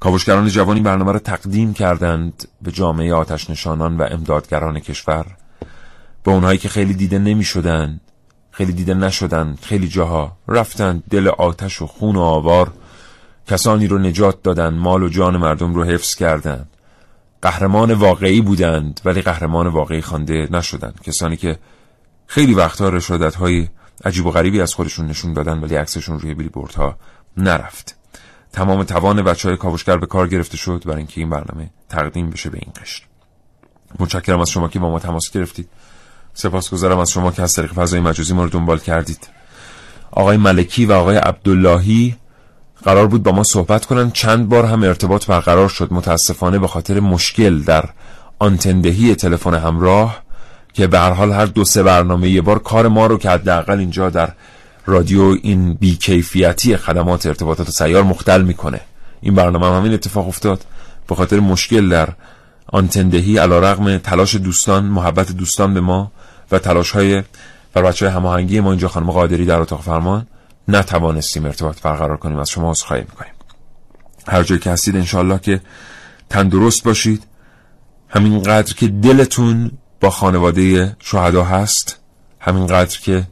کاوشگران 0.00 0.48
جوانی 0.48 0.80
برنامه 0.80 1.12
را 1.12 1.18
تقدیم 1.18 1.74
کردند 1.74 2.48
به 2.62 2.72
جامعه 2.72 3.14
آتش 3.14 3.50
نشانان 3.50 3.96
و 3.96 4.02
امدادگران 4.10 4.80
کشور. 4.80 5.26
به 6.22 6.30
اونهایی 6.30 6.58
که 6.58 6.68
خیلی 6.68 6.94
دیده 6.94 7.18
نمی 7.18 7.44
شدن 7.44 8.00
خیلی 8.50 8.72
دیده 8.72 8.94
نشدن 8.94 9.56
خیلی 9.62 9.88
جاها 9.88 10.36
رفتند 10.48 11.02
دل 11.10 11.28
آتش 11.28 11.82
و 11.82 11.86
خون 11.86 12.16
و 12.16 12.20
آوار 12.20 12.72
کسانی 13.46 13.86
رو 13.86 13.98
نجات 13.98 14.42
دادن 14.42 14.74
مال 14.74 15.02
و 15.02 15.08
جان 15.08 15.36
مردم 15.36 15.74
رو 15.74 15.84
حفظ 15.84 16.14
کردند 16.14 16.68
قهرمان 17.42 17.92
واقعی 17.92 18.40
بودند 18.40 19.00
ولی 19.04 19.22
قهرمان 19.22 19.66
واقعی 19.66 20.00
خوانده 20.00 20.48
نشدند. 20.50 21.00
کسانی 21.04 21.36
که 21.36 21.58
خیلی 22.26 22.54
وقتها 22.54 22.88
رشادت 22.88 23.34
های 23.34 23.68
عجیب 24.04 24.26
و 24.26 24.30
غریبی 24.30 24.60
از 24.60 24.74
خودشون 24.74 25.06
نشون 25.06 25.32
دادن 25.32 25.58
ولی 25.58 25.76
عکسشون 25.76 26.20
روی 26.20 26.34
بیلی 26.34 26.50
ها 26.76 26.96
نرفت. 27.36 27.96
تمام 28.52 28.82
توان 28.82 29.22
بچه 29.22 29.48
های 29.48 29.56
کاوشگر 29.56 29.96
به 29.96 30.06
کار 30.06 30.28
گرفته 30.28 30.56
شد 30.56 30.82
برای 30.86 30.98
اینکه 30.98 31.20
این 31.20 31.30
برنامه 31.30 31.70
تقدیم 31.88 32.30
بشه 32.30 32.50
به 32.50 32.58
این 32.62 32.72
قشر 32.82 33.02
متشکرم 33.98 34.40
از 34.40 34.50
شما 34.50 34.68
که 34.68 34.78
با 34.78 34.90
ما 34.90 34.98
تماس 34.98 35.30
گرفتید. 35.30 35.68
سپاسگزارم 36.34 36.98
از 36.98 37.10
شما 37.10 37.32
که 37.32 37.42
از 37.42 37.52
طریق 37.52 37.72
فضای 37.72 38.00
مجازی 38.00 38.34
ما 38.34 38.44
رو 38.44 38.50
دنبال 38.50 38.78
کردید. 38.78 39.28
آقای 40.10 40.36
ملکی 40.36 40.86
و 40.86 40.92
آقای 40.92 41.16
عبداللهی 41.16 42.16
قرار 42.84 43.06
بود 43.06 43.22
با 43.22 43.32
ما 43.32 43.42
صحبت 43.42 43.86
کنن. 43.86 44.10
چند 44.10 44.48
بار 44.48 44.64
هم 44.64 44.82
ارتباط 44.82 45.26
برقرار 45.26 45.68
شد. 45.68 45.88
متاسفانه 45.92 46.58
به 46.58 46.68
خاطر 46.68 47.00
مشکل 47.00 47.62
در 47.62 47.84
آنتندهی 48.38 49.14
تلفن 49.14 49.54
همراه 49.54 50.22
که 50.74 50.86
به 50.86 50.98
هر 50.98 51.12
حال 51.12 51.32
هر 51.32 51.46
دو 51.46 51.64
سه 51.64 51.82
برنامه 51.82 52.30
یه 52.30 52.40
بار 52.40 52.58
کار 52.58 52.88
ما 52.88 53.06
رو 53.06 53.18
که 53.18 53.30
حداقل 53.30 53.78
اینجا 53.78 54.10
در 54.10 54.32
رادیو 54.86 55.36
این 55.42 55.74
بیکیفیتی 55.74 56.76
خدمات 56.76 57.26
ارتباطات 57.26 57.70
سیار 57.70 58.02
مختل 58.02 58.42
می‌کنه. 58.42 58.80
این 59.20 59.34
برنامه 59.34 59.66
هم 59.66 59.72
همین 59.72 59.94
اتفاق 59.94 60.28
افتاد. 60.28 60.64
به 61.08 61.14
خاطر 61.14 61.40
مشکل 61.40 61.88
در 61.88 62.08
آنتندهی 62.66 63.38
علا 63.38 63.58
رقم 63.58 63.98
تلاش 63.98 64.34
دوستان 64.34 64.84
محبت 64.84 65.32
دوستان 65.32 65.74
به 65.74 65.80
ما 65.80 66.12
و 66.52 66.58
تلاش 66.58 66.90
های 66.90 67.22
و 67.74 67.82
بچه 67.82 68.10
هماهنگی 68.10 68.60
ما 68.60 68.70
اینجا 68.70 68.88
خانم 68.88 69.10
قادری 69.10 69.46
در 69.46 69.60
اتاق 69.60 69.80
فرمان. 69.80 70.26
نتوانستیم 70.68 71.44
ارتباط 71.44 71.82
برقرار 71.82 72.16
کنیم 72.16 72.38
از 72.38 72.50
شما 72.50 72.70
عذرخواهی 72.70 73.02
می‌کنیم. 73.02 73.32
هر 74.28 74.42
جایی 74.42 74.60
که 74.60 74.70
هستید 74.70 74.96
انشالله 74.96 75.38
که 75.38 75.60
تندرست 76.30 76.84
باشید. 76.84 77.26
همینقدر 78.08 78.74
که 78.74 78.88
دلتون 78.88 79.70
با 80.00 80.10
خانواده 80.10 80.96
شهدا 80.98 81.44
هست 81.44 81.98
همینقدر 82.40 82.98
که 82.98 83.26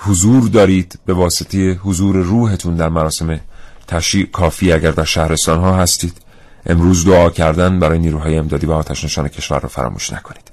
حضور 0.00 0.48
دارید 0.48 0.98
به 1.06 1.14
واسطه 1.14 1.72
حضور 1.72 2.16
روحتون 2.16 2.74
در 2.74 2.88
مراسم 2.88 3.40
تشییع 3.86 4.26
کافی 4.26 4.72
اگر 4.72 4.90
در 4.90 5.04
شهرستان 5.04 5.58
ها 5.58 5.76
هستید. 5.76 6.20
امروز 6.66 7.06
دعا 7.06 7.30
کردن 7.30 7.78
برای 7.78 7.98
نیروهای 7.98 8.38
امدادی 8.38 8.66
و 8.66 8.72
آتش 8.72 9.04
نشان 9.04 9.28
کشور 9.28 9.60
رو 9.60 9.68
فراموش 9.68 10.12
نکنید. 10.12 10.50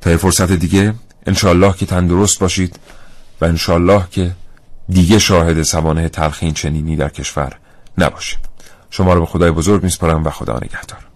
تا 0.00 0.10
یه 0.10 0.16
فرصت 0.16 0.52
دیگه 0.52 0.94
انشالله 1.26 1.72
که 1.72 1.86
تندرست 1.86 2.38
باشید 2.38 2.78
و 3.40 3.44
انشالله 3.44 4.04
که 4.10 4.32
دیگه 4.88 5.18
شاهد 5.18 5.62
سوانه 5.62 6.08
تلخین 6.08 6.52
چنینی 6.52 6.96
در 6.96 7.08
کشور 7.08 7.58
نباشید. 7.98 8.38
شما 8.90 9.14
رو 9.14 9.20
به 9.20 9.26
خدای 9.26 9.50
بزرگ 9.50 9.82
میسپارم 9.82 10.24
و 10.24 10.30
خدا 10.30 10.54
نگهدار. 10.56 11.13